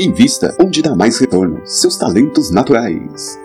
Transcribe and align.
Invista 0.00 0.56
onde 0.58 0.80
dá 0.80 0.96
mais 0.96 1.18
retorno. 1.18 1.60
Seus 1.66 1.98
talentos 1.98 2.50
naturais. 2.50 3.38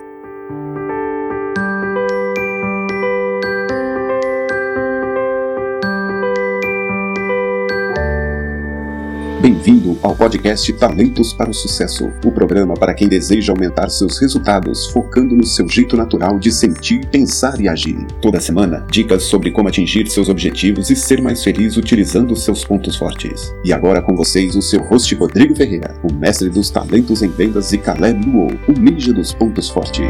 Bem-vindo 9.46 9.96
ao 10.02 10.16
podcast 10.16 10.74
Talentos 10.74 11.32
para 11.32 11.52
o 11.52 11.54
Sucesso, 11.54 12.12
o 12.26 12.32
programa 12.32 12.74
para 12.74 12.96
quem 12.96 13.08
deseja 13.08 13.54
aumentar 13.54 13.92
seus 13.92 14.18
resultados, 14.18 14.88
focando 14.88 15.36
no 15.36 15.46
seu 15.46 15.70
jeito 15.70 15.96
natural 15.96 16.40
de 16.40 16.52
sentir, 16.52 17.06
pensar 17.12 17.62
e 17.62 17.70
agir. 17.70 18.08
Toda 18.20 18.42
semana, 18.42 18.88
dicas 18.90 19.22
sobre 19.22 19.52
como 19.52 19.68
atingir 19.68 20.08
seus 20.08 20.30
objetivos 20.30 20.90
e 20.90 20.96
ser 20.96 21.22
mais 21.22 21.44
feliz 21.44 21.78
utilizando 21.78 22.36
seus 22.36 22.66
pontos 22.66 22.96
fortes. 22.96 23.54
E 23.64 23.72
agora 23.72 24.02
com 24.02 24.16
vocês 24.16 24.56
o 24.56 24.64
seu 24.64 24.82
host 24.82 25.14
Rodrigo 25.14 25.56
Ferreira, 25.56 25.96
o 26.02 26.12
mestre 26.12 26.50
dos 26.50 26.72
talentos 26.72 27.22
em 27.22 27.30
vendas 27.30 27.72
e 27.72 27.78
Caleb 27.78 28.28
Luo, 28.28 28.48
o 28.68 28.72
ninja 28.72 29.14
dos 29.14 29.32
pontos 29.32 29.70
fortes. 29.70 30.08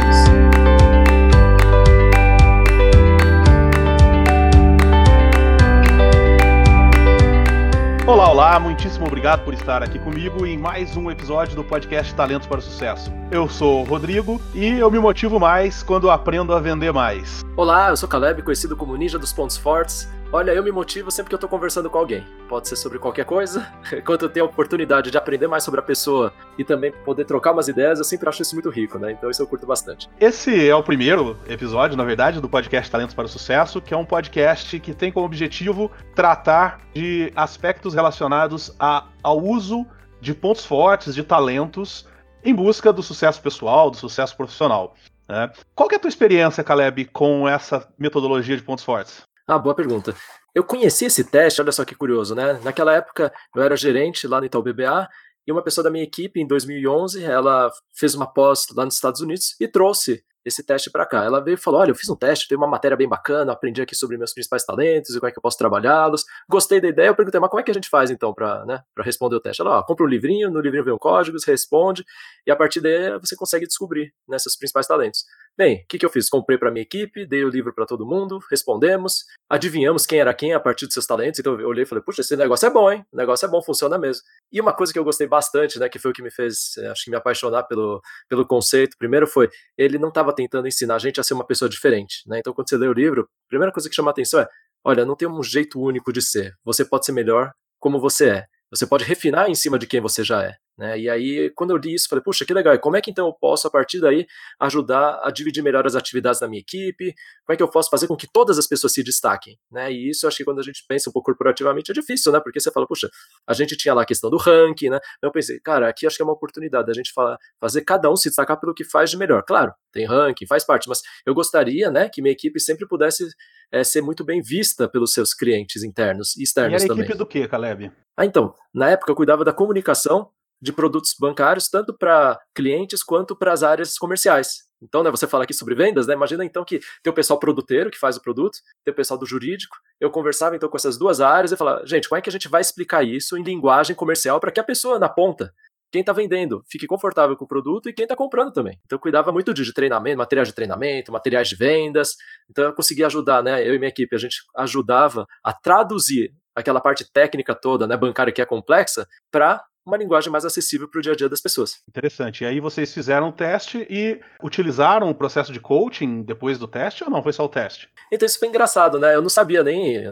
Obrigado 9.25 9.43
por 9.43 9.55
estar 9.55 9.81
aqui 9.81 9.97
comigo 9.97 10.45
em 10.45 10.55
mais 10.55 10.95
um 10.95 11.09
episódio 11.09 11.55
do 11.55 11.63
podcast 11.63 12.13
Talentos 12.13 12.47
para 12.47 12.59
o 12.59 12.61
Sucesso. 12.61 13.11
Eu 13.31 13.49
sou 13.49 13.81
o 13.81 13.83
Rodrigo 13.83 14.39
e 14.53 14.77
eu 14.77 14.91
me 14.91 14.99
motivo 14.99 15.39
mais 15.39 15.81
quando 15.81 16.11
aprendo 16.11 16.53
a 16.53 16.59
vender 16.59 16.93
mais. 16.93 17.43
Olá, 17.57 17.89
eu 17.89 17.97
sou 17.97 18.07
Caleb, 18.07 18.43
conhecido 18.43 18.77
como 18.77 18.95
Ninja 18.95 19.17
dos 19.17 19.33
Pontos 19.33 19.57
Fortes. 19.57 20.07
Olha, 20.35 20.51
eu 20.51 20.61
me 20.61 20.69
motivo 20.69 21.09
sempre 21.09 21.29
que 21.29 21.35
eu 21.35 21.39
tô 21.39 21.47
conversando 21.47 21.89
com 21.89 21.97
alguém. 21.97 22.21
Pode 22.49 22.67
ser 22.67 22.75
sobre 22.75 22.99
qualquer 22.99 23.23
coisa. 23.23 23.71
Enquanto 23.97 24.23
eu 24.23 24.29
tenho 24.29 24.45
a 24.45 24.49
oportunidade 24.49 25.09
de 25.09 25.17
aprender 25.17 25.47
mais 25.47 25.63
sobre 25.63 25.79
a 25.79 25.83
pessoa 25.83 26.33
e 26.57 26.63
também 26.65 26.91
poder 26.91 27.23
trocar 27.23 27.53
umas 27.53 27.69
ideias, 27.69 27.99
eu 27.99 28.03
sempre 28.03 28.27
acho 28.27 28.41
isso 28.41 28.53
muito 28.53 28.69
rico, 28.69 28.99
né? 28.99 29.13
Então 29.13 29.31
isso 29.31 29.41
eu 29.41 29.47
curto 29.47 29.65
bastante. 29.65 30.09
Esse 30.19 30.67
é 30.67 30.75
o 30.75 30.83
primeiro 30.83 31.37
episódio, 31.47 31.95
na 31.95 32.03
verdade, 32.03 32.41
do 32.41 32.49
podcast 32.49 32.91
Talentos 32.91 33.15
para 33.15 33.23
o 33.23 33.29
Sucesso, 33.29 33.79
que 33.79 33.93
é 33.93 33.97
um 33.97 34.03
podcast 34.03 34.77
que 34.77 34.93
tem 34.93 35.09
como 35.09 35.25
objetivo 35.25 35.89
tratar 36.13 36.81
de 36.93 37.31
aspectos 37.33 37.93
relacionados 37.93 38.75
a, 38.77 39.07
ao 39.23 39.41
uso 39.41 39.85
de 40.19 40.33
pontos 40.33 40.65
fortes, 40.65 41.15
de 41.15 41.23
talentos, 41.23 42.09
em 42.43 42.53
busca 42.53 42.91
do 42.91 43.01
sucesso 43.01 43.41
pessoal, 43.41 43.89
do 43.89 43.95
sucesso 43.95 44.35
profissional. 44.35 44.95
Né? 45.29 45.49
Qual 45.73 45.87
é 45.93 45.95
a 45.95 45.99
tua 45.99 46.09
experiência, 46.09 46.61
Caleb, 46.61 47.05
com 47.05 47.47
essa 47.47 47.87
metodologia 47.97 48.57
de 48.57 48.63
pontos 48.63 48.83
fortes? 48.83 49.23
Ah, 49.47 49.59
boa 49.59 49.75
pergunta. 49.75 50.15
Eu 50.55 50.63
conheci 50.63 51.05
esse 51.05 51.23
teste, 51.23 51.61
olha 51.61 51.71
só 51.71 51.85
que 51.85 51.93
curioso, 51.93 52.33
né? 52.33 52.59
Naquela 52.63 52.93
época 52.93 53.31
eu 53.55 53.61
era 53.61 53.75
gerente 53.75 54.27
lá 54.27 54.39
no 54.39 54.45
Itaú 54.47 54.63
BBA 54.63 55.07
e 55.45 55.51
uma 55.51 55.61
pessoa 55.63 55.83
da 55.83 55.91
minha 55.91 56.03
equipe, 56.03 56.41
em 56.41 56.47
2011, 56.47 57.23
ela 57.23 57.69
fez 57.93 58.15
uma 58.15 58.25
pós 58.25 58.65
lá 58.75 58.85
nos 58.85 58.95
Estados 58.95 59.21
Unidos 59.21 59.55
e 59.59 59.67
trouxe 59.67 60.23
esse 60.43 60.63
teste 60.63 60.89
para 60.91 61.05
cá. 61.05 61.23
Ela 61.23 61.43
veio 61.43 61.55
e 61.55 61.57
falou: 61.57 61.81
Olha, 61.81 61.91
eu 61.91 61.95
fiz 61.95 62.09
um 62.09 62.15
teste, 62.15 62.47
tem 62.47 62.57
uma 62.57 62.67
matéria 62.67 62.97
bem 62.97 63.07
bacana, 63.07 63.51
aprendi 63.51 63.81
aqui 63.81 63.95
sobre 63.95 64.17
meus 64.17 64.33
principais 64.33 64.63
talentos 64.63 65.15
e 65.15 65.19
como 65.19 65.27
é 65.27 65.31
que 65.31 65.37
eu 65.37 65.41
posso 65.41 65.57
trabalhá-los. 65.57 66.23
Gostei 66.49 66.81
da 66.81 66.87
ideia, 66.87 67.07
eu 67.07 67.15
perguntei, 67.15 67.39
mas 67.39 67.49
como 67.49 67.59
é 67.59 67.63
que 67.63 67.71
a 67.71 67.73
gente 67.73 67.89
faz 67.89 68.09
então 68.09 68.33
para 68.33 68.65
né, 68.65 68.81
responder 68.99 69.35
o 69.35 69.39
teste? 69.39 69.61
Ela, 69.61 69.79
ó, 69.79 69.83
compra 69.83 70.05
um 70.05 70.09
livrinho, 70.09 70.49
no 70.49 70.59
livrinho 70.59 70.83
vem 70.83 70.93
o 70.93 70.99
código, 70.99 71.39
você 71.39 71.51
responde, 71.51 72.03
e 72.45 72.51
a 72.51 72.55
partir 72.55 72.81
daí 72.81 73.19
você 73.19 73.35
consegue 73.35 73.67
descobrir 73.67 74.13
né, 74.27 74.39
seus 74.39 74.55
principais 74.55 74.87
talentos. 74.87 75.25
Bem, 75.57 75.83
o 75.83 75.87
que, 75.87 75.97
que 75.97 76.05
eu 76.05 76.09
fiz? 76.09 76.27
Comprei 76.27 76.57
para 76.57 76.69
minha 76.69 76.83
equipe, 76.83 77.25
dei 77.25 77.45
o 77.45 77.49
livro 77.49 77.73
para 77.73 77.85
todo 77.85 78.05
mundo, 78.05 78.39
respondemos, 78.51 79.23
adivinhamos 79.49 80.05
quem 80.05 80.19
era 80.19 80.33
quem 80.33 80.53
a 80.53 80.59
partir 80.59 80.85
dos 80.85 80.93
seus 80.93 81.05
talentos. 81.05 81.39
Então 81.39 81.57
eu 81.57 81.69
olhei 81.69 81.83
e 81.83 81.85
falei, 81.85 82.03
puxa, 82.03 82.19
esse 82.19 82.35
negócio 82.35 82.65
é 82.65 82.69
bom, 82.69 82.91
hein? 82.91 83.05
O 83.09 83.15
negócio 83.15 83.45
é 83.45 83.49
bom, 83.49 83.61
funciona 83.63 83.97
mesmo. 83.97 84.21
E 84.51 84.59
uma 84.59 84.73
coisa 84.73 84.91
que 84.91 84.99
eu 84.99 85.03
gostei 85.05 85.27
bastante, 85.27 85.79
né, 85.79 85.87
que 85.87 85.97
foi 85.97 86.11
o 86.11 86.13
que 86.13 86.21
me 86.21 86.29
fez, 86.29 86.75
eh, 86.77 86.87
acho 86.87 87.05
que 87.05 87.09
me 87.09 87.15
apaixonar 87.15 87.63
pelo, 87.63 88.01
pelo 88.27 88.45
conceito, 88.45 88.97
primeiro 88.97 89.25
foi, 89.25 89.49
ele 89.77 89.97
não 89.97 90.09
estava 90.09 90.35
tentando 90.35 90.67
ensinar 90.67 90.95
a 90.95 90.99
gente 90.99 91.21
a 91.21 91.23
ser 91.23 91.33
uma 91.33 91.47
pessoa 91.47 91.69
diferente, 91.69 92.23
né? 92.27 92.39
Então 92.39 92.53
quando 92.53 92.67
você 92.67 92.75
lê 92.77 92.87
o 92.87 92.93
livro, 92.93 93.21
a 93.21 93.47
primeira 93.47 93.71
coisa 93.71 93.87
que 93.87 93.95
chama 93.95 94.09
a 94.09 94.13
atenção 94.13 94.41
é, 94.41 94.47
olha, 94.83 95.05
não 95.05 95.15
tem 95.15 95.27
um 95.27 95.41
jeito 95.41 95.79
único 95.79 96.11
de 96.11 96.21
ser. 96.21 96.53
Você 96.65 96.83
pode 96.83 97.05
ser 97.05 97.13
melhor 97.13 97.53
como 97.79 97.97
você 97.97 98.29
é. 98.29 98.45
Você 98.71 98.85
pode 98.85 99.05
refinar 99.05 99.49
em 99.49 99.55
cima 99.55 99.79
de 99.79 99.87
quem 99.87 100.01
você 100.01 100.21
já 100.21 100.43
é. 100.43 100.55
Né? 100.77 100.99
E 100.99 101.09
aí, 101.09 101.49
quando 101.51 101.71
eu 101.71 101.77
li 101.77 101.93
isso, 101.93 102.09
falei, 102.09 102.23
puxa, 102.23 102.45
que 102.45 102.53
legal. 102.53 102.73
E 102.73 102.79
como 102.79 102.97
é 102.97 103.01
que 103.01 103.09
então 103.09 103.27
eu 103.27 103.33
posso, 103.33 103.67
a 103.67 103.71
partir 103.71 103.99
daí, 104.01 104.27
ajudar 104.59 105.21
a 105.23 105.31
dividir 105.31 105.63
melhor 105.63 105.85
as 105.85 105.95
atividades 105.95 106.39
da 106.39 106.47
minha 106.47 106.59
equipe? 106.59 107.13
Como 107.45 107.53
é 107.53 107.55
que 107.55 107.63
eu 107.63 107.69
posso 107.69 107.89
fazer 107.89 108.07
com 108.07 108.15
que 108.15 108.27
todas 108.27 108.59
as 108.59 108.67
pessoas 108.67 108.93
se 108.93 109.01
destaquem? 109.01 109.57
Né? 109.71 109.91
E 109.91 110.09
isso, 110.09 110.27
acho 110.27 110.37
que 110.37 110.43
quando 110.43 110.59
a 110.59 110.63
gente 110.63 110.83
pensa 110.87 111.09
um 111.09 111.13
pouco 111.13 111.27
corporativamente, 111.27 111.91
é 111.91 111.93
difícil, 111.93 112.31
né? 112.31 112.39
Porque 112.39 112.59
você 112.59 112.71
fala, 112.71 112.85
puxa, 112.85 113.09
a 113.47 113.53
gente 113.53 113.77
tinha 113.77 113.93
lá 113.93 114.01
a 114.01 114.05
questão 114.05 114.29
do 114.29 114.37
ranking, 114.37 114.89
né? 114.89 114.99
Eu 115.21 115.31
pensei, 115.31 115.59
cara, 115.59 115.87
aqui 115.87 116.05
acho 116.05 116.17
que 116.17 116.21
é 116.21 116.25
uma 116.25 116.33
oportunidade 116.33 116.85
da 116.87 116.93
gente 116.93 117.11
falar, 117.13 117.37
fazer 117.59 117.81
cada 117.81 118.11
um 118.11 118.15
se 118.15 118.29
destacar 118.29 118.59
pelo 118.59 118.73
que 118.73 118.83
faz 118.83 119.09
de 119.09 119.17
melhor. 119.17 119.43
Claro, 119.43 119.73
tem 119.91 120.05
ranking, 120.05 120.45
faz 120.45 120.65
parte, 120.65 120.89
mas 120.89 121.01
eu 121.25 121.33
gostaria, 121.33 121.89
né, 121.89 122.09
que 122.09 122.21
minha 122.21 122.33
equipe 122.33 122.59
sempre 122.59 122.87
pudesse 122.87 123.27
é, 123.71 123.83
ser 123.83 124.01
muito 124.01 124.23
bem 124.23 124.41
vista 124.41 124.87
pelos 124.87 125.13
seus 125.13 125.33
clientes 125.33 125.83
internos 125.83 126.35
e 126.35 126.43
externos 126.43 126.81
e 126.81 126.85
era 126.85 126.87
também. 126.87 127.05
equipe 127.05 127.17
do 127.17 127.25
que, 127.25 127.47
Caleb? 127.47 127.91
Ah, 128.17 128.25
então, 128.25 128.53
na 128.73 128.89
época 128.89 129.11
eu 129.11 129.15
cuidava 129.15 129.43
da 129.43 129.51
comunicação 129.51 130.29
de 130.65 130.73
produtos 130.73 131.15
bancários, 131.17 131.69
tanto 131.69 131.93
para 131.93 132.39
clientes 132.53 133.03
quanto 133.03 133.35
para 133.35 133.53
as 133.53 133.61
áreas 133.61 133.97
comerciais. 133.97 134.65
Então, 134.81 135.03
né, 135.03 135.11
você 135.11 135.27
fala 135.27 135.43
aqui 135.43 135.53
sobre 135.53 135.75
vendas, 135.75 136.07
né? 136.07 136.13
Imagina 136.13 136.43
então 136.43 136.65
que 136.65 136.79
tem 137.01 137.11
o 137.11 137.13
pessoal 137.13 137.39
produteiro 137.39 137.89
que 137.89 137.97
faz 137.97 138.17
o 138.17 138.21
produto, 138.21 138.57
tem 138.83 138.91
o 138.91 138.95
pessoal 138.95 139.17
do 139.17 139.25
jurídico. 139.25 139.77
Eu 139.99 140.09
conversava 140.09 140.55
então 140.55 140.67
com 140.67 140.75
essas 140.75 140.97
duas 140.97 141.21
áreas 141.21 141.51
e 141.51 141.57
falava, 141.57 141.85
gente, 141.85 142.09
como 142.09 142.19
é 142.19 142.21
que 142.21 142.29
a 142.29 142.31
gente 142.31 142.49
vai 142.49 142.61
explicar 142.61 143.03
isso 143.03 143.37
em 143.37 143.43
linguagem 143.43 143.95
comercial 143.95 144.39
para 144.39 144.51
que 144.51 144.59
a 144.59 144.63
pessoa 144.63 144.99
na 144.99 145.07
ponta, 145.07 145.53
quem 145.91 146.01
está 146.01 146.11
vendendo, 146.11 146.63
fique 146.69 146.87
confortável 146.87 147.37
com 147.37 147.45
o 147.45 147.47
produto 147.47 147.87
e 147.87 147.93
quem 147.93 148.03
está 148.03 148.15
comprando 148.15 148.51
também. 148.51 148.77
Então, 148.85 148.97
eu 148.97 148.99
cuidava 148.99 149.31
muito 149.31 149.53
de 149.53 149.73
treinamento, 149.73 150.17
materiais 150.17 150.49
de 150.49 150.53
treinamento, 150.53 151.11
materiais 151.11 151.47
de 151.47 151.55
vendas. 151.55 152.15
Então, 152.49 152.65
eu 152.65 152.73
conseguia 152.73 153.05
ajudar, 153.05 153.41
né? 153.41 153.65
Eu 153.65 153.75
e 153.75 153.79
minha 153.79 153.89
equipe, 153.89 154.13
a 154.15 154.19
gente 154.19 154.37
ajudava 154.57 155.25
a 155.43 155.53
traduzir 155.53 156.33
aquela 156.55 156.81
parte 156.81 157.09
técnica 157.11 157.53
toda, 157.53 157.85
né, 157.85 157.97
bancária 157.97 158.31
que 158.31 158.41
é 158.41 158.45
complexa, 158.45 159.05
para 159.29 159.63
uma 159.85 159.97
linguagem 159.97 160.31
mais 160.31 160.43
acessível 160.43 160.87
para 160.87 160.99
o 160.99 161.01
dia 161.01 161.13
a 161.13 161.15
dia 161.15 161.29
das 161.29 161.41
pessoas. 161.41 161.81
Interessante. 161.87 162.43
E 162.43 162.47
aí 162.47 162.59
vocês 162.59 162.93
fizeram 162.93 163.29
o 163.29 163.31
teste 163.31 163.85
e 163.89 164.19
utilizaram 164.41 165.09
o 165.09 165.15
processo 165.15 165.53
de 165.53 165.59
coaching 165.59 166.23
depois 166.23 166.57
do 166.57 166.67
teste 166.67 167.03
ou 167.03 167.09
não? 167.09 167.21
Foi 167.21 167.31
só 167.31 167.45
o 167.45 167.49
teste? 167.49 167.89
Então 168.11 168.25
isso 168.25 168.39
foi 168.39 168.47
engraçado, 168.47 168.99
né? 168.99 169.15
Eu 169.15 169.21
não 169.21 169.29
sabia 169.29 169.63
nem, 169.63 170.03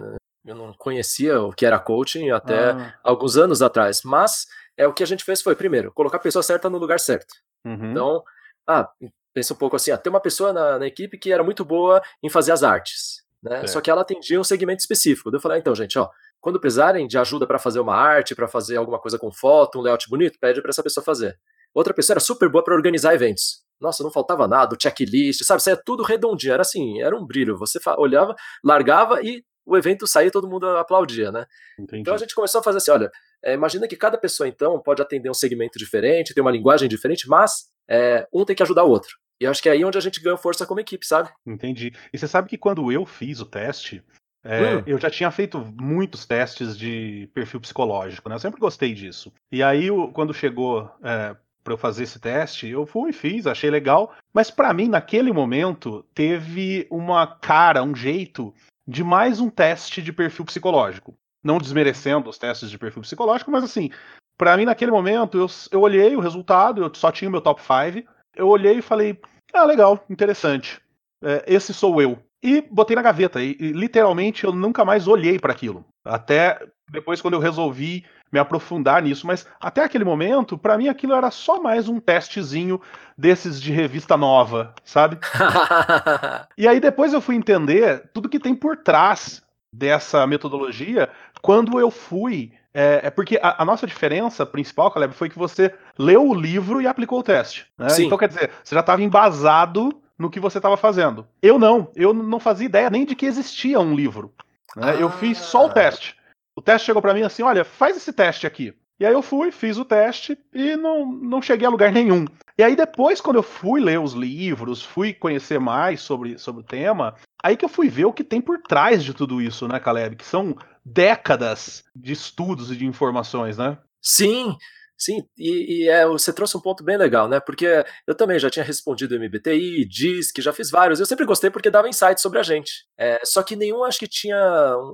eu 0.45 0.55
não 0.55 0.73
conhecia 0.73 1.41
o 1.41 1.51
que 1.51 1.65
era 1.65 1.79
coaching 1.79 2.29
até 2.29 2.71
ah. 2.71 2.93
alguns 3.03 3.37
anos 3.37 3.61
atrás, 3.61 4.01
mas 4.03 4.47
é 4.77 4.87
o 4.87 4.93
que 4.93 5.03
a 5.03 5.07
gente 5.07 5.23
fez 5.23 5.41
foi 5.41 5.55
primeiro 5.55 5.91
colocar 5.91 6.17
a 6.17 6.21
pessoa 6.21 6.43
certa 6.43 6.69
no 6.69 6.77
lugar 6.77 6.99
certo. 6.99 7.33
Uhum. 7.65 7.91
Então, 7.91 8.23
ah, 8.67 8.89
pensa 9.33 9.53
um 9.53 9.57
pouco 9.57 9.75
assim, 9.75 9.91
ah, 9.91 9.97
tem 9.97 10.11
uma 10.11 10.19
pessoa 10.19 10.53
na, 10.53 10.79
na 10.79 10.87
equipe 10.87 11.17
que 11.17 11.31
era 11.31 11.43
muito 11.43 11.65
boa 11.65 12.01
em 12.21 12.29
fazer 12.29 12.51
as 12.51 12.63
artes. 12.63 13.23
Né? 13.41 13.67
Só 13.67 13.81
que 13.81 13.91
ela 13.91 14.01
atendia 14.01 14.39
um 14.39 14.43
segmento 14.43 14.79
específico. 14.79 15.29
Eu 15.33 15.39
falei, 15.39 15.57
ah, 15.57 15.59
então, 15.59 15.75
gente, 15.75 15.99
ó, 15.99 16.09
quando 16.43 16.59
precisarem 16.59 17.07
de 17.07 17.17
ajuda 17.17 17.47
para 17.47 17.57
fazer 17.57 17.79
uma 17.79 17.95
arte, 17.95 18.35
para 18.35 18.49
fazer 18.49 18.75
alguma 18.75 18.99
coisa 18.99 19.17
com 19.17 19.31
foto, 19.31 19.79
um 19.79 19.81
layout 19.81 20.09
bonito, 20.09 20.37
pede 20.37 20.61
para 20.61 20.71
essa 20.71 20.83
pessoa 20.83 21.01
fazer. 21.01 21.39
Outra 21.73 21.93
pessoa 21.93 22.15
era 22.15 22.19
super 22.19 22.49
boa 22.49 22.61
para 22.61 22.75
organizar 22.75 23.15
eventos. 23.15 23.63
Nossa, 23.79 24.03
não 24.03 24.11
faltava 24.11 24.45
nada, 24.45 24.75
o 24.75 24.77
checklist, 24.79 25.41
sabe? 25.45 25.61
Isso 25.61 25.69
é 25.69 25.75
tudo 25.77 26.03
redondinho, 26.03 26.51
era 26.51 26.61
assim, 26.61 27.01
era 27.01 27.15
um 27.15 27.25
brilho. 27.25 27.57
Você 27.57 27.79
olhava, 27.97 28.35
largava 28.61 29.21
e 29.23 29.41
o 29.65 29.77
evento 29.77 30.05
saía 30.05 30.27
e 30.27 30.31
todo 30.31 30.45
mundo 30.45 30.67
aplaudia, 30.67 31.31
né? 31.31 31.45
Entendi. 31.79 32.01
Então 32.01 32.13
a 32.13 32.17
gente 32.17 32.35
começou 32.35 32.59
a 32.59 32.63
fazer 32.63 32.79
assim, 32.79 32.91
olha, 32.91 33.09
é, 33.41 33.53
imagina 33.53 33.87
que 33.87 33.95
cada 33.95 34.17
pessoa 34.17 34.45
então 34.45 34.81
pode 34.83 35.01
atender 35.01 35.29
um 35.29 35.33
segmento 35.33 35.79
diferente, 35.79 36.33
tem 36.33 36.41
uma 36.41 36.51
linguagem 36.51 36.89
diferente, 36.89 37.25
mas 37.25 37.69
é, 37.89 38.27
um 38.33 38.43
tem 38.43 38.53
que 38.53 38.63
ajudar 38.63 38.83
o 38.83 38.89
outro. 38.89 39.15
E 39.39 39.47
acho 39.47 39.63
que 39.63 39.69
é 39.69 39.71
aí 39.71 39.85
onde 39.85 39.97
a 39.97 40.01
gente 40.01 40.21
ganha 40.21 40.35
força 40.35 40.65
como 40.65 40.81
equipe, 40.81 41.07
sabe? 41.07 41.29
Entendi. 41.47 41.93
E 42.11 42.17
você 42.17 42.27
sabe 42.27 42.49
que 42.49 42.57
quando 42.57 42.91
eu 42.91 43.05
fiz 43.05 43.39
o 43.39 43.45
teste, 43.45 44.03
é, 44.43 44.75
hum. 44.75 44.83
Eu 44.85 44.97
já 44.97 45.09
tinha 45.09 45.31
feito 45.31 45.59
muitos 45.79 46.25
testes 46.25 46.77
de 46.77 47.29
perfil 47.33 47.61
psicológico, 47.61 48.27
né? 48.27 48.35
Eu 48.35 48.39
sempre 48.39 48.59
gostei 48.59 48.93
disso. 48.93 49.31
E 49.51 49.63
aí, 49.63 49.87
quando 50.13 50.33
chegou 50.33 50.91
é, 51.01 51.35
para 51.63 51.73
eu 51.73 51.77
fazer 51.77 52.03
esse 52.03 52.19
teste, 52.19 52.67
eu 52.67 52.85
fui 52.85 53.11
e 53.11 53.13
fiz, 53.13 53.47
achei 53.47 53.69
legal. 53.69 54.13
Mas 54.33 54.51
para 54.51 54.73
mim, 54.73 54.89
naquele 54.89 55.31
momento, 55.31 56.05
teve 56.13 56.85
uma 56.89 57.25
cara, 57.25 57.83
um 57.83 57.95
jeito 57.95 58.53
de 58.85 59.03
mais 59.03 59.39
um 59.39 59.49
teste 59.49 60.01
de 60.01 60.11
perfil 60.11 60.43
psicológico. 60.43 61.15
Não 61.41 61.57
desmerecendo 61.57 62.29
os 62.29 62.37
testes 62.37 62.69
de 62.69 62.77
perfil 62.77 63.01
psicológico, 63.01 63.49
mas 63.49 63.63
assim, 63.63 63.89
para 64.37 64.57
mim, 64.57 64.65
naquele 64.65 64.91
momento, 64.91 65.37
eu, 65.37 65.47
eu 65.71 65.81
olhei 65.81 66.15
o 66.17 66.19
resultado, 66.19 66.83
eu 66.83 66.93
só 66.93 67.11
tinha 67.11 67.29
o 67.29 67.31
meu 67.31 67.41
top 67.41 67.61
5. 67.61 68.09
Eu 68.35 68.49
olhei 68.49 68.79
e 68.79 68.81
falei: 68.81 69.19
ah, 69.53 69.63
legal, 69.63 70.03
interessante. 70.09 70.81
É, 71.23 71.45
esse 71.47 71.73
sou 71.73 72.01
eu 72.01 72.19
e 72.43 72.61
botei 72.61 72.95
na 72.95 73.01
gaveta. 73.01 73.41
E, 73.41 73.55
e 73.59 73.71
literalmente 73.71 74.43
eu 74.43 74.51
nunca 74.51 74.83
mais 74.83 75.07
olhei 75.07 75.39
para 75.39 75.53
aquilo. 75.53 75.85
Até 76.03 76.59
depois, 76.91 77.21
quando 77.21 77.35
eu 77.35 77.39
resolvi 77.39 78.03
me 78.33 78.39
aprofundar 78.39 79.01
nisso. 79.01 79.27
Mas 79.27 79.45
até 79.61 79.83
aquele 79.83 80.03
momento, 80.03 80.57
para 80.57 80.77
mim 80.77 80.87
aquilo 80.87 81.13
era 81.13 81.29
só 81.29 81.61
mais 81.61 81.87
um 81.87 81.99
testezinho 81.99 82.81
desses 83.15 83.61
de 83.61 83.71
revista 83.71 84.17
nova, 84.17 84.73
sabe? 84.83 85.19
e 86.57 86.67
aí 86.67 86.79
depois 86.79 87.13
eu 87.13 87.21
fui 87.21 87.35
entender 87.35 88.09
tudo 88.11 88.27
que 88.27 88.39
tem 88.39 88.55
por 88.55 88.77
trás 88.77 89.43
dessa 89.71 90.25
metodologia 90.25 91.09
quando 91.41 91.79
eu 91.79 91.91
fui 91.91 92.51
É, 92.75 93.01
é 93.03 93.09
porque 93.11 93.39
a, 93.39 93.61
a, 93.61 93.65
nossa 93.65 93.85
diferença 93.85 94.47
principal, 94.47 94.89
Caleb, 94.89 95.13
foi 95.13 95.29
que 95.29 95.37
você 95.37 95.71
leu 95.95 96.27
o 96.27 96.33
livro 96.33 96.81
e 96.81 96.87
aplicou 96.87 97.19
o 97.19 97.23
teste. 97.23 97.67
Né? 97.77 97.87
Então, 97.99 98.17
quer 98.17 98.27
dizer, 98.27 98.49
você 98.63 98.73
já 98.73 98.81
estava 98.81 99.03
embasado 99.03 100.01
no 100.17 100.29
que 100.29 100.39
você 100.39 100.57
estava 100.59 100.77
fazendo. 100.77 101.27
Eu 101.41 101.57
não, 101.57 101.91
eu 101.95 102.13
não 102.13 102.39
fazia 102.39 102.65
ideia 102.65 102.89
nem 102.89 103.05
de 103.05 103.15
que 103.15 103.25
existia 103.25 103.79
um 103.79 103.95
livro. 103.95 104.33
Né? 104.75 104.91
Ah. 104.91 104.95
Eu 104.95 105.09
fiz 105.09 105.37
só 105.37 105.65
o 105.65 105.69
teste. 105.69 106.15
O 106.55 106.61
teste 106.61 106.85
chegou 106.85 107.01
para 107.01 107.13
mim 107.13 107.23
assim: 107.23 107.43
olha, 107.43 107.63
faz 107.63 107.97
esse 107.97 108.13
teste 108.13 108.45
aqui. 108.45 108.73
E 108.99 109.05
aí 109.05 109.13
eu 109.13 109.21
fui, 109.21 109.51
fiz 109.51 109.77
o 109.77 109.85
teste 109.85 110.37
e 110.53 110.75
não, 110.75 111.05
não 111.05 111.41
cheguei 111.41 111.67
a 111.67 111.69
lugar 111.69 111.91
nenhum. 111.91 112.25
E 112.57 112.63
aí 112.63 112.75
depois, 112.75 113.19
quando 113.19 113.37
eu 113.37 113.43
fui 113.43 113.81
ler 113.81 113.99
os 113.99 114.13
livros, 114.13 114.83
fui 114.83 115.13
conhecer 115.13 115.59
mais 115.59 116.01
sobre, 116.01 116.37
sobre 116.37 116.61
o 116.61 116.65
tema, 116.65 117.15
aí 117.43 117.57
que 117.57 117.65
eu 117.65 117.69
fui 117.69 117.89
ver 117.89 118.05
o 118.05 118.13
que 118.13 118.23
tem 118.23 118.39
por 118.39 118.61
trás 118.61 119.03
de 119.03 119.13
tudo 119.13 119.41
isso, 119.41 119.67
né, 119.67 119.79
Caleb? 119.79 120.15
Que 120.15 120.25
são 120.25 120.55
décadas 120.85 121.83
de 121.95 122.13
estudos 122.13 122.71
e 122.71 122.75
de 122.75 122.85
informações, 122.85 123.57
né? 123.57 123.77
Sim, 123.99 124.55
Sim, 124.97 125.27
e, 125.37 125.83
e 125.83 125.89
é, 125.89 126.05
você 126.05 126.31
trouxe 126.31 126.55
um 126.55 126.61
ponto 126.61 126.83
bem 126.83 126.97
legal, 126.97 127.27
né? 127.27 127.39
Porque 127.39 127.83
eu 128.07 128.15
também 128.15 128.39
já 128.39 128.49
tinha 128.49 128.63
respondido 128.63 129.15
MBTI, 129.19 129.85
diz 129.85 130.31
que 130.31 130.41
já 130.41 130.53
fiz 130.53 130.69
vários. 130.69 130.99
Eu 130.99 131.05
sempre 131.05 131.25
gostei 131.25 131.49
porque 131.49 131.69
dava 131.69 131.89
insights 131.89 132.21
sobre 132.21 132.39
a 132.39 132.43
gente. 132.43 132.85
É, 132.97 133.19
só 133.25 133.43
que 133.43 133.55
nenhum 133.55 133.83
acho 133.83 133.99
que 133.99 134.07
tinha 134.07 134.37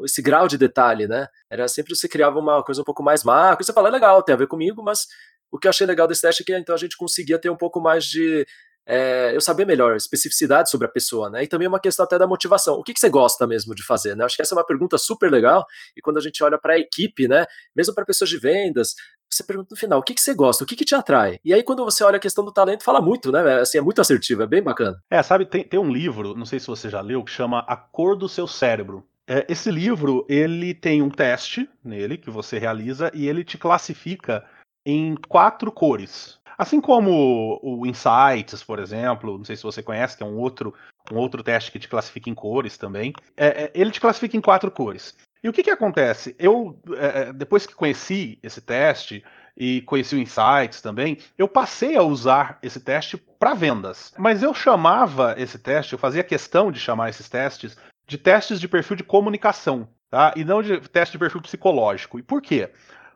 esse 0.04 0.22
grau 0.22 0.48
de 0.48 0.58
detalhe, 0.58 1.08
né? 1.08 1.28
Era 1.50 1.68
sempre 1.68 1.96
você 1.96 2.08
criava 2.08 2.40
uma 2.40 2.64
coisa 2.64 2.82
um 2.82 2.86
pouco 2.86 3.04
mais 3.04 3.24
macro. 3.24 3.64
Você 3.64 3.74
fala, 3.74 3.90
é 3.90 3.92
legal, 3.92 4.24
tem 4.24 4.34
a 4.34 4.38
ver 4.38 4.48
comigo, 4.48 4.82
mas 4.82 5.06
o 5.52 5.60
que 5.60 5.68
eu 5.68 5.70
achei 5.70 5.86
legal 5.86 6.08
desse 6.08 6.22
teste 6.22 6.42
é 6.44 6.46
que 6.46 6.58
então 6.58 6.74
a 6.76 6.78
gente 6.78 6.98
conseguia 6.98 7.40
ter 7.40 7.50
um 7.50 7.58
pouco 7.58 7.80
mais 7.80 8.06
de 8.06 8.46
é, 8.90 9.36
eu 9.36 9.40
saber 9.40 9.66
melhor 9.66 9.96
especificidade 9.96 10.72
sobre 10.72 10.88
a 10.88 10.90
pessoa, 10.90 11.30
né? 11.30 11.44
E 11.44 11.48
também 11.48 11.68
uma 11.68 11.80
questão 11.80 12.04
até 12.04 12.18
da 12.18 12.26
motivação. 12.26 12.74
O 12.74 12.84
que, 12.84 12.92
que 12.92 13.00
você 13.00 13.08
gosta 13.08 13.46
mesmo 13.46 13.76
de 13.76 13.86
fazer, 13.86 14.16
né? 14.16 14.26
Acho 14.26 14.36
que 14.36 14.42
essa 14.42 14.56
é 14.56 14.58
uma 14.58 14.66
pergunta 14.66 14.98
super 14.98 15.32
legal. 15.32 15.64
E 15.96 16.02
quando 16.02 16.18
a 16.18 16.22
gente 16.22 16.44
olha 16.44 16.58
para 16.58 16.74
a 16.74 16.80
equipe, 16.80 17.28
né? 17.28 17.46
Mesmo 17.76 17.94
para 17.94 18.04
pessoas 18.04 18.32
de 18.32 18.40
vendas, 18.40 18.96
você 19.30 19.44
pergunta 19.44 19.70
no 19.72 19.78
final, 19.78 20.00
o 20.00 20.04
que, 20.04 20.16
que 20.16 20.22
você 20.22 20.34
gosta, 20.34 20.64
o 20.64 20.68
que, 20.68 20.76
que 20.76 20.84
te 20.84 20.96
atrai? 20.96 21.40
E 21.46 21.54
aí, 21.54 21.62
quando 21.62 21.86
você 21.86 22.04
olha 22.04 22.18
a 22.18 22.20
questão 22.20 22.44
do 22.44 22.52
talento, 22.52 22.84
fala 22.84 23.00
muito, 23.00 23.32
né? 23.32 23.60
Assim, 23.60 23.78
é 23.78 23.82
muito 23.82 24.02
assertivo, 24.02 24.42
é 24.42 24.48
bem 24.48 24.64
bacana. 24.64 25.00
É, 25.08 25.22
sabe, 25.22 25.46
tem, 25.46 25.64
tem 25.64 25.80
um 25.80 25.94
livro, 25.94 26.34
não 26.34 26.46
sei 26.46 26.60
se 26.60 26.66
você 26.66 26.90
já 26.90 27.00
leu, 27.00 27.24
que 27.24 27.32
chama 27.32 27.60
A 27.68 27.78
Cor 27.78 28.16
do 28.16 28.28
Seu 28.28 28.48
Cérebro. 28.48 29.06
É, 29.28 29.46
esse 29.48 29.70
livro, 29.70 30.26
ele 30.28 30.74
tem 30.74 31.04
um 31.04 31.12
teste 31.12 31.70
nele 31.84 32.18
que 32.18 32.32
você 32.32 32.58
realiza 32.58 33.12
e 33.14 33.30
ele 33.30 33.44
te 33.44 33.60
classifica 33.60 34.44
em 34.84 35.16
quatro 35.28 35.72
cores. 35.72 36.39
Assim 36.60 36.82
como 36.82 37.58
o 37.64 37.86
Insights, 37.88 38.62
por 38.66 38.80
exemplo, 38.80 39.38
não 39.38 39.46
sei 39.46 39.56
se 39.56 39.64
você 39.64 39.82
conhece, 39.82 40.18
que 40.18 40.24
é 40.24 40.26
um 40.26 40.38
outro, 40.38 40.74
um 41.10 41.16
outro 41.16 41.42
teste 41.42 41.72
que 41.72 41.80
te 41.80 41.88
classifica 41.88 42.30
em 42.30 42.36
cores 42.36 42.78
também. 42.78 43.14
É, 43.38 43.64
é 43.64 43.72
ele 43.74 43.92
te 43.92 44.02
classifica 44.02 44.36
em 44.36 44.42
quatro 44.42 44.70
cores. 44.70 45.16
E 45.42 45.48
o 45.48 45.54
que, 45.54 45.64
que 45.64 45.72
acontece? 45.72 46.36
Eu, 46.38 46.78
é, 46.98 47.22
é, 47.22 47.34
depois 47.34 47.66
que 47.66 47.74
conheci 47.74 48.38
esse 48.44 48.60
teste 48.60 49.24
e 49.56 49.82
conheci 49.84 50.18
o 50.18 50.20
Insights 50.20 50.82
também, 50.82 51.18
eu 51.38 51.48
passei 51.48 51.96
a 51.96 52.04
usar 52.04 52.60
esse 52.62 52.82
teste 52.82 53.16
para 53.16 53.54
vendas. 53.54 54.14
Mas 54.18 54.44
eu 54.44 54.54
chamava 54.54 55.36
esse 55.38 55.58
teste, 55.58 55.94
eu 55.94 56.00
fazia 56.00 56.26
questão 56.26 56.74
de 56.74 56.80
chamar 56.82 57.08
esses 57.10 57.30
testes 57.30 57.78
de 58.06 58.18
testes 58.18 58.60
de 58.60 58.68
perfil 58.68 58.98
de 58.98 59.04
comunicação, 59.04 59.88
tá? 60.10 60.34
E 60.36 60.44
não 60.44 60.62
de 60.62 60.78
teste 60.90 61.14
de 61.14 61.20
perfil 61.20 61.42
psicológico. 61.42 62.20
E 62.20 62.24
por 62.24 62.42
quê? 62.42 62.70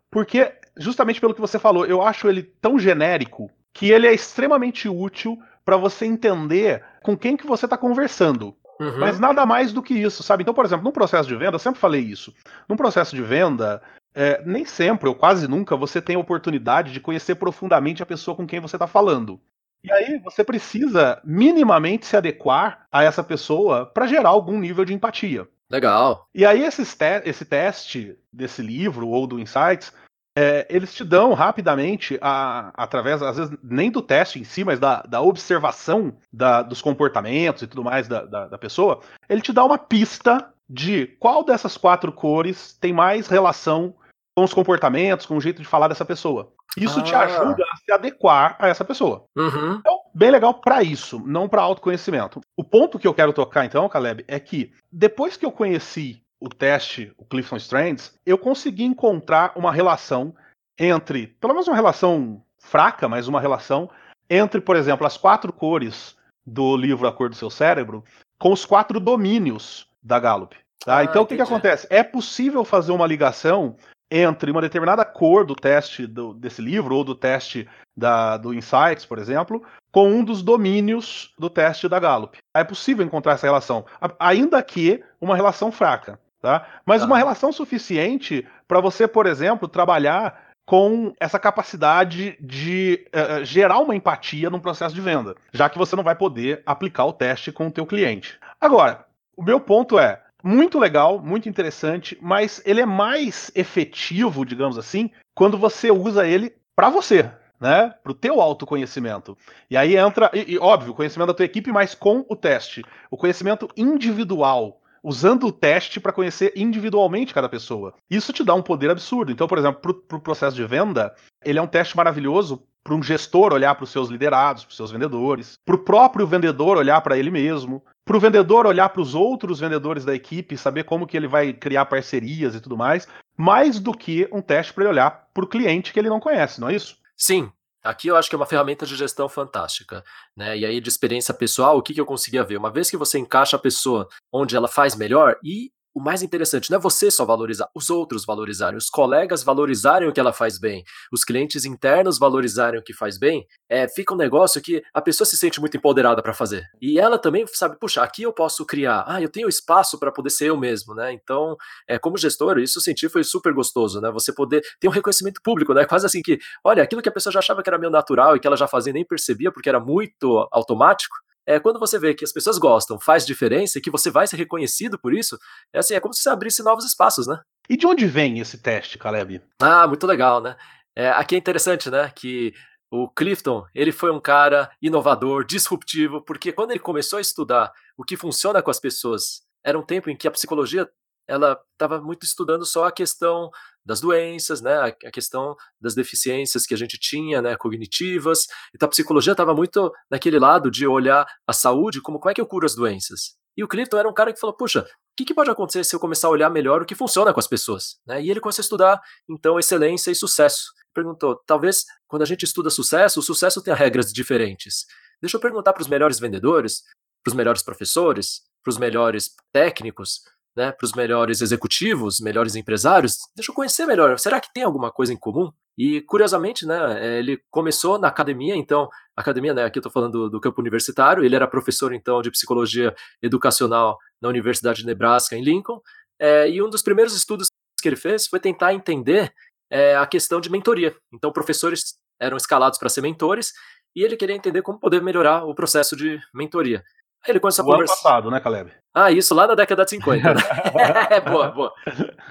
Porque, 0.09 0.53
justamente 0.77 1.21
pelo 1.21 1.33
que 1.33 1.41
você 1.41 1.59
falou, 1.59 1.85
eu 1.85 2.01
acho 2.01 2.27
ele 2.27 2.43
tão 2.43 2.77
genérico 2.79 3.49
que 3.73 3.91
ele 3.91 4.07
é 4.07 4.13
extremamente 4.13 4.87
útil 4.87 5.41
para 5.65 5.77
você 5.77 6.05
entender 6.05 6.83
com 7.01 7.17
quem 7.17 7.35
que 7.35 7.47
você 7.47 7.65
está 7.65 7.77
conversando. 7.77 8.55
Uhum. 8.79 8.99
Mas 8.99 9.19
nada 9.19 9.45
mais 9.45 9.71
do 9.71 9.81
que 9.81 9.93
isso, 9.93 10.23
sabe? 10.23 10.43
Então, 10.43 10.53
por 10.53 10.65
exemplo, 10.65 10.83
num 10.83 10.91
processo 10.91 11.27
de 11.27 11.35
venda, 11.35 11.55
eu 11.55 11.59
sempre 11.59 11.79
falei 11.79 12.01
isso. 12.01 12.33
Num 12.67 12.75
processo 12.75 13.15
de 13.15 13.21
venda, 13.21 13.81
é, 14.13 14.41
nem 14.45 14.65
sempre, 14.65 15.07
ou 15.07 15.15
quase 15.15 15.47
nunca, 15.47 15.75
você 15.75 16.01
tem 16.01 16.15
a 16.15 16.19
oportunidade 16.19 16.91
de 16.91 16.99
conhecer 16.99 17.35
profundamente 17.35 18.03
a 18.03 18.05
pessoa 18.05 18.35
com 18.35 18.45
quem 18.45 18.59
você 18.59 18.75
está 18.75 18.87
falando. 18.87 19.39
E 19.83 19.91
aí 19.91 20.17
você 20.19 20.43
precisa 20.43 21.19
minimamente 21.25 22.05
se 22.05 22.15
adequar 22.15 22.85
a 22.91 23.03
essa 23.03 23.23
pessoa 23.23 23.85
para 23.85 24.07
gerar 24.07 24.29
algum 24.29 24.57
nível 24.57 24.85
de 24.85 24.93
empatia. 24.93 25.47
Legal. 25.69 26.29
E 26.33 26.45
aí 26.45 26.63
esse, 26.63 26.85
te 26.85 27.21
esse 27.25 27.43
teste 27.43 28.17
desse 28.31 28.61
livro 28.61 29.07
ou 29.09 29.27
do 29.27 29.39
Insights, 29.39 29.91
é, 30.35 30.65
eles 30.69 30.93
te 30.93 31.03
dão 31.03 31.33
rapidamente, 31.33 32.17
a, 32.21 32.71
através, 32.75 33.21
às 33.21 33.37
vezes, 33.37 33.57
nem 33.63 33.91
do 33.91 34.01
teste 34.01 34.39
em 34.39 34.43
si, 34.43 34.63
mas 34.63 34.79
da, 34.79 35.01
da 35.03 35.21
observação 35.21 36.15
da, 36.31 36.61
dos 36.61 36.81
comportamentos 36.81 37.61
e 37.61 37.67
tudo 37.67 37.83
mais 37.83 38.07
da, 38.07 38.25
da, 38.25 38.47
da, 38.47 38.57
pessoa, 38.57 39.01
ele 39.29 39.41
te 39.41 39.53
dá 39.53 39.63
uma 39.63 39.77
pista 39.77 40.51
de 40.67 41.07
qual 41.19 41.43
dessas 41.43 41.77
quatro 41.77 42.11
cores 42.11 42.75
tem 42.79 42.91
mais 42.91 43.27
relação 43.27 43.93
com 44.35 44.43
os 44.43 44.53
comportamentos, 44.53 45.27
com 45.27 45.37
o 45.37 45.41
jeito 45.41 45.61
de 45.61 45.67
falar 45.67 45.87
dessa 45.87 46.03
pessoa. 46.03 46.51
Isso 46.75 46.99
ah. 46.99 47.03
te 47.03 47.13
ajuda 47.13 47.63
a 47.71 47.77
se 47.77 47.91
adequar 47.91 48.55
a 48.57 48.67
essa 48.67 48.83
pessoa. 48.83 49.25
Uhum. 49.35 49.75
Então, 49.75 49.99
bem 50.15 50.31
legal 50.31 50.55
para 50.55 50.81
isso, 50.81 51.21
não 51.23 51.47
para 51.47 51.61
autoconhecimento. 51.61 52.41
O 52.57 52.63
ponto 52.63 52.97
que 52.97 53.07
eu 53.07 53.13
quero 53.13 53.31
tocar, 53.31 53.65
então, 53.65 53.87
Caleb, 53.87 54.25
é 54.27 54.39
que 54.39 54.73
depois 54.91 55.37
que 55.37 55.45
eu 55.45 55.51
conheci 55.51 56.22
o 56.43 56.49
teste, 56.49 57.13
o 57.17 57.23
Clifton 57.23 57.55
Strands, 57.55 58.13
eu 58.25 58.37
consegui 58.37 58.83
encontrar 58.83 59.53
uma 59.55 59.71
relação 59.71 60.35
entre, 60.77 61.27
pelo 61.39 61.53
menos 61.53 61.69
uma 61.69 61.75
relação 61.75 62.43
fraca, 62.59 63.07
mas 63.07 63.29
uma 63.29 63.39
relação 63.39 63.89
entre, 64.29 64.59
por 64.59 64.75
exemplo, 64.75 65.07
as 65.07 65.15
quatro 65.15 65.53
cores 65.53 66.17
do 66.45 66.75
livro 66.75 67.07
A 67.07 67.13
Cor 67.13 67.29
do 67.29 67.35
Seu 67.35 67.49
Cérebro 67.49 68.03
com 68.37 68.51
os 68.51 68.65
quatro 68.65 68.99
domínios 68.99 69.87
da 70.03 70.19
Gallup. 70.19 70.53
Tá? 70.83 70.97
Ah, 70.97 71.03
então, 71.05 71.23
o 71.23 71.25
que, 71.25 71.37
que 71.37 71.41
acontece? 71.41 71.87
É 71.89 72.03
possível 72.03 72.65
fazer 72.65 72.91
uma 72.91 73.07
ligação 73.07 73.77
entre 74.11 74.51
uma 74.51 74.61
determinada 74.61 75.05
cor 75.05 75.45
do 75.45 75.55
teste 75.55 76.05
do, 76.05 76.33
desse 76.33 76.61
livro, 76.61 76.93
ou 76.93 77.05
do 77.05 77.15
teste 77.15 77.69
da, 77.95 78.35
do 78.35 78.53
Insights, 78.53 79.05
por 79.05 79.17
exemplo, 79.17 79.63
com 79.93 80.09
um 80.09 80.25
dos 80.25 80.43
domínios 80.43 81.33
do 81.39 81.49
teste 81.49 81.87
da 81.87 81.99
Gallup. 81.99 82.37
É 82.53 82.65
possível 82.65 83.05
encontrar 83.05 83.33
essa 83.33 83.47
relação, 83.47 83.85
ainda 84.19 84.61
que 84.61 85.01
uma 85.21 85.37
relação 85.37 85.71
fraca. 85.71 86.19
Tá? 86.43 86.67
Mas 86.85 86.99
tá. 86.99 87.07
uma 87.07 87.17
relação 87.17 87.53
suficiente 87.53 88.45
para 88.67 88.81
você, 88.81 89.07
por 89.07 89.25
exemplo, 89.27 89.65
trabalhar 89.65 90.49
com 90.65 91.13
essa 91.17 91.39
capacidade 91.39 92.37
de 92.37 93.07
uh, 93.15 93.45
gerar 93.45 93.79
uma 93.79 93.95
empatia 93.95 94.49
num 94.49 94.59
processo 94.59 94.93
de 94.93 94.99
venda, 94.99 95.37
já 95.53 95.69
que 95.69 95.77
você 95.77 95.95
não 95.95 96.03
vai 96.03 96.15
poder 96.15 96.61
aplicar 96.65 97.05
o 97.05 97.13
teste 97.13 97.49
com 97.49 97.67
o 97.67 97.71
teu 97.71 97.85
cliente. 97.85 98.37
Agora, 98.59 99.05
o 99.37 99.41
meu 99.41 99.57
ponto 99.57 99.97
é 99.97 100.21
muito 100.43 100.77
legal, 100.77 101.17
muito 101.17 101.47
interessante, 101.47 102.17
mas 102.21 102.61
ele 102.65 102.81
é 102.81 102.85
mais 102.85 103.49
efetivo, 103.55 104.45
digamos 104.45 104.77
assim, 104.77 105.09
quando 105.33 105.57
você 105.57 105.91
usa 105.91 106.27
ele 106.27 106.53
para 106.75 106.89
você, 106.89 107.31
né? 107.57 107.93
Para 108.03 108.11
o 108.11 108.15
teu 108.15 108.41
autoconhecimento. 108.41 109.37
E 109.71 109.77
aí 109.77 109.95
entra, 109.95 110.29
e, 110.33 110.55
e, 110.55 110.59
óbvio, 110.59 110.91
o 110.91 110.95
conhecimento 110.95 111.27
da 111.27 111.33
tua 111.33 111.45
equipe, 111.45 111.71
mas 111.71 111.95
com 111.95 112.25
o 112.27 112.35
teste. 112.35 112.83
O 113.09 113.15
conhecimento 113.15 113.69
individual 113.77 114.81
usando 115.03 115.47
o 115.47 115.51
teste 115.51 115.99
para 115.99 116.13
conhecer 116.13 116.53
individualmente 116.55 117.33
cada 117.33 117.49
pessoa. 117.49 117.93
Isso 118.09 118.31
te 118.31 118.43
dá 118.43 118.55
um 118.55 118.61
poder 118.61 118.89
absurdo. 118.89 119.31
Então, 119.31 119.47
por 119.47 119.57
exemplo, 119.57 119.81
para 119.81 119.91
o 119.91 119.95
pro 119.95 120.19
processo 120.19 120.55
de 120.55 120.65
venda, 120.65 121.13
ele 121.43 121.59
é 121.59 121.61
um 121.61 121.67
teste 121.67 121.97
maravilhoso 121.97 122.63
para 122.83 122.95
um 122.95 123.03
gestor 123.03 123.53
olhar 123.53 123.75
para 123.75 123.83
os 123.83 123.89
seus 123.89 124.09
liderados, 124.09 124.63
para 124.63 124.71
os 124.71 124.77
seus 124.77 124.91
vendedores, 124.91 125.53
para 125.65 125.75
o 125.75 125.79
próprio 125.79 126.27
vendedor 126.27 126.77
olhar 126.77 126.99
para 127.01 127.17
ele 127.17 127.31
mesmo, 127.31 127.83
para 128.05 128.17
o 128.17 128.19
vendedor 128.19 128.65
olhar 128.65 128.89
para 128.89 129.01
os 129.01 129.15
outros 129.15 129.59
vendedores 129.59 130.03
da 130.03 130.13
equipe, 130.13 130.57
saber 130.57 130.83
como 130.83 131.07
que 131.07 131.15
ele 131.15 131.27
vai 131.27 131.53
criar 131.53 131.85
parcerias 131.85 132.55
e 132.55 132.59
tudo 132.59 132.75
mais, 132.75 133.07
mais 133.37 133.79
do 133.79 133.93
que 133.93 134.27
um 134.31 134.41
teste 134.41 134.73
para 134.73 134.83
ele 134.83 134.91
olhar 134.91 135.27
para 135.33 135.45
o 135.45 135.47
cliente 135.47 135.93
que 135.93 135.99
ele 135.99 136.09
não 136.09 136.19
conhece, 136.19 136.59
não 136.59 136.67
é 136.67 136.75
isso? 136.75 136.97
Sim, 137.15 137.49
Aqui 137.83 138.07
eu 138.07 138.15
acho 138.15 138.29
que 138.29 138.35
é 138.35 138.37
uma 138.37 138.45
ferramenta 138.45 138.85
de 138.85 138.95
gestão 138.95 139.27
fantástica, 139.27 140.03
né? 140.35 140.57
E 140.57 140.65
aí 140.65 140.79
de 140.79 140.89
experiência 140.89 141.33
pessoal, 141.33 141.77
o 141.77 141.81
que, 141.81 141.93
que 141.93 141.99
eu 141.99 142.05
conseguia 142.05 142.43
ver? 142.43 142.57
Uma 142.57 142.71
vez 142.71 142.89
que 142.89 142.97
você 142.97 143.19
encaixa 143.19 143.57
a 143.57 143.59
pessoa 143.59 144.07
onde 144.31 144.55
ela 144.55 144.67
faz 144.67 144.95
melhor 144.95 145.37
e 145.43 145.71
o 145.93 146.01
mais 146.01 146.23
interessante 146.23 146.71
não 146.71 146.77
é 146.77 146.81
você 146.81 147.11
só 147.11 147.25
valorizar, 147.25 147.69
os 147.75 147.89
outros 147.89 148.25
valorizarem, 148.25 148.77
os 148.77 148.89
colegas 148.89 149.43
valorizarem 149.43 150.07
o 150.07 150.13
que 150.13 150.19
ela 150.19 150.33
faz 150.33 150.57
bem, 150.57 150.83
os 151.11 151.23
clientes 151.23 151.65
internos 151.65 152.17
valorizarem 152.17 152.79
o 152.79 152.83
que 152.83 152.93
faz 152.93 153.17
bem, 153.17 153.45
é, 153.69 153.87
fica 153.87 154.13
um 154.13 154.17
negócio 154.17 154.61
que 154.61 154.83
a 154.93 155.01
pessoa 155.01 155.25
se 155.25 155.37
sente 155.37 155.59
muito 155.59 155.77
empoderada 155.77 156.21
para 156.21 156.33
fazer. 156.33 156.63
E 156.81 156.99
ela 156.99 157.17
também 157.17 157.45
sabe, 157.47 157.77
puxa, 157.79 158.01
aqui 158.01 158.23
eu 158.23 158.33
posso 158.33 158.65
criar, 158.65 159.03
ah, 159.07 159.21
eu 159.21 159.29
tenho 159.29 159.47
espaço 159.47 159.99
para 159.99 160.11
poder 160.11 160.29
ser 160.29 160.49
eu 160.49 160.57
mesmo, 160.57 160.95
né? 160.95 161.13
Então, 161.13 161.55
é, 161.87 161.99
como 161.99 162.17
gestor, 162.17 162.57
isso 162.59 162.81
senti 162.81 163.07
foi 163.07 163.23
super 163.23 163.53
gostoso, 163.53 164.01
né? 164.01 164.09
Você 164.11 164.33
poder 164.33 164.61
ter 164.79 164.87
um 164.87 164.91
reconhecimento 164.91 165.41
público, 165.43 165.73
né? 165.73 165.85
Quase 165.93 166.05
assim 166.05 166.21
que, 166.21 166.39
olha, 166.63 166.81
aquilo 166.83 167.01
que 167.01 167.09
a 167.09 167.11
pessoa 167.11 167.31
já 167.31 167.39
achava 167.39 167.61
que 167.61 167.69
era 167.69 167.77
meio 167.77 167.91
natural 167.91 168.35
e 168.35 168.39
que 168.39 168.47
ela 168.47 168.57
já 168.57 168.67
fazia 168.67 168.93
nem 168.93 169.05
percebia 169.05 169.51
porque 169.51 169.69
era 169.69 169.79
muito 169.79 170.47
automático, 170.51 171.15
é, 171.45 171.59
quando 171.59 171.79
você 171.79 171.99
vê 171.99 172.13
que 172.13 172.23
as 172.23 172.31
pessoas 172.31 172.57
gostam, 172.57 172.99
faz 172.99 173.25
diferença 173.25 173.77
e 173.77 173.81
que 173.81 173.91
você 173.91 174.09
vai 174.09 174.27
ser 174.27 174.37
reconhecido 174.37 174.97
por 174.97 175.13
isso, 175.13 175.37
é 175.71 175.79
assim, 175.79 175.93
é 175.93 175.99
como 175.99 176.13
se 176.13 176.21
você 176.21 176.29
abrisse 176.29 176.63
novos 176.63 176.85
espaços, 176.85 177.27
né? 177.27 177.39
E 177.69 177.77
de 177.77 177.85
onde 177.87 178.05
vem 178.05 178.39
esse 178.39 178.57
teste, 178.57 178.97
Caleb? 178.97 179.41
Ah, 179.61 179.87
muito 179.87 180.05
legal, 180.07 180.41
né? 180.41 180.55
É, 180.95 181.09
aqui 181.09 181.35
é 181.35 181.37
interessante, 181.37 181.89
né, 181.89 182.11
que 182.15 182.53
o 182.91 183.09
Clifton, 183.09 183.65
ele 183.73 183.91
foi 183.91 184.11
um 184.11 184.19
cara 184.19 184.69
inovador, 184.79 185.43
disruptivo, 185.43 186.21
porque 186.21 186.51
quando 186.51 186.71
ele 186.71 186.79
começou 186.79 187.17
a 187.17 187.21
estudar 187.21 187.71
o 187.97 188.03
que 188.03 188.15
funciona 188.15 188.61
com 188.61 188.69
as 188.69 188.79
pessoas, 188.79 189.41
era 189.63 189.79
um 189.79 189.83
tempo 189.83 190.11
em 190.11 190.15
que 190.15 190.27
a 190.27 190.31
psicologia 190.31 190.87
ela 191.27 191.59
estava 191.71 191.99
muito 191.99 192.23
estudando 192.23 192.65
só 192.65 192.85
a 192.85 192.91
questão 192.91 193.49
das 193.85 193.99
doenças, 193.99 194.61
né, 194.61 194.95
a 195.05 195.11
questão 195.11 195.55
das 195.79 195.93
deficiências 195.93 196.65
que 196.65 196.73
a 196.73 196.77
gente 196.77 196.97
tinha, 196.97 197.41
né, 197.41 197.55
cognitivas. 197.55 198.47
Então 198.73 198.87
a 198.87 198.89
psicologia 198.89 199.33
estava 199.33 199.53
muito 199.53 199.91
naquele 200.09 200.39
lado 200.39 200.71
de 200.71 200.87
olhar 200.87 201.25
a 201.45 201.53
saúde 201.53 202.01
como 202.01 202.19
como 202.19 202.31
é 202.31 202.33
que 202.33 202.41
eu 202.41 202.47
curo 202.47 202.65
as 202.65 202.75
doenças. 202.75 203.35
E 203.55 203.63
o 203.63 203.67
Clifton 203.67 203.97
era 203.97 204.09
um 204.09 204.13
cara 204.13 204.33
que 204.33 204.39
falou, 204.39 204.55
puxa, 204.55 204.81
o 204.81 205.15
que, 205.15 205.25
que, 205.25 205.33
pode 205.33 205.49
acontecer 205.49 205.83
se 205.83 205.95
eu 205.95 205.99
começar 205.99 206.27
a 206.27 206.31
olhar 206.31 206.49
melhor 206.49 206.81
o 206.81 206.85
que 206.85 206.95
funciona 206.95 207.31
com 207.31 207.39
as 207.39 207.47
pessoas? 207.47 207.99
Né? 208.05 208.23
E 208.23 208.31
ele 208.31 208.39
começou 208.39 208.61
a 208.61 208.65
estudar, 208.65 209.01
então, 209.29 209.59
excelência 209.59 210.09
e 210.09 210.15
sucesso. 210.15 210.71
Perguntou, 210.91 211.39
talvez 211.45 211.85
quando 212.07 212.23
a 212.23 212.25
gente 212.25 212.43
estuda 212.43 212.71
sucesso, 212.71 213.19
o 213.19 213.23
sucesso 213.23 213.61
tenha 213.61 213.75
regras 213.75 214.11
diferentes. 214.11 214.85
Deixa 215.21 215.37
eu 215.37 215.41
perguntar 215.41 215.73
para 215.73 215.81
os 215.81 215.87
melhores 215.87 216.19
vendedores, 216.19 216.81
para 217.23 217.31
os 217.31 217.35
melhores 217.35 217.61
professores, 217.61 218.41
para 218.63 218.71
os 218.71 218.77
melhores 218.77 219.35
técnicos, 219.51 220.21
né, 220.55 220.71
para 220.71 220.85
os 220.85 220.93
melhores 220.93 221.41
executivos, 221.41 222.19
melhores 222.19 222.55
empresários, 222.55 223.17
deixa 223.35 223.51
eu 223.51 223.55
conhecer 223.55 223.85
melhor. 223.85 224.17
Será 224.19 224.39
que 224.39 224.51
tem 224.53 224.63
alguma 224.63 224.91
coisa 224.91 225.11
em 225.13 225.17
comum? 225.17 225.51
E 225.77 226.01
curiosamente, 226.01 226.65
né, 226.65 227.17
ele 227.17 227.41
começou 227.49 227.97
na 227.97 228.07
academia, 228.07 228.55
então, 228.55 228.87
academia, 229.15 229.53
né, 229.53 229.63
aqui 229.65 229.79
eu 229.79 229.81
estou 229.81 229.91
falando 229.91 230.11
do, 230.11 230.29
do, 230.29 230.39
campo 230.39 230.61
universitário, 230.61 231.23
ele 231.23 231.35
era 231.35 231.47
professor 231.47 231.93
então 231.93 232.21
de 232.21 232.29
psicologia 232.29 232.93
educacional 233.21 233.97
na 234.21 234.29
Universidade 234.29 234.81
de 234.81 234.85
Nebraska 234.85 235.35
em 235.35 235.43
Lincoln, 235.43 235.81
é, 236.19 236.47
e 236.47 236.61
um 236.61 236.69
dos 236.69 236.83
primeiros 236.83 237.15
estudos 237.15 237.47
que 237.81 237.89
ele 237.89 237.95
fez 237.95 238.27
foi 238.27 238.39
tentar 238.39 238.73
entender 238.73 239.33
é, 239.71 239.95
a 239.95 240.05
questão 240.05 240.39
de 240.39 240.51
mentoria. 240.51 240.95
Então, 241.11 241.31
professores 241.31 241.95
eram 242.19 242.37
escalados 242.37 242.77
para 242.77 242.89
ser 242.89 243.01
mentores 243.01 243.51
e 243.95 244.03
ele 244.03 244.15
queria 244.15 244.35
entender 244.35 244.61
como 244.61 244.79
poder 244.79 245.01
melhorar 245.01 245.43
o 245.43 245.55
processo 245.55 245.95
de 245.95 246.19
mentoria. 246.33 246.83
Aí 247.25 247.31
ele 247.31 247.39
começou 247.39 247.63
a 247.63 247.65
conversar. 247.65 247.93
ano 247.93 248.01
passado, 248.03 248.31
né, 248.31 248.39
Caleb? 248.41 248.71
Ah, 248.93 249.09
isso 249.09 249.33
lá 249.33 249.47
na 249.47 249.55
década 249.55 249.85
de 249.85 249.91
50. 249.91 250.33
Né? 250.33 250.41
é, 251.09 251.21
boa, 251.21 251.49
boa. 251.49 251.73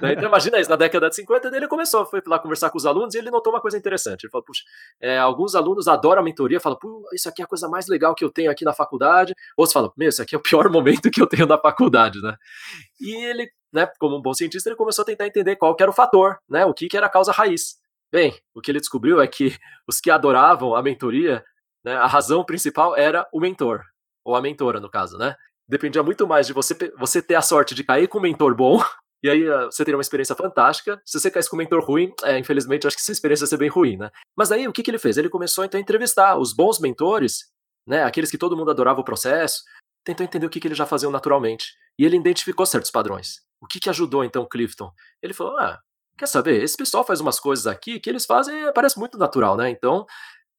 Então 0.01 0.25
imagina 0.25 0.59
isso, 0.59 0.69
na 0.69 0.75
década 0.75 1.09
de 1.09 1.15
50 1.15 1.47
ele 1.55 1.67
começou, 1.67 2.05
foi 2.05 2.21
lá 2.27 2.37
conversar 2.37 2.69
com 2.69 2.77
os 2.77 2.85
alunos 2.85 3.15
e 3.15 3.17
ele 3.17 3.31
notou 3.31 3.51
uma 3.51 3.59
coisa 3.59 3.75
interessante. 3.77 4.23
Ele 4.23 4.31
falou, 4.31 4.45
puxa, 4.45 4.63
é, 5.01 5.17
alguns 5.17 5.55
alunos 5.55 5.87
adoram 5.87 6.21
a 6.21 6.23
mentoria, 6.23 6.59
falam, 6.59 6.77
Pô, 6.79 7.03
isso 7.11 7.27
aqui 7.27 7.41
é 7.41 7.45
a 7.45 7.47
coisa 7.47 7.67
mais 7.67 7.87
legal 7.87 8.13
que 8.13 8.23
eu 8.23 8.29
tenho 8.29 8.51
aqui 8.51 8.63
na 8.63 8.71
faculdade. 8.71 9.33
Outros 9.57 9.73
falam, 9.73 9.91
meu, 9.97 10.09
isso 10.09 10.21
aqui 10.21 10.35
é 10.35 10.37
o 10.37 10.41
pior 10.41 10.69
momento 10.71 11.09
que 11.09 11.21
eu 11.21 11.27
tenho 11.27 11.47
na 11.47 11.57
faculdade, 11.57 12.21
né? 12.21 12.35
E 13.01 13.13
ele, 13.25 13.49
né, 13.73 13.89
como 13.99 14.17
um 14.17 14.21
bom 14.21 14.33
cientista, 14.33 14.69
ele 14.69 14.77
começou 14.77 15.01
a 15.01 15.05
tentar 15.05 15.25
entender 15.25 15.55
qual 15.55 15.75
era 15.77 15.89
o 15.89 15.93
fator, 15.93 16.37
né, 16.47 16.65
o 16.65 16.73
que, 16.73 16.87
que 16.87 16.95
era 16.95 17.07
a 17.07 17.09
causa 17.09 17.31
raiz. 17.31 17.75
Bem, 18.11 18.31
o 18.53 18.61
que 18.61 18.69
ele 18.69 18.79
descobriu 18.79 19.19
é 19.19 19.27
que 19.27 19.57
os 19.87 19.99
que 19.99 20.11
adoravam 20.11 20.75
a 20.75 20.83
mentoria, 20.83 21.43
né, 21.83 21.95
a 21.95 22.05
razão 22.05 22.45
principal 22.45 22.95
era 22.95 23.27
o 23.33 23.39
mentor, 23.39 23.83
ou 24.23 24.35
a 24.35 24.41
mentora, 24.41 24.79
no 24.79 24.89
caso, 24.89 25.17
né? 25.17 25.35
Dependia 25.67 26.03
muito 26.03 26.27
mais 26.27 26.47
de 26.47 26.53
você, 26.53 26.75
você 26.97 27.21
ter 27.21 27.35
a 27.35 27.41
sorte 27.41 27.73
de 27.73 27.83
cair 27.83 28.07
com 28.07 28.17
um 28.17 28.21
mentor 28.21 28.55
bom, 28.55 28.83
e 29.23 29.29
aí 29.29 29.49
uh, 29.49 29.65
você 29.65 29.85
teria 29.85 29.97
uma 29.97 30.01
experiência 30.01 30.35
fantástica. 30.35 31.01
Se 31.05 31.19
você 31.19 31.31
caísse 31.31 31.49
com 31.49 31.55
um 31.55 31.59
mentor 31.59 31.83
ruim, 31.83 32.13
é, 32.23 32.37
infelizmente, 32.37 32.85
acho 32.85 32.95
que 32.95 33.01
essa 33.01 33.11
experiência 33.11 33.43
ia 33.43 33.47
ser 33.47 33.57
bem 33.57 33.69
ruim, 33.69 33.97
né? 33.97 34.11
Mas 34.35 34.51
aí, 34.51 34.67
o 34.67 34.73
que, 34.73 34.83
que 34.83 34.91
ele 34.91 34.99
fez? 34.99 35.17
Ele 35.17 35.29
começou, 35.29 35.63
então, 35.63 35.77
a 35.77 35.81
entrevistar 35.81 36.37
os 36.37 36.53
bons 36.53 36.79
mentores, 36.79 37.49
né? 37.87 38.03
Aqueles 38.03 38.29
que 38.29 38.37
todo 38.37 38.57
mundo 38.57 38.71
adorava 38.71 38.99
o 38.99 39.05
processo, 39.05 39.63
tentou 40.03 40.23
entender 40.23 40.45
o 40.45 40.49
que, 40.49 40.59
que 40.59 40.67
eles 40.67 40.77
já 40.77 40.85
faziam 40.85 41.11
naturalmente. 41.11 41.73
E 41.97 42.05
ele 42.05 42.17
identificou 42.17 42.65
certos 42.65 42.91
padrões. 42.91 43.41
O 43.61 43.67
que, 43.67 43.79
que 43.79 43.89
ajudou, 43.89 44.23
então, 44.23 44.45
Clifton? 44.45 44.91
Ele 45.21 45.33
falou, 45.33 45.57
ah, 45.57 45.79
quer 46.17 46.27
saber? 46.27 46.61
Esse 46.61 46.75
pessoal 46.75 47.05
faz 47.05 47.21
umas 47.21 47.39
coisas 47.39 47.67
aqui 47.67 47.99
que 47.99 48.09
eles 48.09 48.25
fazem, 48.25 48.71
parece 48.73 48.99
muito 48.99 49.17
natural, 49.17 49.55
né? 49.55 49.69
Então, 49.69 50.05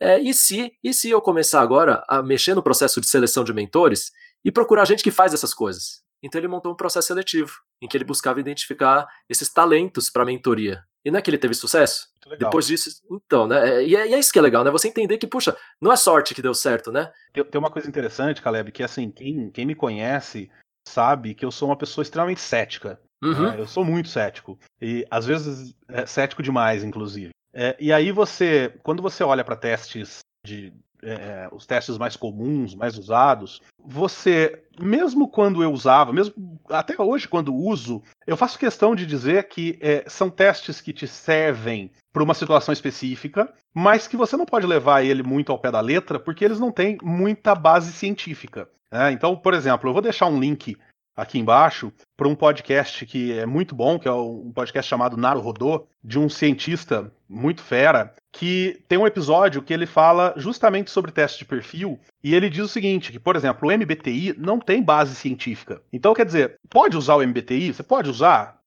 é, 0.01 0.21
e, 0.21 0.35
se, 0.35 0.73
e 0.83 0.93
se 0.93 1.11
eu 1.11 1.21
começar 1.21 1.61
agora 1.61 2.05
a 2.09 2.23
mexer 2.23 2.55
no 2.55 2.63
processo 2.63 3.01
de 3.01 3.09
seleção 3.09 3.45
de 3.45 3.53
mentores 3.53 4.13
e 4.45 4.51
procurar 4.51 4.85
gente 4.85 5.03
que 5.03 5.11
faz 5.11 5.33
essas 5.33 5.55
coisas? 5.55 6.03
Então 6.23 6.41
ele 6.41 6.49
montou 6.49 6.73
um 6.73 6.77
processo 6.77 7.09
seletivo, 7.09 7.53
em 7.83 7.87
que 7.87 7.97
ele 7.97 8.05
buscava 8.05 8.41
identificar 8.41 9.07
esses 9.29 9.53
talentos 9.53 10.09
para 10.11 10.25
mentoria. 10.25 10.83
E 11.05 11.11
não 11.11 11.19
é 11.19 11.23
que 11.23 11.29
ele 11.29 11.37
teve 11.37 11.53
sucesso? 11.53 12.09
Depois 12.39 12.67
disso, 12.67 12.89
então, 13.11 13.47
né? 13.47 13.69
É, 13.69 13.87
e 13.87 13.95
é, 13.95 14.09
e 14.09 14.15
é, 14.15 14.19
isso 14.19 14.33
que 14.33 14.39
é 14.39 14.43
legal, 14.43 14.65
né? 14.65 14.71
Você 14.71 14.89
entender 14.89 15.19
que, 15.19 15.27
puxa, 15.27 15.55
não 15.79 15.93
é 15.93 15.97
sorte 15.97 16.35
que 16.35 16.41
deu 16.41 16.55
certo, 16.55 16.91
né? 16.91 17.13
Tem, 17.31 17.45
tem 17.45 17.59
uma 17.59 17.71
coisa 17.71 17.87
interessante, 17.87 18.41
Caleb, 18.41 18.73
que 18.73 18.83
assim, 18.83 19.11
quem, 19.11 19.51
quem 19.51 19.67
me 19.67 19.75
conhece 19.75 20.51
sabe 20.89 21.35
que 21.35 21.45
eu 21.45 21.51
sou 21.51 21.69
uma 21.69 21.77
pessoa 21.77 22.03
extremamente 22.03 22.41
cética. 22.41 22.99
Uhum. 23.23 23.51
Né? 23.51 23.61
Eu 23.61 23.67
sou 23.67 23.85
muito 23.85 24.09
cético. 24.09 24.59
E 24.81 25.07
às 25.11 25.27
vezes 25.27 25.75
é 25.89 26.07
cético 26.07 26.43
demais, 26.43 26.83
inclusive. 26.83 27.31
É, 27.54 27.76
e 27.78 27.92
aí 27.92 28.11
você, 28.11 28.75
quando 28.82 29.00
você 29.00 29.23
olha 29.23 29.44
para 29.44 29.54
testes 29.56 30.18
de 30.44 30.73
é, 31.04 31.49
os 31.52 31.66
testes 31.66 31.99
mais 31.99 32.16
comuns, 32.16 32.75
mais 32.75 32.99
usados, 32.99 33.61
você, 33.78 34.64
mesmo 34.80 35.28
quando 35.28 35.62
eu 35.62 35.70
usava, 35.70 36.12
mesmo 36.12 36.58
até 36.68 37.00
hoje 37.00 37.28
quando 37.28 37.54
uso, 37.54 38.02
eu 38.26 38.37
faço 38.37 38.58
questão 38.58 38.94
de 38.94 39.06
dizer 39.06 39.49
que 39.49 39.78
é, 39.80 40.04
são 40.08 40.30
testes 40.30 40.80
que 40.80 40.92
te 40.92 41.06
servem 41.06 41.90
para 42.12 42.23
uma 42.23 42.34
situação 42.34 42.73
específica, 42.73 43.52
mas 43.73 44.08
que 44.08 44.16
você 44.16 44.37
não 44.37 44.46
pode 44.46 44.66
levar 44.66 45.04
ele 45.04 45.23
muito 45.23 45.52
ao 45.52 45.58
pé 45.58 45.70
da 45.70 45.80
letra, 45.80 46.18
porque 46.18 46.44
eles 46.44 46.58
não 46.58 46.73
têm 46.73 46.99
muita 47.02 47.54
base 47.54 47.92
científica. 47.92 48.68
Né? 48.90 49.12
Então, 49.12 49.37
por 49.37 49.54
exemplo, 49.54 49.88
eu 49.88 49.92
vou 49.92 50.02
deixar 50.02 50.26
um 50.26 50.40
link 50.40 50.76
aqui 51.16 51.38
embaixo 51.38 51.92
para 52.16 52.28
um 52.28 52.35
podcast 52.35 53.06
que 53.06 53.38
é 53.38 53.47
muito 53.47 53.75
bom, 53.75 53.99
que 53.99 54.09
é 54.09 54.12
um 54.12 54.50
podcast 54.52 54.88
chamado 54.88 55.16
Naru 55.16 55.40
Rodô, 55.40 55.87
de 56.02 56.18
um 56.18 56.28
cientista 56.28 57.12
muito 57.28 57.62
fera, 57.62 58.14
que 58.33 58.83
tem 58.88 58.99
um 58.99 59.06
episódio 59.06 59.62
que 59.62 59.73
ele 59.73 59.87
fala 59.87 60.35
justamente 60.37 60.90
sobre 60.90 61.12
teste 61.12 61.38
de 61.38 61.44
perfil, 61.44 61.99
e 62.23 62.35
ele 62.35 62.50
diz 62.50 62.64
o 62.64 62.68
seguinte, 62.68 63.12
que, 63.12 63.18
por 63.18 63.37
exemplo, 63.37 63.68
o 63.68 63.73
MBTI 63.73 64.35
não 64.37 64.59
tem 64.59 64.83
base 64.83 65.14
científica. 65.14 65.80
Então, 65.92 66.14
quer 66.14 66.26
dizer, 66.26 66.56
pode 66.68 66.97
usar 66.97 67.14
o 67.14 67.23
MBTI, 67.26 67.73
você 67.73 67.83
pode 67.83 68.11
usar 68.11 68.59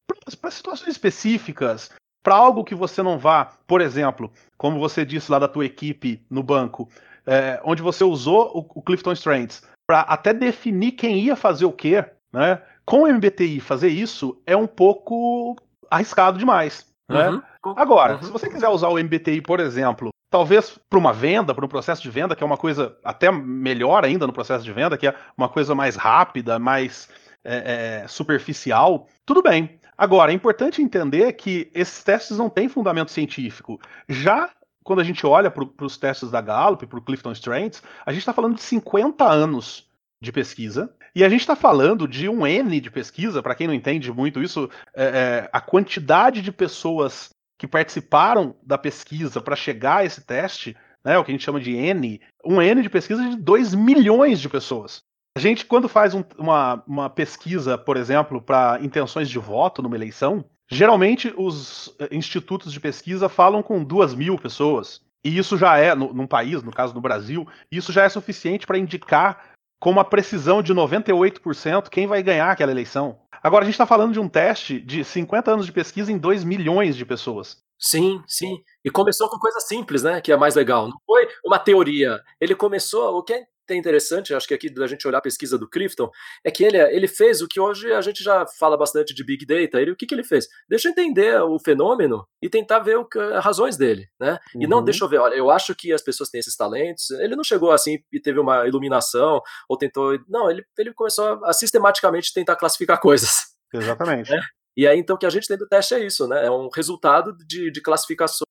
para 0.42 0.52
situações 0.52 0.92
específicas, 0.92 1.92
para 2.24 2.36
algo 2.36 2.64
que 2.64 2.76
você 2.76 3.02
não 3.02 3.18
vá, 3.18 3.54
por 3.66 3.82
exemplo, 3.82 4.32
como 4.58 4.80
você 4.80 5.06
disse 5.06 5.32
lá 5.32 5.40
da 5.40 5.48
tua 5.48 5.66
equipe 5.66 6.26
no 6.30 6.44
banco, 6.44 6.90
é, 7.26 7.60
onde 7.64 7.82
você 7.82 8.04
usou 8.04 8.52
o, 8.54 8.80
o 8.80 8.82
Clifton 8.82 9.14
Strengths 9.14 9.64
para 9.86 10.02
até 10.02 10.34
definir 10.34 10.92
quem 10.94 11.20
ia 11.20 11.36
fazer 11.36 11.66
o 11.66 11.72
quê, 11.72 12.04
né? 12.38 12.62
Com 12.86 13.04
o 13.04 13.08
MBTI 13.08 13.60
fazer 13.60 13.90
isso 13.90 14.42
é 14.46 14.56
um 14.56 14.68
pouco 14.68 15.56
arriscado 15.90 16.38
demais. 16.38 16.86
Né? 17.10 17.30
Uhum. 17.30 17.42
Agora, 17.76 18.16
uhum. 18.16 18.24
se 18.24 18.32
você 18.32 18.50
quiser 18.50 18.70
usar 18.70 18.90
o 18.90 18.98
MBTI, 18.98 19.42
por 19.42 19.60
exemplo, 19.60 20.10
talvez 20.30 20.78
para 20.90 21.00
uma 21.00 21.12
venda, 21.12 21.54
para 21.54 21.66
um 21.66 21.70
processo 21.70 22.02
de 22.02 22.10
venda, 22.10 22.36
que 22.36 22.44
é 22.44 22.46
uma 22.46 22.58
coisa 22.58 22.96
até 23.04 23.32
melhor 23.32 24.06
ainda 24.06 24.28
no 24.28 24.34
processo 24.34 24.64
de 24.64 24.72
venda, 24.72 24.98
que 24.98 25.08
é 25.08 25.16
uma 25.38 25.50
coisa 25.50 25.74
mais 25.74 25.96
rápida, 25.96 26.60
mais 26.60 27.10
é, 27.44 28.04
é, 28.04 28.08
superficial, 28.08 29.08
tudo 29.26 29.42
bem. 29.42 29.80
Agora, 29.98 30.32
é 30.32 30.36
importante 30.36 30.82
entender 30.82 31.34
que 31.34 31.72
esses 31.74 32.04
testes 32.04 32.38
não 32.38 32.50
têm 32.50 32.70
fundamento 32.70 33.12
científico. 33.12 33.80
Já 34.08 34.50
quando 34.84 35.00
a 35.00 35.04
gente 35.04 35.26
olha 35.26 35.52
para 35.52 35.86
os 35.86 35.98
testes 35.98 36.32
da 36.32 36.40
Gallup, 36.40 36.86
para 36.86 37.00
o 37.00 37.02
Clifton 37.02 37.34
Strengths, 37.34 37.84
a 38.06 38.12
gente 38.12 38.22
está 38.22 38.32
falando 38.32 38.56
de 38.56 38.62
50 38.62 39.26
anos 39.26 39.86
de 40.22 40.32
pesquisa. 40.32 40.94
E 41.18 41.24
a 41.24 41.30
gente 41.30 41.42
está 41.42 41.56
falando 41.56 42.08
de 42.08 42.30
um 42.30 42.46
N 42.46 42.80
de 42.80 42.92
pesquisa, 42.92 43.42
para 43.42 43.56
quem 43.56 43.66
não 43.66 43.74
entende 43.74 44.14
muito 44.14 44.40
isso, 44.40 44.70
é, 44.96 45.04
é, 45.04 45.50
a 45.52 45.60
quantidade 45.60 46.44
de 46.44 46.52
pessoas 46.52 47.32
que 47.58 47.66
participaram 47.66 48.56
da 48.62 48.78
pesquisa 48.78 49.42
para 49.42 49.56
chegar 49.56 49.98
a 49.98 50.06
esse 50.06 50.22
teste, 50.22 50.78
né, 51.04 51.18
o 51.18 51.24
que 51.24 51.32
a 51.32 51.34
gente 51.34 51.44
chama 51.44 51.60
de 51.60 51.76
N, 51.76 52.22
um 52.46 52.62
N 52.62 52.84
de 52.84 52.90
pesquisa 52.92 53.28
de 53.32 53.36
2 53.36 53.74
milhões 53.74 54.40
de 54.40 54.48
pessoas. 54.48 55.02
A 55.36 55.40
gente, 55.40 55.66
quando 55.66 55.90
faz 55.90 56.14
um, 56.14 56.24
uma, 56.38 56.84
uma 56.86 57.10
pesquisa, 57.10 57.80
por 57.80 57.98
exemplo, 57.98 58.40
para 58.40 58.78
intenções 58.84 59.28
de 59.28 59.40
voto 59.40 59.82
numa 59.82 59.96
eleição, 59.96 60.46
geralmente 60.70 61.34
os 61.36 61.96
é, 61.98 62.16
institutos 62.16 62.72
de 62.72 62.80
pesquisa 62.80 63.28
falam 63.28 63.64
com 63.64 63.84
duas 63.84 64.14
mil 64.14 64.38
pessoas. 64.38 65.02
E 65.26 65.36
isso 65.36 65.58
já 65.58 65.80
é, 65.80 65.96
no, 65.96 66.14
num 66.14 66.28
país, 66.28 66.62
no 66.62 66.72
caso 66.72 66.94
no 66.94 67.02
Brasil, 67.02 67.48
isso 67.72 67.92
já 67.92 68.04
é 68.04 68.10
suficiente 68.10 68.68
para 68.68 68.78
indicar 68.78 69.57
com 69.80 69.90
uma 69.90 70.04
precisão 70.06 70.62
de 70.62 70.74
98% 70.74 71.90
quem 71.90 72.08
vai 72.08 72.24
ganhar 72.24 72.52
aquela 72.52 72.72
eleição. 72.72 73.20
Agora, 73.44 73.64
a 73.64 73.66
gente 73.66 73.76
está 73.76 73.86
falando 73.86 74.14
de 74.14 74.20
um 74.20 74.28
teste 74.28 74.80
de 74.80 75.04
50 75.04 75.52
anos 75.52 75.66
de 75.66 75.72
pesquisa 75.72 76.12
em 76.12 76.18
2 76.18 76.44
milhões 76.44 76.96
de 76.96 77.06
pessoas. 77.06 77.58
Sim, 77.80 78.22
sim. 78.28 78.58
E 78.84 78.90
começou 78.90 79.30
com 79.30 79.38
coisa 79.38 79.60
simples, 79.60 80.02
né? 80.02 80.20
Que 80.20 80.32
é 80.32 80.38
mais 80.38 80.56
legal. 80.56 80.88
Não 80.88 80.98
foi 81.06 81.28
uma 81.46 81.60
teoria. 81.60 82.20
Ele 82.42 82.56
começou. 82.56 83.18
O 83.18 83.24
que 83.24 83.34
é 83.34 83.46
é 83.74 83.78
interessante, 83.78 84.34
acho 84.34 84.48
que 84.48 84.54
aqui 84.54 84.70
da 84.70 84.88
gente 84.88 85.08
olhar 85.08 85.18
a 85.18 85.22
pesquisa 85.22 85.58
do 85.58 85.70
Clifton, 85.70 86.10
é 86.44 86.52
que 86.52 86.64
ele, 86.64 86.78
ele 86.78 87.08
fez 87.08 87.42
o 87.42 87.48
que 87.48 87.60
hoje 87.60 87.92
a 87.92 88.02
gente 88.02 88.24
já 88.24 88.46
fala 88.60 88.78
bastante 88.78 89.14
de 89.14 89.24
Big 89.24 89.46
Data. 89.46 89.80
Ele, 89.82 89.92
o 89.92 89.96
que, 89.96 90.06
que 90.06 90.16
ele 90.16 90.24
fez? 90.24 90.48
Deixa 90.70 90.88
eu 90.88 90.92
entender 90.92 91.42
o 91.42 91.60
fenômeno 91.60 92.28
e 92.42 92.50
tentar 92.50 92.80
ver 92.80 92.98
o, 92.98 93.08
as 93.34 93.44
razões 93.44 93.78
dele, 93.78 94.08
né? 94.20 94.40
Uhum. 94.56 94.64
E 94.64 94.68
não 94.68 94.80
uhum. 94.80 94.84
deixa 94.84 95.04
eu 95.04 95.10
ver, 95.10 95.20
olha, 95.20 95.36
eu 95.36 95.50
acho 95.50 95.76
que 95.76 95.92
as 95.92 96.02
pessoas 96.02 96.30
têm 96.30 96.40
esses 96.40 96.56
talentos. 96.56 97.10
Ele 97.12 97.36
não 97.36 97.44
chegou 97.44 97.72
assim 97.72 98.00
e 98.12 98.20
teve 98.20 98.40
uma 98.40 98.68
iluminação, 98.68 99.42
ou 99.68 99.78
tentou. 99.78 100.20
Não, 100.28 100.50
ele, 100.50 100.64
ele 100.78 100.94
começou 100.94 101.44
a 101.46 101.54
sistematicamente 101.54 102.34
tentar 102.34 102.56
classificar 102.56 103.00
coisas. 103.02 103.48
Exatamente. 103.74 104.32
Né? 104.32 104.42
E 104.76 104.88
aí, 104.88 105.00
então, 105.00 105.16
o 105.16 105.20
que 105.20 105.26
a 105.26 105.30
gente 105.30 105.48
tem 105.48 105.58
do 105.58 105.68
teste 105.68 105.96
é 105.96 106.06
isso, 106.06 106.28
né? 106.28 106.46
É 106.46 106.52
um 106.52 106.70
resultado 106.70 107.36
de, 107.48 107.72
de 107.72 107.82
classificações 107.82 108.46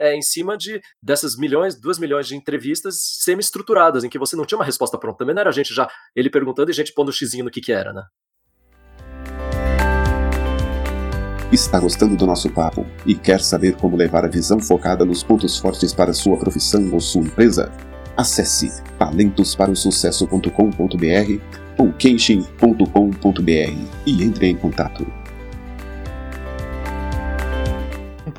é, 0.00 0.16
em 0.16 0.22
cima 0.22 0.56
de 0.56 0.80
dessas 1.02 1.36
milhões, 1.36 1.78
duas 1.78 1.98
milhões 1.98 2.26
de 2.26 2.34
entrevistas 2.34 2.96
semi-estruturadas, 3.20 4.02
em 4.02 4.08
que 4.08 4.18
você 4.18 4.34
não 4.34 4.46
tinha 4.46 4.56
uma 4.58 4.64
resposta 4.64 4.96
pronta. 4.98 5.18
Também 5.18 5.34
não 5.34 5.42
era 5.42 5.52
gente 5.52 5.74
já 5.74 5.86
ele 6.16 6.30
perguntando 6.30 6.70
e 6.70 6.74
gente 6.74 6.94
pondo 6.94 7.10
o 7.10 7.12
xizinho 7.12 7.44
no 7.44 7.50
que 7.50 7.60
que 7.60 7.72
era, 7.72 7.92
né? 7.92 8.02
Está 11.52 11.78
gostando 11.80 12.16
do 12.16 12.26
nosso 12.26 12.48
papo 12.48 12.86
e 13.04 13.14
quer 13.14 13.40
saber 13.40 13.76
como 13.76 13.96
levar 13.96 14.24
a 14.24 14.28
visão 14.28 14.58
focada 14.60 15.04
nos 15.04 15.22
pontos 15.22 15.58
fortes 15.58 15.92
para 15.92 16.14
sua 16.14 16.38
profissão 16.38 16.90
ou 16.92 17.00
sua 17.00 17.22
empresa? 17.22 17.70
Acesse 18.16 18.82
talentosparosucesso.com.br 18.98 21.42
ou 21.76 21.92
kenshin.com.br 21.92 23.50
e 24.06 24.22
entre 24.22 24.46
em 24.46 24.56
contato. 24.56 25.19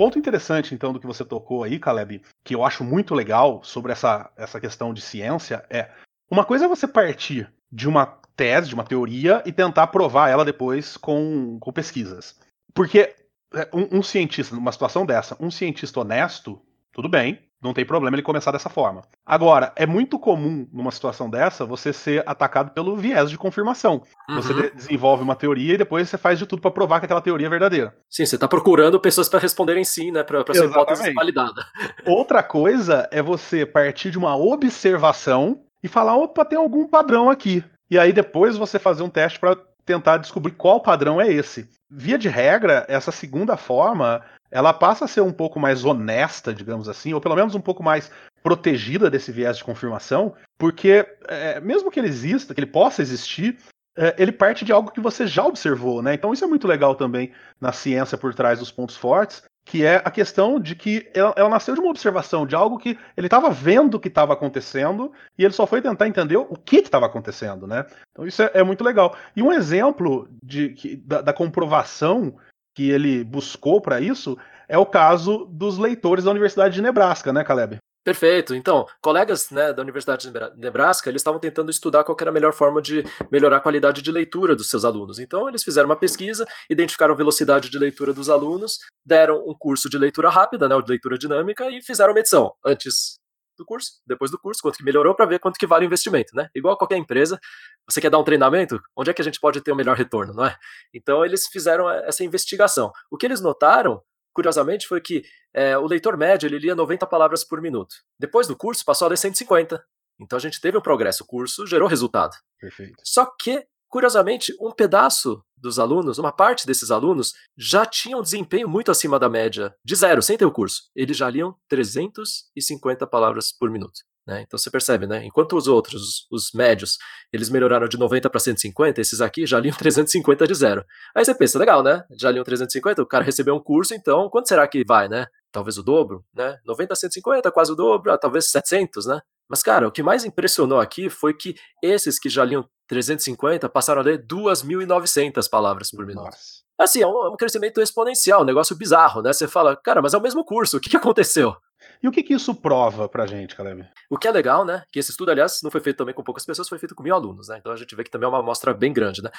Ponto 0.01 0.17
interessante, 0.17 0.73
então, 0.73 0.91
do 0.91 0.99
que 0.99 1.05
você 1.05 1.23
tocou 1.23 1.63
aí, 1.63 1.77
Caleb, 1.77 2.23
que 2.43 2.55
eu 2.55 2.65
acho 2.65 2.83
muito 2.83 3.13
legal 3.13 3.63
sobre 3.63 3.91
essa, 3.91 4.31
essa 4.35 4.59
questão 4.59 4.95
de 4.95 4.99
ciência 4.99 5.63
é 5.69 5.91
uma 6.27 6.43
coisa 6.43 6.65
é 6.65 6.67
você 6.67 6.87
partir 6.87 7.53
de 7.71 7.87
uma 7.87 8.07
tese, 8.35 8.69
de 8.69 8.73
uma 8.73 8.83
teoria, 8.83 9.43
e 9.45 9.51
tentar 9.51 9.85
provar 9.85 10.29
ela 10.29 10.43
depois 10.43 10.97
com, 10.97 11.59
com 11.59 11.71
pesquisas. 11.71 12.35
Porque 12.73 13.13
é, 13.53 13.69
um, 13.71 13.99
um 13.99 14.01
cientista, 14.01 14.55
numa 14.55 14.71
situação 14.71 15.05
dessa, 15.05 15.37
um 15.39 15.51
cientista 15.51 15.99
honesto, 15.99 16.59
tudo 16.91 17.07
bem, 17.07 17.39
não 17.61 17.73
tem 17.73 17.85
problema 17.85 18.15
ele 18.15 18.23
começar 18.23 18.51
dessa 18.51 18.69
forma. 18.69 19.03
Agora, 19.25 19.71
é 19.75 19.85
muito 19.85 20.17
comum 20.17 20.67
numa 20.73 20.91
situação 20.91 21.29
dessa 21.29 21.65
você 21.65 21.93
ser 21.93 22.23
atacado 22.25 22.71
pelo 22.71 22.95
viés 22.95 23.29
de 23.29 23.37
confirmação. 23.37 24.01
Uhum. 24.29 24.35
Você 24.35 24.53
de 24.53 24.71
desenvolve 24.71 25.23
uma 25.23 25.35
teoria 25.35 25.75
e 25.75 25.77
depois 25.77 26.09
você 26.09 26.17
faz 26.17 26.39
de 26.39 26.45
tudo 26.45 26.61
para 26.61 26.71
provar 26.71 26.99
que 26.99 27.05
aquela 27.05 27.21
teoria 27.21 27.47
é 27.47 27.49
verdadeira. 27.49 27.95
Sim, 28.09 28.25
você 28.25 28.35
está 28.35 28.47
procurando 28.47 28.99
pessoas 28.99 29.29
para 29.29 29.39
responderem 29.39 29.83
sim, 29.83 30.11
né, 30.11 30.23
para 30.23 30.43
sua 30.53 30.65
hipótese 30.65 31.13
validada. 31.13 31.65
Outra 32.05 32.41
coisa 32.41 33.07
é 33.11 33.21
você 33.21 33.65
partir 33.65 34.11
de 34.11 34.17
uma 34.17 34.35
observação 34.35 35.61
e 35.83 35.87
falar, 35.87 36.15
opa, 36.15 36.45
tem 36.45 36.57
algum 36.57 36.87
padrão 36.87 37.29
aqui. 37.29 37.63
E 37.89 37.99
aí 37.99 38.13
depois 38.13 38.57
você 38.57 38.79
fazer 38.79 39.03
um 39.03 39.09
teste 39.09 39.39
para 39.39 39.57
tentar 39.85 40.17
descobrir 40.17 40.51
qual 40.51 40.81
padrão 40.81 41.19
é 41.19 41.31
esse. 41.31 41.69
Via 41.89 42.17
de 42.17 42.29
regra, 42.29 42.85
essa 42.87 43.11
segunda 43.11 43.57
forma 43.57 44.23
ela 44.51 44.73
passa 44.73 45.05
a 45.05 45.07
ser 45.07 45.21
um 45.21 45.31
pouco 45.31 45.59
mais 45.59 45.85
honesta, 45.85 46.53
digamos 46.53 46.89
assim, 46.89 47.13
ou 47.13 47.21
pelo 47.21 47.35
menos 47.35 47.55
um 47.55 47.61
pouco 47.61 47.81
mais 47.81 48.11
protegida 48.43 49.09
desse 49.09 49.31
viés 49.31 49.57
de 49.57 49.63
confirmação, 49.63 50.35
porque 50.57 51.07
é, 51.27 51.59
mesmo 51.61 51.89
que 51.89 51.99
ele 51.99 52.09
exista, 52.09 52.53
que 52.53 52.59
ele 52.59 52.67
possa 52.67 53.01
existir, 53.01 53.57
é, 53.97 54.15
ele 54.17 54.31
parte 54.31 54.65
de 54.65 54.71
algo 54.71 54.91
que 54.91 54.99
você 54.99 55.25
já 55.25 55.45
observou, 55.45 56.01
né? 56.01 56.13
Então 56.13 56.33
isso 56.33 56.43
é 56.43 56.47
muito 56.47 56.67
legal 56.67 56.95
também 56.95 57.31
na 57.59 57.71
ciência 57.71 58.17
por 58.17 58.33
trás 58.33 58.59
dos 58.59 58.71
pontos 58.71 58.97
fortes, 58.97 59.43
que 59.63 59.85
é 59.85 59.97
a 59.97 60.11
questão 60.11 60.59
de 60.59 60.75
que 60.75 61.09
ela, 61.13 61.33
ela 61.37 61.49
nasceu 61.49 61.73
de 61.73 61.79
uma 61.79 61.89
observação, 61.89 62.45
de 62.45 62.55
algo 62.55 62.77
que 62.77 62.97
ele 63.15 63.27
estava 63.27 63.49
vendo 63.49 63.99
que 63.99 64.07
estava 64.07 64.33
acontecendo 64.33 65.11
e 65.37 65.43
ele 65.43 65.53
só 65.53 65.65
foi 65.67 65.81
tentar 65.81 66.07
entender 66.07 66.37
o 66.37 66.55
que 66.55 66.77
estava 66.77 67.05
acontecendo, 67.05 67.67
né? 67.67 67.85
Então 68.11 68.25
isso 68.25 68.41
é, 68.41 68.51
é, 68.55 68.63
muito 68.63 68.83
legal. 68.83 69.15
E 69.35 69.41
um 69.41 69.51
exemplo 69.51 70.27
de, 70.43 70.97
da, 70.97 71.21
da 71.21 71.33
comprovação 71.33 72.35
que 72.75 72.89
ele 72.89 73.23
buscou 73.23 73.81
para 73.81 73.99
isso 73.99 74.37
é 74.67 74.77
o 74.77 74.85
caso 74.85 75.45
dos 75.45 75.77
leitores 75.77 76.23
da 76.23 76.31
Universidade 76.31 76.73
de 76.73 76.81
Nebraska, 76.81 77.31
né, 77.31 77.43
Caleb? 77.43 77.77
Perfeito. 78.03 78.55
Então, 78.55 78.87
colegas 78.99 79.51
né, 79.51 79.71
da 79.71 79.81
Universidade 79.81 80.31
de 80.31 80.59
Nebraska, 80.59 81.07
eles 81.07 81.19
estavam 81.19 81.39
tentando 81.39 81.69
estudar 81.69 82.03
qual 82.03 82.17
era 82.19 82.31
a 82.31 82.33
melhor 82.33 82.51
forma 82.51 82.81
de 82.81 83.03
melhorar 83.31 83.57
a 83.57 83.59
qualidade 83.59 84.01
de 84.01 84.11
leitura 84.11 84.55
dos 84.55 84.69
seus 84.69 84.83
alunos. 84.83 85.19
Então, 85.19 85.47
eles 85.47 85.63
fizeram 85.63 85.87
uma 85.87 85.95
pesquisa, 85.95 86.45
identificaram 86.67 87.13
a 87.13 87.17
velocidade 87.17 87.69
de 87.69 87.77
leitura 87.77 88.11
dos 88.11 88.27
alunos, 88.27 88.79
deram 89.05 89.47
um 89.47 89.53
curso 89.53 89.87
de 89.87 89.99
leitura 89.99 90.31
rápida, 90.31 90.67
né, 90.67 90.81
de 90.81 90.89
leitura 90.89 91.15
dinâmica, 91.15 91.69
e 91.69 91.79
fizeram 91.83 92.13
medição 92.13 92.51
antes 92.65 93.19
do 93.55 93.65
curso, 93.65 94.01
depois 94.07 94.31
do 94.31 94.39
curso, 94.39 94.61
quanto 94.61 94.77
que 94.77 94.83
melhorou 94.83 95.13
para 95.13 95.25
ver 95.25 95.39
quanto 95.39 95.57
que 95.57 95.67
vale 95.67 95.85
o 95.85 95.87
investimento, 95.87 96.35
né? 96.35 96.49
Igual 96.55 96.77
qualquer 96.77 96.97
empresa, 96.97 97.39
você 97.87 98.01
quer 98.01 98.09
dar 98.09 98.17
um 98.17 98.23
treinamento, 98.23 98.81
onde 98.95 99.11
é 99.11 99.13
que 99.13 99.21
a 99.21 99.25
gente 99.25 99.39
pode 99.39 99.61
ter 99.61 99.71
o 99.71 99.75
melhor 99.75 99.95
retorno, 99.95 100.33
não 100.33 100.45
é? 100.45 100.55
Então 100.93 101.23
eles 101.23 101.47
fizeram 101.47 101.89
essa 101.89 102.23
investigação. 102.23 102.91
O 103.11 103.17
que 103.17 103.25
eles 103.25 103.41
notaram, 103.41 104.01
curiosamente, 104.33 104.87
foi 104.87 105.01
que 105.01 105.23
é, 105.53 105.77
o 105.77 105.85
leitor 105.85 106.17
médio 106.17 106.47
ele 106.47 106.59
lia 106.59 106.75
90 106.75 107.05
palavras 107.07 107.43
por 107.43 107.61
minuto. 107.61 107.95
Depois 108.19 108.47
do 108.47 108.55
curso 108.55 108.85
passou 108.85 109.05
a 109.05 109.09
ler 109.09 109.17
150. 109.17 109.83
Então 110.19 110.37
a 110.37 110.41
gente 110.41 110.61
teve 110.61 110.77
um 110.77 110.81
progresso, 110.81 111.23
o 111.23 111.27
curso 111.27 111.65
gerou 111.65 111.87
resultado. 111.87 112.35
Perfeito. 112.59 112.95
Só 113.03 113.25
que 113.25 113.65
Curiosamente, 113.91 114.55
um 114.57 114.71
pedaço 114.71 115.43
dos 115.57 115.77
alunos, 115.77 116.17
uma 116.17 116.31
parte 116.31 116.65
desses 116.65 116.91
alunos, 116.91 117.33
já 117.57 117.85
tinham 117.85 118.21
um 118.21 118.23
desempenho 118.23 118.69
muito 118.69 118.89
acima 118.89 119.19
da 119.19 119.27
média, 119.27 119.75
de 119.83 119.95
zero, 119.95 120.21
sem 120.21 120.37
ter 120.37 120.45
o 120.45 120.51
curso. 120.51 120.83
Eles 120.95 121.17
já 121.17 121.29
liam 121.29 121.53
350 121.67 123.05
palavras 123.05 123.51
por 123.51 123.69
minuto. 123.69 123.99
Né? 124.31 124.43
Então 124.43 124.57
você 124.57 124.71
percebe, 124.71 125.05
né? 125.05 125.25
Enquanto 125.25 125.57
os 125.57 125.67
outros, 125.67 126.25
os 126.31 126.53
médios, 126.53 126.97
eles 127.33 127.49
melhoraram 127.49 127.85
de 127.85 127.97
90 127.97 128.29
para 128.29 128.39
150, 128.39 129.01
esses 129.01 129.19
aqui 129.19 129.45
já 129.45 129.59
liam 129.59 129.75
350 129.75 130.47
de 130.47 130.55
zero. 130.55 130.85
Aí 131.13 131.25
você 131.25 131.35
pensa, 131.35 131.59
legal, 131.59 131.83
né? 131.83 132.05
Já 132.11 132.31
liam 132.31 132.41
350, 132.41 133.01
o 133.01 133.05
cara 133.05 133.25
recebeu 133.25 133.53
um 133.53 133.59
curso, 133.59 133.93
então 133.93 134.29
quanto 134.29 134.47
será 134.47 134.65
que 134.69 134.85
vai, 134.87 135.09
né? 135.09 135.27
Talvez 135.51 135.77
o 135.77 135.83
dobro, 135.83 136.23
né? 136.33 136.57
90 136.65 136.93
a 136.93 136.95
150, 136.95 137.51
quase 137.51 137.73
o 137.73 137.75
dobro, 137.75 138.09
ah, 138.09 138.17
talvez 138.17 138.49
700, 138.49 139.05
né? 139.05 139.19
Mas, 139.49 139.61
cara, 139.61 139.85
o 139.85 139.91
que 139.91 140.01
mais 140.01 140.23
impressionou 140.23 140.79
aqui 140.79 141.09
foi 141.09 141.33
que 141.33 141.55
esses 141.83 142.17
que 142.17 142.29
já 142.29 142.45
liam 142.45 142.65
350 142.87 143.67
passaram 143.67 143.99
a 143.99 144.03
ler 144.05 144.25
2.900 144.25 145.49
palavras 145.49 145.91
por 145.91 146.05
minuto. 146.05 146.23
Nossa. 146.23 146.61
Assim, 146.79 147.01
é 147.01 147.07
um, 147.07 147.25
é 147.25 147.29
um, 147.29 147.35
crescimento 147.35 147.81
exponencial, 147.81 148.43
um 148.43 148.45
negócio 148.45 148.77
bizarro, 148.77 149.21
né? 149.21 149.33
Você 149.33 149.49
fala, 149.49 149.75
cara, 149.75 150.01
mas 150.01 150.13
é 150.13 150.17
o 150.17 150.21
mesmo 150.21 150.45
curso, 150.45 150.77
o 150.77 150.79
que, 150.79 150.89
que 150.89 150.95
aconteceu? 150.95 151.53
E 152.01 152.07
o 152.07 152.11
que, 152.11 152.23
que 152.23 152.33
isso 152.33 152.55
prova 152.55 153.07
pra 153.07 153.27
gente, 153.27 153.55
Caleb? 153.55 153.87
O 154.09 154.17
que 154.17 154.27
é 154.27 154.31
legal, 154.31 154.65
né? 154.65 154.83
Que 154.91 154.99
esse 154.99 155.11
estudo, 155.11 155.29
aliás, 155.29 155.59
não 155.63 155.69
foi 155.69 155.81
feito 155.81 155.97
também 155.97 156.15
com 156.15 156.23
poucas 156.23 156.45
pessoas, 156.45 156.67
foi 156.67 156.79
feito 156.79 156.95
com 156.95 157.03
mil 157.03 157.13
alunos, 157.13 157.47
né? 157.47 157.57
Então 157.59 157.71
a 157.71 157.75
gente 157.75 157.95
vê 157.95 158.03
que 158.03 158.09
também 158.09 158.25
é 158.25 158.29
uma 158.29 158.39
amostra 158.39 158.73
bem 158.73 158.91
grande, 158.91 159.21
né? 159.21 159.29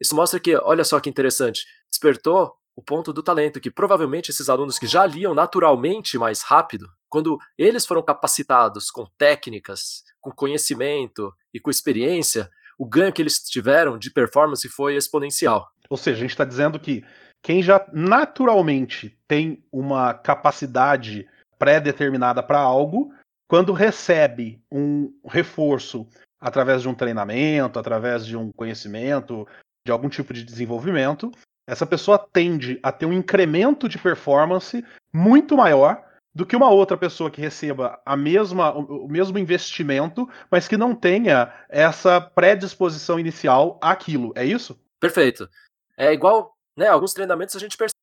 Isso 0.00 0.16
mostra 0.16 0.40
que, 0.40 0.56
olha 0.56 0.82
só 0.82 0.98
que 0.98 1.08
interessante, 1.08 1.64
despertou 1.90 2.52
o 2.74 2.82
ponto 2.82 3.12
do 3.12 3.22
talento, 3.22 3.60
que 3.60 3.70
provavelmente 3.70 4.30
esses 4.30 4.48
alunos 4.48 4.78
que 4.78 4.86
já 4.86 5.04
liam 5.06 5.34
naturalmente 5.34 6.16
mais 6.16 6.42
rápido, 6.42 6.88
quando 7.08 7.38
eles 7.58 7.84
foram 7.84 8.02
capacitados 8.02 8.90
com 8.90 9.06
técnicas, 9.18 10.02
com 10.20 10.30
conhecimento 10.30 11.32
e 11.52 11.60
com 11.60 11.70
experiência, 11.70 12.50
o 12.78 12.86
ganho 12.86 13.12
que 13.12 13.20
eles 13.20 13.38
tiveram 13.40 13.98
de 13.98 14.10
performance 14.10 14.66
foi 14.68 14.96
exponencial. 14.96 15.68
Ou 15.90 15.96
seja, 15.96 16.16
a 16.16 16.20
gente 16.20 16.30
está 16.30 16.44
dizendo 16.44 16.78
que 16.78 17.04
quem 17.42 17.62
já 17.62 17.84
naturalmente 17.92 19.18
tem 19.26 19.62
uma 19.70 20.14
capacidade 20.14 21.28
pré-determinada 21.60 22.42
para 22.42 22.58
algo, 22.58 23.12
quando 23.46 23.74
recebe 23.74 24.60
um 24.72 25.12
reforço 25.26 26.08
através 26.40 26.80
de 26.80 26.88
um 26.88 26.94
treinamento, 26.94 27.78
através 27.78 28.24
de 28.24 28.34
um 28.36 28.50
conhecimento, 28.50 29.46
de 29.84 29.92
algum 29.92 30.08
tipo 30.08 30.32
de 30.32 30.42
desenvolvimento, 30.42 31.30
essa 31.68 31.86
pessoa 31.86 32.18
tende 32.18 32.80
a 32.82 32.90
ter 32.90 33.04
um 33.04 33.12
incremento 33.12 33.88
de 33.88 33.98
performance 33.98 34.82
muito 35.12 35.56
maior 35.56 36.02
do 36.34 36.46
que 36.46 36.56
uma 36.56 36.70
outra 36.70 36.96
pessoa 36.96 37.30
que 37.30 37.40
receba 37.40 38.00
a 38.06 38.16
mesma, 38.16 38.72
o 38.72 39.08
mesmo 39.08 39.38
investimento, 39.38 40.28
mas 40.50 40.66
que 40.66 40.76
não 40.76 40.94
tenha 40.94 41.52
essa 41.68 42.20
predisposição 42.20 43.18
inicial 43.18 43.78
àquilo. 43.82 44.32
É 44.34 44.44
isso? 44.44 44.80
Perfeito. 44.98 45.48
É 45.96 46.12
igual, 46.12 46.56
né? 46.76 46.88
Alguns 46.88 47.12
treinamentos 47.12 47.56
a 47.56 47.58
gente 47.58 47.76
percebe, 47.76 47.99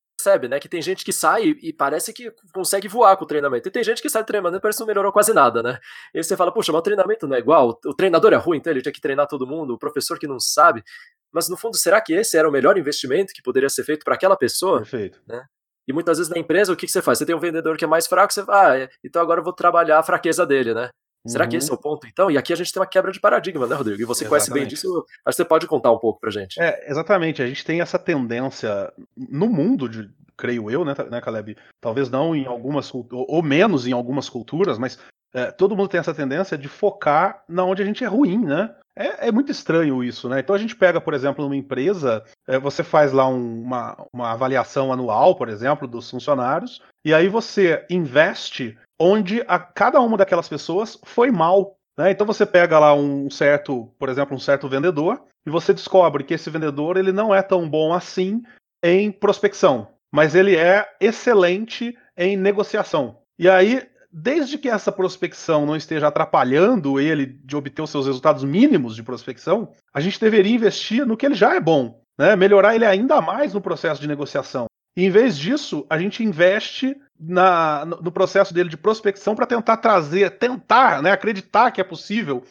né? 0.47 0.59
Que 0.59 0.67
tem 0.67 0.81
gente 0.81 1.05
que 1.05 1.13
sai 1.13 1.55
e 1.61 1.71
parece 1.71 2.11
que 2.11 2.31
consegue 2.53 2.87
voar 2.87 3.15
com 3.17 3.23
o 3.23 3.27
treinamento. 3.27 3.67
E 3.67 3.71
tem 3.71 3.83
gente 3.83 4.01
que 4.01 4.09
sai 4.09 4.23
do 4.23 4.25
treinamento 4.25 4.57
e 4.57 4.61
parece 4.61 4.77
que 4.77 4.81
não 4.81 4.87
melhorou 4.87 5.11
quase 5.11 5.33
nada, 5.33 5.63
né? 5.63 5.79
E 6.13 6.17
aí 6.17 6.23
você 6.23 6.35
fala, 6.35 6.51
puxa, 6.51 6.71
mas 6.71 6.79
o 6.79 6.83
treinamento 6.83 7.27
não 7.27 7.35
é 7.35 7.39
igual, 7.39 7.79
o 7.85 7.93
treinador 7.93 8.33
é 8.33 8.37
ruim, 8.37 8.57
então 8.57 8.71
ele 8.71 8.81
tinha 8.81 8.91
que 8.91 9.01
treinar 9.01 9.27
todo 9.27 9.47
mundo, 9.47 9.73
o 9.73 9.77
professor 9.77 10.19
que 10.19 10.27
não 10.27 10.39
sabe. 10.39 10.83
Mas 11.31 11.49
no 11.49 11.57
fundo, 11.57 11.77
será 11.77 12.01
que 12.01 12.13
esse 12.13 12.37
era 12.37 12.47
o 12.47 12.51
melhor 12.51 12.77
investimento 12.77 13.33
que 13.33 13.41
poderia 13.41 13.69
ser 13.69 13.83
feito 13.83 14.03
para 14.03 14.15
aquela 14.15 14.35
pessoa? 14.35 14.79
Perfeito. 14.79 15.21
Né? 15.27 15.45
E 15.87 15.93
muitas 15.93 16.17
vezes 16.17 16.31
na 16.31 16.39
empresa, 16.39 16.73
o 16.73 16.75
que, 16.75 16.85
que 16.85 16.91
você 16.91 17.01
faz? 17.01 17.17
Você 17.17 17.25
tem 17.25 17.35
um 17.35 17.39
vendedor 17.39 17.77
que 17.77 17.85
é 17.85 17.87
mais 17.87 18.07
fraco, 18.07 18.33
você 18.33 18.43
fala, 18.43 18.83
ah, 18.83 18.89
então 19.03 19.21
agora 19.21 19.39
eu 19.39 19.43
vou 19.43 19.53
trabalhar 19.53 19.99
a 19.99 20.03
fraqueza 20.03 20.45
dele, 20.45 20.73
né? 20.73 20.89
Será 21.25 21.43
uhum. 21.43 21.49
que 21.49 21.57
esse 21.57 21.69
é 21.69 21.73
o 21.73 21.77
ponto, 21.77 22.07
então? 22.07 22.31
E 22.31 22.37
aqui 22.37 22.53
a 22.53 22.55
gente 22.55 22.71
tem 22.71 22.79
uma 22.79 22.87
quebra 22.87 23.11
de 23.11 23.19
paradigma, 23.19 23.67
né, 23.67 23.75
Rodrigo? 23.75 24.01
E 24.01 24.05
você 24.05 24.23
exatamente. 24.23 24.29
conhece 24.29 24.53
bem 24.53 24.67
disso, 24.67 25.05
acho 25.25 25.35
que 25.35 25.43
você 25.43 25.45
pode 25.45 25.67
contar 25.67 25.91
um 25.91 25.99
pouco 25.99 26.19
pra 26.19 26.31
gente. 26.31 26.61
É, 26.61 26.89
exatamente. 26.89 27.41
A 27.41 27.47
gente 27.47 27.65
tem 27.65 27.81
essa 27.81 27.99
tendência 27.99 28.91
no 29.15 29.47
mundo, 29.47 29.89
de, 29.89 30.09
creio 30.37 30.69
eu, 30.69 30.85
né, 30.85 30.93
né 31.09 31.19
Caleb? 31.19 31.57
Talvez 31.81 32.09
não 32.09 32.35
em 32.35 32.45
algumas, 32.45 32.91
ou 32.93 33.43
menos 33.43 33.87
em 33.87 33.91
algumas 33.91 34.29
culturas, 34.29 34.77
mas 34.77 34.97
é, 35.37 35.51
todo 35.51 35.75
mundo 35.75 35.87
tem 35.87 35.99
essa 35.99 36.15
tendência 36.15 36.57
de 36.57 36.67
focar 36.67 37.43
na 37.47 37.63
onde 37.63 37.83
a 37.83 37.85
gente 37.85 38.03
é 38.03 38.07
ruim, 38.07 38.43
né? 38.43 38.73
É, 38.95 39.27
é, 39.27 39.31
muito 39.31 39.51
estranho 39.51 40.03
isso, 40.03 40.27
né? 40.27 40.39
Então 40.39 40.55
a 40.55 40.57
gente 40.57 40.75
pega, 40.75 40.99
por 40.99 41.13
exemplo, 41.13 41.43
numa 41.43 41.55
empresa, 41.55 42.23
é, 42.47 42.57
você 42.57 42.83
faz 42.83 43.11
lá 43.11 43.27
um, 43.27 43.61
uma, 43.61 44.07
uma 44.11 44.31
avaliação 44.31 44.91
anual, 44.91 45.35
por 45.35 45.47
exemplo, 45.47 45.87
dos 45.87 46.09
funcionários, 46.09 46.81
e 47.05 47.13
aí 47.13 47.27
você 47.27 47.85
investe 47.87 48.75
onde 48.99 49.43
a, 49.47 49.59
cada 49.59 50.01
uma 50.01 50.17
daquelas 50.17 50.49
pessoas 50.49 50.99
foi 51.05 51.29
mal. 51.29 51.77
Né? 51.95 52.09
Então 52.09 52.25
você 52.25 52.43
pega 52.43 52.79
lá 52.79 52.95
um 52.95 53.29
certo, 53.29 53.93
por 53.99 54.09
exemplo, 54.09 54.35
um 54.35 54.39
certo 54.39 54.67
vendedor, 54.67 55.21
e 55.45 55.51
você 55.51 55.71
descobre 55.71 56.23
que 56.23 56.33
esse 56.33 56.49
vendedor 56.49 56.97
ele 56.97 57.11
não 57.11 57.33
é 57.33 57.43
tão 57.43 57.69
bom 57.69 57.93
assim 57.93 58.41
em 58.83 59.11
prospecção, 59.11 59.89
mas 60.11 60.33
ele 60.33 60.55
é 60.55 60.89
excelente 60.99 61.95
em 62.17 62.35
negociação. 62.35 63.19
E 63.37 63.47
aí 63.47 63.87
desde 64.19 64.57
que 64.57 64.67
essa 64.67 64.91
prospecção 64.91 65.63
não 65.63 65.75
esteja 65.75 66.07
atrapalhando 66.07 66.99
ele 66.99 67.27
de 67.27 67.55
obter 67.55 67.83
os 67.83 67.91
seus 67.91 68.07
resultados 68.07 68.43
mínimos 68.43 68.95
de 68.95 69.03
prospecção, 69.03 69.71
a 69.93 70.01
gente 70.01 70.19
deveria 70.19 70.55
investir 70.55 71.05
no 71.05 71.15
que 71.15 71.23
ele 71.23 71.35
já 71.35 71.53
é 71.53 71.59
bom, 71.59 72.01
né? 72.17 72.35
melhorar 72.35 72.73
ele 72.73 72.83
ainda 72.83 73.21
mais 73.21 73.53
no 73.53 73.61
processo 73.61 74.01
de 74.01 74.07
negociação. 74.07 74.65
E 74.97 75.05
em 75.05 75.11
vez 75.11 75.37
disso, 75.37 75.85
a 75.87 75.99
gente 75.99 76.23
investe 76.23 76.99
na, 77.19 77.85
no 77.85 78.11
processo 78.11 78.51
dele 78.51 78.69
de 78.69 78.77
prospecção 78.77 79.35
para 79.35 79.45
tentar 79.45 79.77
trazer, 79.77 80.31
tentar, 80.39 81.03
né, 81.03 81.11
acreditar 81.11 81.69
que 81.69 81.79
é 81.79 81.83
possível 81.83 82.43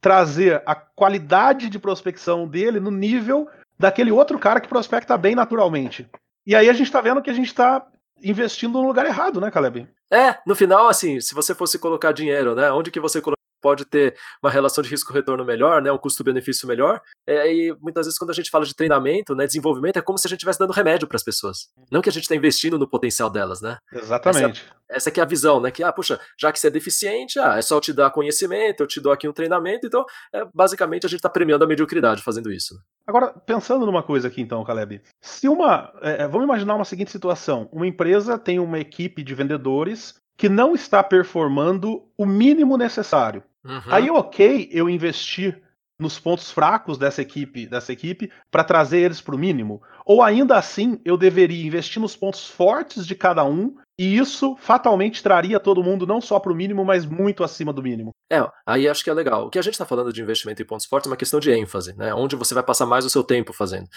trazer 0.00 0.60
a 0.66 0.74
qualidade 0.74 1.68
de 1.68 1.78
prospecção 1.78 2.48
dele 2.48 2.80
no 2.80 2.90
nível 2.90 3.48
daquele 3.78 4.10
outro 4.10 4.40
cara 4.40 4.60
que 4.60 4.68
prospecta 4.68 5.16
bem 5.16 5.36
naturalmente. 5.36 6.08
E 6.44 6.56
aí 6.56 6.68
a 6.68 6.72
gente 6.72 6.88
está 6.88 7.00
vendo 7.00 7.22
que 7.22 7.30
a 7.30 7.34
gente 7.34 7.46
está 7.46 7.86
investindo 8.22 8.80
no 8.80 8.86
lugar 8.86 9.06
errado, 9.06 9.40
né, 9.40 9.50
Caleb? 9.50 9.88
É, 10.10 10.38
no 10.46 10.54
final, 10.54 10.88
assim, 10.88 11.20
se 11.20 11.34
você 11.34 11.54
fosse 11.54 11.78
colocar 11.78 12.12
dinheiro, 12.12 12.54
né, 12.54 12.70
onde 12.70 12.90
que 12.90 13.00
você 13.00 13.20
pode 13.62 13.84
ter 13.84 14.16
uma 14.42 14.50
relação 14.50 14.82
de 14.82 14.90
risco-retorno 14.90 15.44
melhor, 15.44 15.80
né, 15.80 15.90
um 15.90 15.96
custo-benefício 15.96 16.66
melhor. 16.68 17.00
É, 17.26 17.50
e 17.50 17.74
muitas 17.80 18.06
vezes, 18.06 18.18
quando 18.18 18.30
a 18.30 18.34
gente 18.34 18.50
fala 18.50 18.66
de 18.66 18.74
treinamento, 18.74 19.34
né, 19.34 19.46
desenvolvimento, 19.46 19.98
é 19.98 20.02
como 20.02 20.18
se 20.18 20.26
a 20.26 20.28
gente 20.28 20.38
estivesse 20.38 20.58
dando 20.58 20.72
remédio 20.72 21.06
para 21.06 21.16
as 21.16 21.22
pessoas. 21.22 21.68
Não 21.90 22.02
que 22.02 22.08
a 22.08 22.12
gente 22.12 22.24
está 22.24 22.34
investindo 22.34 22.78
no 22.78 22.88
potencial 22.88 23.30
delas, 23.30 23.62
né? 23.62 23.78
Exatamente. 23.92 24.66
Essa, 24.88 25.08
essa 25.08 25.20
é 25.20 25.22
a 25.22 25.26
visão, 25.26 25.60
né? 25.60 25.70
Que, 25.70 25.82
ah, 25.82 25.92
puxa, 25.92 26.20
já 26.38 26.52
que 26.52 26.58
você 26.58 26.66
é 26.66 26.70
deficiente, 26.70 27.38
ah, 27.38 27.56
é 27.56 27.62
só 27.62 27.76
eu 27.76 27.80
te 27.80 27.92
dar 27.92 28.10
conhecimento, 28.10 28.82
eu 28.82 28.86
te 28.86 29.00
dou 29.00 29.12
aqui 29.12 29.28
um 29.28 29.32
treinamento. 29.32 29.86
Então, 29.86 30.04
é, 30.32 30.44
basicamente, 30.52 31.06
a 31.06 31.08
gente 31.08 31.18
está 31.18 31.28
premiando 31.28 31.64
a 31.64 31.66
mediocridade 31.66 32.22
fazendo 32.22 32.52
isso. 32.52 32.78
Agora, 33.06 33.28
pensando 33.28 33.86
numa 33.86 34.02
coisa 34.02 34.28
aqui, 34.28 34.40
então, 34.40 34.62
Caleb. 34.64 35.00
Se 35.20 35.48
uma. 35.48 35.92
É, 36.02 36.22
é 36.22 36.28
vamos 36.28 36.44
imaginar 36.44 36.74
uma 36.74 36.84
seguinte 36.84 37.10
situação: 37.10 37.68
uma 37.72 37.86
empresa 37.86 38.38
tem 38.38 38.58
uma 38.58 38.78
equipe 38.78 39.22
de 39.22 39.34
vendedores 39.34 40.14
que 40.42 40.48
não 40.48 40.74
está 40.74 41.04
performando 41.04 42.02
o 42.18 42.26
mínimo 42.26 42.76
necessário. 42.76 43.44
Uhum. 43.64 43.80
Aí, 43.86 44.10
ok, 44.10 44.68
eu 44.72 44.90
investir 44.90 45.62
nos 45.96 46.18
pontos 46.18 46.50
fracos 46.50 46.98
dessa 46.98 47.22
equipe, 47.22 47.64
dessa 47.64 47.92
equipe, 47.92 48.28
para 48.50 48.64
trazer 48.64 48.98
eles 48.98 49.20
para 49.20 49.36
o 49.36 49.38
mínimo. 49.38 49.80
Ou 50.04 50.20
ainda 50.20 50.56
assim, 50.56 51.00
eu 51.04 51.16
deveria 51.16 51.64
investir 51.64 52.02
nos 52.02 52.16
pontos 52.16 52.48
fortes 52.48 53.06
de 53.06 53.14
cada 53.14 53.44
um, 53.44 53.76
e 53.96 54.16
isso 54.18 54.56
fatalmente 54.56 55.22
traria 55.22 55.60
todo 55.60 55.80
mundo 55.80 56.08
não 56.08 56.20
só 56.20 56.40
para 56.40 56.50
o 56.50 56.56
mínimo, 56.56 56.84
mas 56.84 57.06
muito 57.06 57.44
acima 57.44 57.72
do 57.72 57.80
mínimo. 57.80 58.10
É, 58.28 58.44
aí 58.66 58.88
acho 58.88 59.04
que 59.04 59.10
é 59.10 59.14
legal. 59.14 59.46
O 59.46 59.48
que 59.48 59.60
a 59.60 59.62
gente 59.62 59.74
está 59.74 59.86
falando 59.86 60.12
de 60.12 60.22
investimento 60.22 60.60
em 60.60 60.66
pontos 60.66 60.86
fortes 60.86 61.06
é 61.06 61.10
uma 61.12 61.16
questão 61.16 61.38
de 61.38 61.52
ênfase, 61.52 61.96
né? 61.96 62.12
Onde 62.12 62.34
você 62.34 62.52
vai 62.52 62.64
passar 62.64 62.84
mais 62.84 63.04
o 63.04 63.10
seu 63.10 63.22
tempo 63.22 63.52
fazendo. 63.52 63.88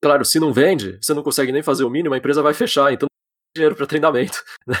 Claro, 0.00 0.24
se 0.24 0.38
não 0.38 0.52
vende, 0.52 0.96
você 1.02 1.12
não 1.12 1.24
consegue 1.24 1.50
nem 1.50 1.64
fazer 1.64 1.82
o 1.82 1.90
mínimo, 1.90 2.14
a 2.14 2.18
empresa 2.18 2.40
vai 2.40 2.54
fechar, 2.54 2.92
então 2.92 3.08
não 3.08 3.52
tem 3.52 3.62
dinheiro 3.62 3.74
para 3.74 3.84
treinamento. 3.84 4.44
Né? 4.64 4.76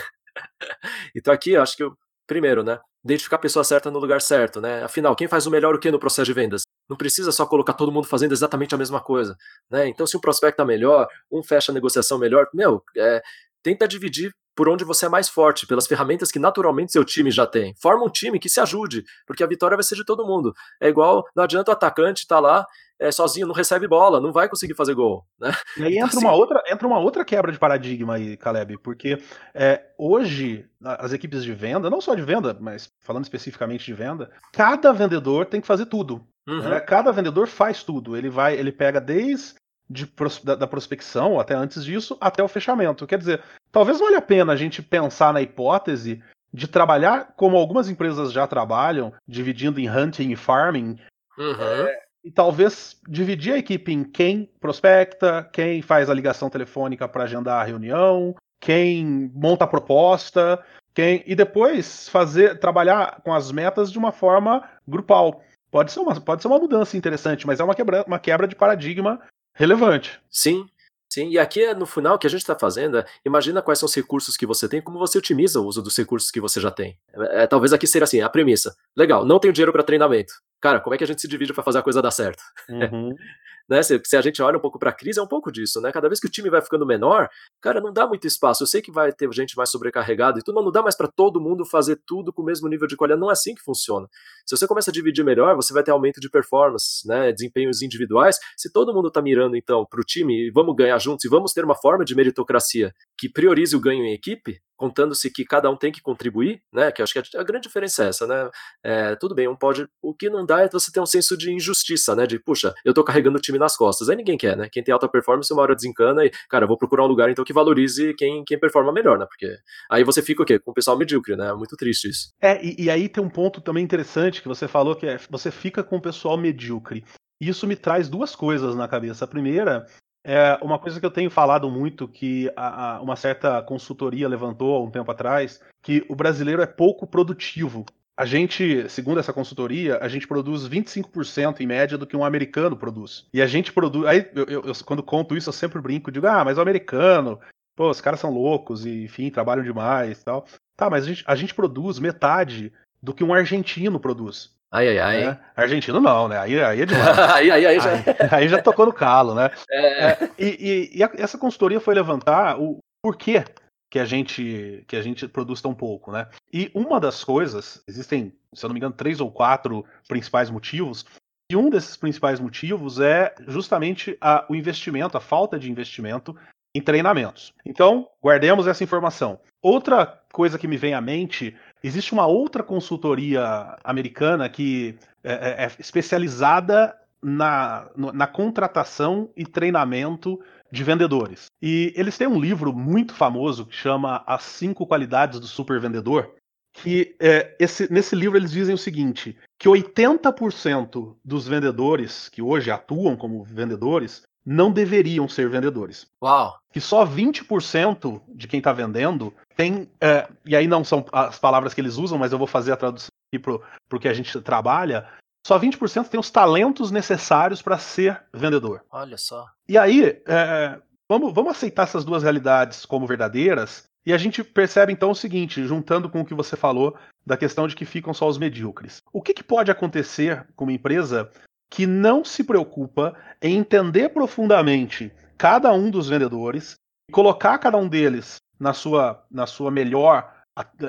Então 1.14 1.32
aqui 1.32 1.56
acho 1.56 1.76
que, 1.76 1.82
eu, 1.82 1.96
primeiro, 2.26 2.62
né? 2.62 2.78
identificar 3.04 3.36
a 3.36 3.40
pessoa 3.40 3.64
certa 3.64 3.90
no 3.90 3.98
lugar 3.98 4.20
certo, 4.20 4.60
né? 4.60 4.82
Afinal, 4.82 5.14
quem 5.14 5.28
faz 5.28 5.46
o 5.46 5.50
melhor 5.50 5.74
o 5.74 5.78
que 5.78 5.90
no 5.90 5.98
processo 5.98 6.26
de 6.26 6.32
vendas? 6.32 6.62
Não 6.88 6.96
precisa 6.96 7.30
só 7.32 7.46
colocar 7.46 7.74
todo 7.74 7.92
mundo 7.92 8.06
fazendo 8.06 8.32
exatamente 8.32 8.74
a 8.74 8.78
mesma 8.78 9.00
coisa, 9.00 9.36
né? 9.70 9.88
Então, 9.88 10.06
se 10.06 10.16
um 10.16 10.20
prospecto 10.20 10.56
tá 10.56 10.64
melhor, 10.64 11.06
um 11.30 11.42
fecha 11.42 11.72
a 11.72 11.74
negociação 11.74 12.18
melhor, 12.18 12.48
meu, 12.52 12.82
é, 12.96 13.22
tenta 13.62 13.86
dividir 13.86 14.32
por 14.58 14.68
onde 14.68 14.82
você 14.82 15.06
é 15.06 15.08
mais 15.08 15.28
forte, 15.28 15.68
pelas 15.68 15.86
ferramentas 15.86 16.32
que 16.32 16.38
naturalmente 16.40 16.90
seu 16.90 17.04
time 17.04 17.30
já 17.30 17.46
tem. 17.46 17.76
Forma 17.80 18.04
um 18.04 18.10
time 18.10 18.40
que 18.40 18.48
se 18.48 18.58
ajude, 18.58 19.04
porque 19.24 19.44
a 19.44 19.46
vitória 19.46 19.76
vai 19.76 19.84
ser 19.84 19.94
de 19.94 20.04
todo 20.04 20.26
mundo. 20.26 20.52
É 20.80 20.88
igual, 20.88 21.24
não 21.32 21.44
adianta 21.44 21.70
o 21.70 21.74
atacante 21.74 22.22
estar 22.22 22.34
tá 22.34 22.40
lá 22.40 22.66
é, 22.98 23.12
sozinho, 23.12 23.46
não 23.46 23.54
recebe 23.54 23.86
bola, 23.86 24.20
não 24.20 24.32
vai 24.32 24.48
conseguir 24.48 24.74
fazer 24.74 24.96
gol. 24.96 25.24
Né? 25.38 25.52
E 25.76 25.84
aí 25.84 25.98
entra, 25.98 26.08
então, 26.08 26.20
uma 26.22 26.30
assim 26.30 26.40
outra, 26.40 26.62
entra 26.66 26.88
uma 26.88 26.98
outra 26.98 27.24
quebra 27.24 27.52
de 27.52 27.58
paradigma 27.58 28.16
aí, 28.16 28.36
Caleb, 28.36 28.78
porque 28.78 29.22
é, 29.54 29.80
hoje 29.96 30.66
as 30.82 31.12
equipes 31.12 31.44
de 31.44 31.54
venda, 31.54 31.88
não 31.88 32.00
só 32.00 32.16
de 32.16 32.22
venda, 32.22 32.56
mas 32.60 32.92
falando 32.98 33.22
especificamente 33.22 33.86
de 33.86 33.94
venda, 33.94 34.28
cada 34.52 34.92
vendedor 34.92 35.46
tem 35.46 35.60
que 35.60 35.68
fazer 35.68 35.86
tudo. 35.86 36.26
Uhum. 36.48 36.68
Né? 36.68 36.80
Cada 36.80 37.12
vendedor 37.12 37.46
faz 37.46 37.84
tudo. 37.84 38.16
Ele 38.16 38.28
vai, 38.28 38.56
ele 38.56 38.72
pega 38.72 39.00
desde 39.00 39.54
de, 39.88 40.10
da, 40.44 40.54
da, 40.54 40.66
prospecção, 40.66 41.40
até 41.40 41.54
antes 41.54 41.84
disso, 41.84 42.16
até 42.20 42.42
o 42.42 42.48
fechamento. 42.48 43.06
Quer 43.06 43.18
dizer, 43.18 43.42
talvez 43.72 43.98
valha 43.98 44.18
a 44.18 44.22
pena 44.22 44.52
a 44.52 44.56
gente 44.56 44.82
pensar 44.82 45.32
na 45.32 45.40
hipótese 45.40 46.22
de 46.52 46.66
trabalhar 46.66 47.32
como 47.36 47.56
algumas 47.56 47.88
empresas 47.88 48.32
já 48.32 48.46
trabalham, 48.46 49.12
dividindo 49.26 49.80
em 49.80 49.88
hunting 49.88 50.30
e 50.30 50.36
farming, 50.36 50.98
uhum. 51.36 51.86
é, 51.86 52.00
e 52.24 52.30
talvez 52.30 53.00
dividir 53.08 53.54
a 53.54 53.58
equipe 53.58 53.92
em 53.92 54.04
quem 54.04 54.50
prospecta, 54.60 55.48
quem 55.52 55.82
faz 55.82 56.10
a 56.10 56.14
ligação 56.14 56.50
telefônica 56.50 57.08
para 57.08 57.24
agendar 57.24 57.60
a 57.60 57.64
reunião, 57.64 58.34
quem 58.60 59.30
monta 59.34 59.64
a 59.64 59.68
proposta, 59.68 60.62
quem 60.94 61.22
e 61.26 61.34
depois 61.34 62.08
fazer 62.08 62.58
trabalhar 62.58 63.20
com 63.22 63.32
as 63.32 63.52
metas 63.52 63.90
de 63.92 63.98
uma 63.98 64.12
forma 64.12 64.68
grupal. 64.86 65.42
Pode 65.70 65.92
ser 65.92 66.00
uma, 66.00 66.18
pode 66.20 66.42
ser 66.42 66.48
uma 66.48 66.58
mudança 66.58 66.96
interessante, 66.96 67.46
mas 67.46 67.60
é 67.60 67.64
uma 67.64 67.74
quebra, 67.74 68.04
uma 68.06 68.18
quebra 68.18 68.48
de 68.48 68.56
paradigma 68.56 69.20
relevante. 69.58 70.20
Sim, 70.30 70.66
Sim, 71.10 71.30
e 71.30 71.38
aqui 71.38 71.72
no 71.72 71.86
final 71.86 72.16
o 72.16 72.18
que 72.18 72.26
a 72.26 72.30
gente 72.30 72.42
está 72.42 72.54
fazendo 72.54 72.98
é 72.98 73.06
imagina 73.24 73.62
quais 73.62 73.78
são 73.78 73.86
os 73.86 73.94
recursos 73.94 74.36
que 74.36 74.44
você 74.44 74.68
tem, 74.68 74.82
como 74.82 74.98
você 74.98 75.16
otimiza 75.16 75.58
o 75.58 75.64
uso 75.64 75.80
dos 75.80 75.96
recursos 75.96 76.30
que 76.30 76.40
você 76.40 76.60
já 76.60 76.70
tem. 76.70 76.98
É, 77.14 77.44
é 77.44 77.46
talvez 77.46 77.72
aqui 77.72 77.86
seja 77.86 78.04
assim, 78.04 78.20
a 78.20 78.28
premissa. 78.28 78.76
Legal, 78.94 79.24
não 79.24 79.38
tenho 79.38 79.54
dinheiro 79.54 79.72
para 79.72 79.82
treinamento. 79.82 80.34
Cara, 80.60 80.80
como 80.80 80.94
é 80.94 80.98
que 80.98 81.04
a 81.04 81.06
gente 81.06 81.20
se 81.20 81.28
divide 81.28 81.52
para 81.52 81.62
fazer 81.62 81.78
a 81.78 81.82
coisa 81.82 82.02
dar 82.02 82.10
certo? 82.10 82.42
Uhum. 82.68 83.14
né? 83.68 83.82
Se, 83.82 84.00
se, 84.04 84.16
a 84.16 84.20
gente 84.20 84.40
olha 84.42 84.56
um 84.56 84.60
pouco 84.60 84.78
para 84.78 84.90
a 84.90 84.92
crise, 84.92 85.20
é 85.20 85.22
um 85.22 85.26
pouco 85.26 85.52
disso, 85.52 85.80
né? 85.80 85.92
Cada 85.92 86.08
vez 86.08 86.18
que 86.18 86.26
o 86.26 86.30
time 86.30 86.48
vai 86.48 86.62
ficando 86.62 86.86
menor, 86.86 87.28
cara, 87.60 87.80
não 87.80 87.92
dá 87.92 88.06
muito 88.06 88.26
espaço. 88.26 88.62
Eu 88.62 88.66
sei 88.66 88.80
que 88.80 88.90
vai 88.90 89.12
ter 89.12 89.30
gente 89.32 89.56
mais 89.56 89.70
sobrecarregada 89.70 90.38
e 90.38 90.42
tudo, 90.42 90.54
mas 90.54 90.64
não 90.64 90.72
dá 90.72 90.82
mais 90.82 90.96
para 90.96 91.06
todo 91.06 91.40
mundo 91.40 91.64
fazer 91.64 92.00
tudo 92.06 92.32
com 92.32 92.42
o 92.42 92.44
mesmo 92.44 92.66
nível 92.68 92.86
de 92.86 92.96
qualidade. 92.96 93.20
Não 93.20 93.28
é 93.28 93.32
assim 93.32 93.54
que 93.54 93.62
funciona. 93.62 94.08
Se 94.46 94.56
você 94.56 94.66
começa 94.66 94.90
a 94.90 94.92
dividir 94.92 95.24
melhor, 95.24 95.54
você 95.54 95.72
vai 95.72 95.82
ter 95.82 95.90
aumento 95.90 96.20
de 96.20 96.30
performance, 96.30 97.06
né? 97.06 97.30
Desempenhos 97.32 97.82
individuais. 97.82 98.38
Se 98.56 98.72
todo 98.72 98.94
mundo 98.94 99.08
está 99.08 99.20
mirando 99.20 99.56
então 99.56 99.84
para 99.84 100.00
o 100.00 100.04
time 100.04 100.48
e 100.48 100.50
vamos 100.50 100.74
ganhar 100.74 100.98
juntos 100.98 101.24
e 101.24 101.28
vamos 101.28 101.52
ter 101.52 101.64
uma 101.64 101.76
forma 101.76 102.04
de 102.04 102.14
meritocracia 102.14 102.92
que 103.18 103.28
priorize 103.28 103.76
o 103.76 103.80
ganho 103.80 104.04
em 104.04 104.12
equipe, 104.12 104.60
contando-se 104.78 105.30
que 105.30 105.44
cada 105.44 105.68
um 105.68 105.76
tem 105.76 105.92
que 105.92 106.00
contribuir, 106.00 106.62
né? 106.72 106.90
Que 106.92 107.02
acho 107.02 107.12
que 107.12 107.36
a, 107.36 107.42
grande 107.42 107.64
diferença 107.64 108.04
é 108.04 108.08
essa, 108.08 108.26
né? 108.26 108.48
É, 108.82 109.16
tudo 109.16 109.34
bem, 109.34 109.48
um 109.48 109.56
pode. 109.56 109.86
O 110.00 110.14
que 110.14 110.30
não 110.30 110.46
dá 110.46 110.62
é 110.62 110.68
você 110.68 110.90
ter 110.90 111.00
um 111.00 111.06
senso 111.06 111.36
de 111.36 111.52
injustiça, 111.52 112.14
né? 112.14 112.26
De, 112.26 112.38
puxa, 112.38 112.72
eu 112.84 112.94
tô 112.94 113.02
carregando 113.02 113.36
o 113.36 113.40
time 113.40 113.58
nas 113.58 113.76
costas. 113.76 114.08
Aí 114.08 114.16
ninguém 114.16 114.38
quer, 114.38 114.56
né? 114.56 114.68
Quem 114.70 114.82
tem 114.82 114.92
alta 114.92 115.08
performance, 115.08 115.52
uma 115.52 115.62
hora 115.62 115.74
desencana 115.74 116.24
e, 116.24 116.30
cara, 116.48 116.66
vou 116.66 116.78
procurar 116.78 117.04
um 117.04 117.08
lugar 117.08 117.28
então 117.28 117.44
que 117.44 117.52
valorize 117.52 118.14
quem, 118.14 118.44
quem 118.44 118.58
performa 118.58 118.92
melhor, 118.92 119.18
né? 119.18 119.26
Porque 119.26 119.52
aí 119.90 120.04
você 120.04 120.22
fica 120.22 120.42
o 120.42 120.46
quê? 120.46 120.58
Com 120.58 120.70
o 120.70 120.74
pessoal 120.74 120.96
medíocre, 120.96 121.36
né? 121.36 121.52
Muito 121.52 121.76
triste 121.76 122.08
isso. 122.08 122.30
É, 122.40 122.64
e, 122.64 122.84
e 122.84 122.90
aí 122.90 123.08
tem 123.08 123.22
um 123.22 123.28
ponto 123.28 123.60
também 123.60 123.82
interessante 123.82 124.40
que 124.40 124.48
você 124.48 124.68
falou 124.68 124.94
que 124.94 125.06
é 125.06 125.18
você 125.28 125.50
fica 125.50 125.82
com 125.82 125.96
o 125.96 126.00
pessoal 126.00 126.38
medíocre. 126.38 127.04
Isso 127.40 127.66
me 127.66 127.76
traz 127.76 128.08
duas 128.08 128.34
coisas 128.34 128.74
na 128.74 128.88
cabeça. 128.88 129.24
A 129.24 129.28
primeira 129.28 129.86
é 130.28 130.58
uma 130.62 130.78
coisa 130.78 131.00
que 131.00 131.06
eu 131.06 131.10
tenho 131.10 131.30
falado 131.30 131.70
muito, 131.70 132.06
que 132.06 132.52
a, 132.54 132.96
a, 132.96 133.00
uma 133.00 133.16
certa 133.16 133.62
consultoria 133.62 134.28
levantou 134.28 134.76
há 134.76 134.84
um 134.84 134.90
tempo 134.90 135.10
atrás, 135.10 135.58
que 135.82 136.04
o 136.06 136.14
brasileiro 136.14 136.60
é 136.60 136.66
pouco 136.66 137.06
produtivo. 137.06 137.86
A 138.14 138.26
gente, 138.26 138.86
segundo 138.90 139.18
essa 139.18 139.32
consultoria, 139.32 139.96
a 140.02 140.06
gente 140.06 140.28
produz 140.28 140.68
25% 140.68 141.60
em 141.60 141.66
média 141.66 141.96
do 141.96 142.06
que 142.06 142.14
um 142.14 142.24
americano 142.24 142.76
produz. 142.76 143.26
E 143.32 143.40
a 143.40 143.46
gente 143.46 143.72
produz. 143.72 144.04
Aí, 144.06 144.30
eu, 144.34 144.44
eu, 144.44 144.64
eu, 144.64 144.72
quando 144.84 145.02
conto 145.02 145.34
isso, 145.34 145.48
eu 145.48 145.52
sempre 145.52 145.80
brinco, 145.80 146.12
digo, 146.12 146.26
ah, 146.26 146.44
mas 146.44 146.58
o 146.58 146.60
americano, 146.60 147.40
pô, 147.74 147.88
os 147.88 148.02
caras 148.02 148.20
são 148.20 148.30
loucos 148.30 148.84
e, 148.84 149.04
enfim, 149.04 149.30
trabalham 149.30 149.64
demais 149.64 150.20
e 150.20 150.24
tal. 150.24 150.44
Tá, 150.76 150.90
mas 150.90 151.04
a 151.04 151.06
gente, 151.06 151.24
a 151.26 151.34
gente 151.34 151.54
produz 151.54 151.98
metade 151.98 152.70
do 153.02 153.14
que 153.14 153.24
um 153.24 153.32
argentino 153.32 153.98
produz. 153.98 154.54
Ai, 154.70 154.88
ai, 154.88 154.98
ai. 154.98 155.26
Né? 155.26 155.40
Argentino 155.56 156.00
não, 156.00 156.28
né? 156.28 156.38
Aí, 156.38 156.60
aí 156.60 156.82
é 156.82 156.86
demais. 156.86 157.18
aí, 157.18 157.50
aí, 157.50 157.66
aí, 157.66 157.80
já... 157.80 157.92
Aí, 157.92 158.04
aí, 158.30 158.48
já 158.48 158.62
tocou 158.62 158.86
no 158.86 158.92
calo, 158.92 159.34
né? 159.34 159.50
É. 159.70 160.10
É, 160.10 160.30
e, 160.38 160.46
e, 160.92 160.98
e 160.98 161.02
a, 161.02 161.10
essa 161.14 161.38
consultoria 161.38 161.80
foi 161.80 161.94
levantar 161.94 162.60
o 162.60 162.78
porquê 163.02 163.44
que 163.90 163.98
a 163.98 164.04
gente 164.04 164.84
que 164.86 164.96
a 164.96 165.02
gente 165.02 165.26
produz 165.26 165.62
tão 165.62 165.74
pouco, 165.74 166.12
né? 166.12 166.28
E 166.52 166.70
uma 166.74 167.00
das 167.00 167.24
coisas, 167.24 167.82
existem, 167.88 168.32
se 168.54 168.64
eu 168.64 168.68
não 168.68 168.74
me 168.74 168.78
engano, 168.78 168.94
três 168.94 169.20
ou 169.20 169.30
quatro 169.30 169.84
principais 170.06 170.50
motivos. 170.50 171.06
E 171.50 171.56
um 171.56 171.70
desses 171.70 171.96
principais 171.96 172.38
motivos 172.38 173.00
é 173.00 173.34
justamente 173.46 174.18
a, 174.20 174.44
o 174.50 174.54
investimento, 174.54 175.16
a 175.16 175.20
falta 175.20 175.58
de 175.58 175.70
investimento 175.70 176.36
em 176.74 176.82
treinamentos. 176.82 177.54
Então, 177.64 178.06
guardemos 178.22 178.66
essa 178.66 178.84
informação. 178.84 179.40
Outra 179.62 180.20
coisa 180.30 180.58
que 180.58 180.68
me 180.68 180.76
vem 180.76 180.92
à 180.92 181.00
mente 181.00 181.56
Existe 181.82 182.12
uma 182.12 182.26
outra 182.26 182.62
consultoria 182.62 183.76
americana 183.84 184.48
que 184.48 184.96
é, 185.22 185.32
é, 185.32 185.64
é 185.64 185.70
especializada 185.78 186.94
na, 187.22 187.88
na 187.96 188.26
contratação 188.26 189.30
e 189.36 189.44
treinamento 189.44 190.40
de 190.70 190.84
vendedores. 190.84 191.46
E 191.60 191.92
eles 191.96 192.16
têm 192.16 192.26
um 192.26 192.40
livro 192.40 192.72
muito 192.72 193.14
famoso 193.14 193.66
que 193.66 193.74
chama 193.74 194.22
As 194.26 194.42
Cinco 194.42 194.86
Qualidades 194.86 195.40
do 195.40 195.46
Super 195.46 195.80
Vendedor. 195.80 196.34
Que 196.72 197.16
é, 197.18 197.56
esse, 197.58 197.92
nesse 197.92 198.14
livro 198.14 198.38
eles 198.38 198.52
dizem 198.52 198.74
o 198.74 198.78
seguinte: 198.78 199.36
que 199.58 199.68
80% 199.68 201.16
dos 201.24 201.48
vendedores 201.48 202.28
que 202.28 202.40
hoje 202.40 202.70
atuam 202.70 203.16
como 203.16 203.42
vendedores 203.42 204.22
não 204.50 204.72
deveriam 204.72 205.28
ser 205.28 205.50
vendedores. 205.50 206.06
Uau! 206.22 206.58
Que 206.72 206.80
só 206.80 207.04
20% 207.04 208.22
de 208.28 208.48
quem 208.48 208.58
está 208.58 208.72
vendendo 208.72 209.34
tem. 209.54 209.90
É, 210.00 210.26
e 210.46 210.56
aí 210.56 210.66
não 210.66 210.82
são 210.82 211.04
as 211.12 211.38
palavras 211.38 211.74
que 211.74 211.80
eles 211.82 211.96
usam, 211.96 212.16
mas 212.16 212.32
eu 212.32 212.38
vou 212.38 212.46
fazer 212.46 212.72
a 212.72 212.76
tradução 212.76 213.10
aqui 213.28 213.38
para 213.38 213.96
o 213.96 214.00
que 214.00 214.08
a 214.08 214.14
gente 214.14 214.40
trabalha. 214.40 215.06
Só 215.46 215.58
20% 215.58 216.08
tem 216.08 216.18
os 216.18 216.30
talentos 216.30 216.90
necessários 216.90 217.60
para 217.60 217.76
ser 217.76 218.22
vendedor. 218.32 218.82
Olha 218.90 219.18
só. 219.18 219.46
E 219.68 219.76
aí, 219.76 220.22
é, 220.26 220.80
vamos, 221.06 221.34
vamos 221.34 221.50
aceitar 221.50 221.82
essas 221.82 222.04
duas 222.04 222.22
realidades 222.22 222.86
como 222.86 223.06
verdadeiras 223.06 223.84
e 224.06 224.14
a 224.14 224.16
gente 224.16 224.42
percebe 224.42 224.90
então 224.90 225.10
o 225.10 225.14
seguinte, 225.14 225.66
juntando 225.66 226.08
com 226.08 226.22
o 226.22 226.24
que 226.24 226.32
você 226.32 226.56
falou 226.56 226.96
da 227.26 227.36
questão 227.36 227.68
de 227.68 227.76
que 227.76 227.84
ficam 227.84 228.14
só 228.14 228.26
os 228.26 228.38
medíocres. 228.38 229.02
O 229.12 229.20
que, 229.20 229.34
que 229.34 229.44
pode 229.44 229.70
acontecer 229.70 230.46
com 230.56 230.64
uma 230.64 230.72
empresa 230.72 231.30
que 231.70 231.86
não 231.86 232.24
se 232.24 232.44
preocupa 232.44 233.14
em 233.40 233.56
entender 233.56 234.08
profundamente 234.10 235.12
cada 235.36 235.72
um 235.72 235.90
dos 235.90 236.08
vendedores 236.08 236.74
e 237.08 237.12
colocar 237.12 237.58
cada 237.58 237.76
um 237.76 237.88
deles 237.88 238.36
na 238.58 238.72
sua, 238.72 239.24
na 239.30 239.46
sua 239.46 239.70
melhor 239.70 240.34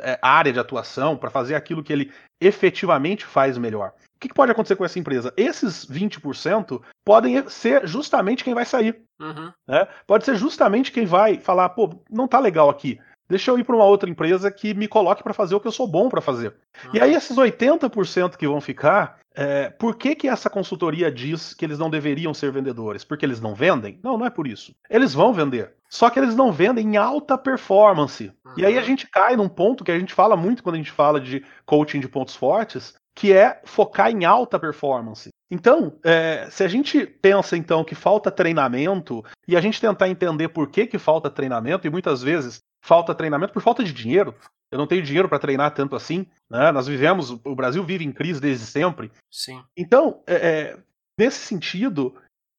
é, 0.02 0.18
área 0.22 0.52
de 0.52 0.60
atuação 0.60 1.16
para 1.16 1.30
fazer 1.30 1.56
aquilo 1.56 1.84
que 1.84 1.94
ele 1.94 2.12
efetivamente 2.42 3.26
faz 3.26 3.58
melhor? 3.58 3.94
O 4.16 4.20
que, 4.20 4.28
que 4.28 4.34
pode 4.34 4.52
acontecer 4.52 4.76
com 4.76 4.84
essa 4.84 5.00
empresa? 5.00 5.34
Esses 5.38 5.86
20% 5.86 6.82
podem 7.06 7.48
ser 7.48 7.88
justamente 7.88 8.44
quem 8.44 8.54
vai 8.54 8.66
sair. 8.66 9.02
Uhum. 9.20 9.54
Né? 9.68 9.88
Pode 10.06 10.26
ser 10.26 10.36
justamente 10.36 10.92
quem 10.92 11.06
vai 11.06 11.40
falar, 11.40 11.70
pô, 11.70 12.04
não 12.10 12.28
tá 12.28 12.40
legal 12.40 12.70
aqui. 12.70 13.00
Deixa 13.30 13.52
eu 13.52 13.60
ir 13.60 13.64
para 13.64 13.76
uma 13.76 13.86
outra 13.86 14.10
empresa 14.10 14.50
que 14.50 14.74
me 14.74 14.88
coloque 14.88 15.22
para 15.22 15.34
fazer 15.34 15.54
o 15.54 15.60
que 15.60 15.68
eu 15.68 15.72
sou 15.72 15.88
bom 15.88 16.10
para 16.10 16.20
fazer. 16.20 16.56
Uhum. 16.86 16.92
E 16.96 17.00
aí, 17.00 17.14
esses 17.14 17.38
80% 17.38 18.36
que 18.36 18.48
vão 18.48 18.60
ficar, 18.60 19.20
é, 19.36 19.70
por 19.70 19.96
que, 19.96 20.16
que 20.16 20.28
essa 20.28 20.50
consultoria 20.50 21.12
diz 21.12 21.54
que 21.54 21.64
eles 21.64 21.78
não 21.78 21.90
deveriam 21.90 22.34
ser 22.34 22.52
vendedores? 22.52 23.04
Porque 23.04 23.26
eles 23.26 23.40
não 23.40 23.54
vendem? 23.54 24.00
Não, 24.04 24.18
não 24.18 24.26
é 24.26 24.30
por 24.30 24.48
isso. 24.48 24.74
Eles 24.90 25.14
vão 25.14 25.32
vender. 25.32 25.74
Só 25.88 26.10
que 26.10 26.20
eles 26.20 26.36
não 26.36 26.52
vendem 26.52 26.88
em 26.88 26.98
alta 26.98 27.38
performance. 27.38 28.32
Uhum. 28.44 28.54
E 28.58 28.66
aí 28.66 28.76
a 28.76 28.82
uhum. 28.82 28.86
gente 28.86 29.08
cai 29.08 29.36
num 29.36 29.48
ponto 29.48 29.84
que 29.84 29.92
a 29.92 30.00
gente 30.00 30.14
fala 30.14 30.36
muito 30.36 30.64
quando 30.64 30.76
a 30.76 30.80
gente 30.80 30.92
fala 30.92 31.22
de 31.22 31.46
coaching 31.66 32.00
de 32.00 32.08
pontos 32.08 32.36
fortes, 32.36 32.96
que 33.16 33.34
é 33.34 33.62
focar 33.64 34.10
em 34.10 34.26
alta 34.26 34.60
performance. 34.60 35.30
Então, 35.52 35.98
é, 36.04 36.48
se 36.52 36.64
a 36.64 36.68
gente 36.68 37.06
pensa 37.06 37.58
então 37.58 37.84
que 37.84 37.96
falta 37.96 38.30
treinamento 38.30 39.24
e 39.48 39.58
a 39.58 39.62
gente 39.62 39.82
tentar 39.82 40.08
entender 40.08 40.50
por 40.50 40.70
que, 40.70 40.86
que 40.86 41.00
falta 41.00 41.30
treinamento, 41.30 41.88
e 41.88 41.90
muitas 41.90 42.22
vezes 42.22 42.62
falta 42.82 43.16
treinamento 43.16 43.54
por 43.54 43.62
falta 43.62 43.84
de 43.84 43.94
dinheiro. 43.94 44.36
Eu 44.72 44.78
não 44.78 44.88
tenho 44.88 45.02
dinheiro 45.02 45.28
para 45.28 45.40
treinar 45.40 45.74
tanto 45.74 45.96
assim. 45.96 46.26
Né? 46.50 46.72
Nós 46.72 46.88
vivemos, 46.88 47.32
o 47.32 47.56
Brasil 47.56 47.84
vive 47.84 48.06
em 48.06 48.12
crise 48.12 48.40
desde 48.40 48.66
sempre. 48.66 49.12
Sim. 49.32 49.64
Então, 49.76 50.22
é, 50.28 50.36
é 50.36 50.78
nesse 51.18 51.40
sentido, 51.40 52.16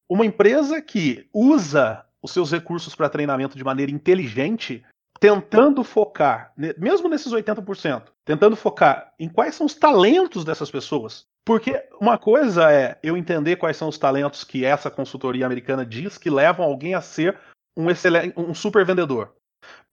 uma 0.09 0.25
empresa 0.25 0.81
que 0.81 1.27
usa 1.33 2.05
os 2.21 2.31
seus 2.31 2.51
recursos 2.51 2.93
para 2.93 3.09
treinamento 3.09 3.57
de 3.57 3.63
maneira 3.63 3.91
inteligente, 3.91 4.83
tentando 5.19 5.83
focar, 5.83 6.53
mesmo 6.77 7.07
nesses 7.07 7.31
80%, 7.31 8.03
tentando 8.25 8.55
focar 8.55 9.13
em 9.19 9.29
quais 9.29 9.55
são 9.55 9.65
os 9.65 9.73
talentos 9.73 10.43
dessas 10.43 10.69
pessoas. 10.69 11.25
Porque 11.45 11.83
uma 11.99 12.17
coisa 12.17 12.71
é 12.71 12.99
eu 13.01 13.17
entender 13.17 13.55
quais 13.55 13.77
são 13.77 13.87
os 13.87 13.97
talentos 13.97 14.43
que 14.43 14.63
essa 14.63 14.91
consultoria 14.91 15.45
americana 15.45 15.85
diz 15.85 16.17
que 16.17 16.29
levam 16.29 16.65
alguém 16.65 16.93
a 16.93 17.01
ser 17.01 17.39
um, 17.75 17.89
excelente, 17.89 18.33
um 18.37 18.53
super 18.53 18.85
vendedor. 18.85 19.33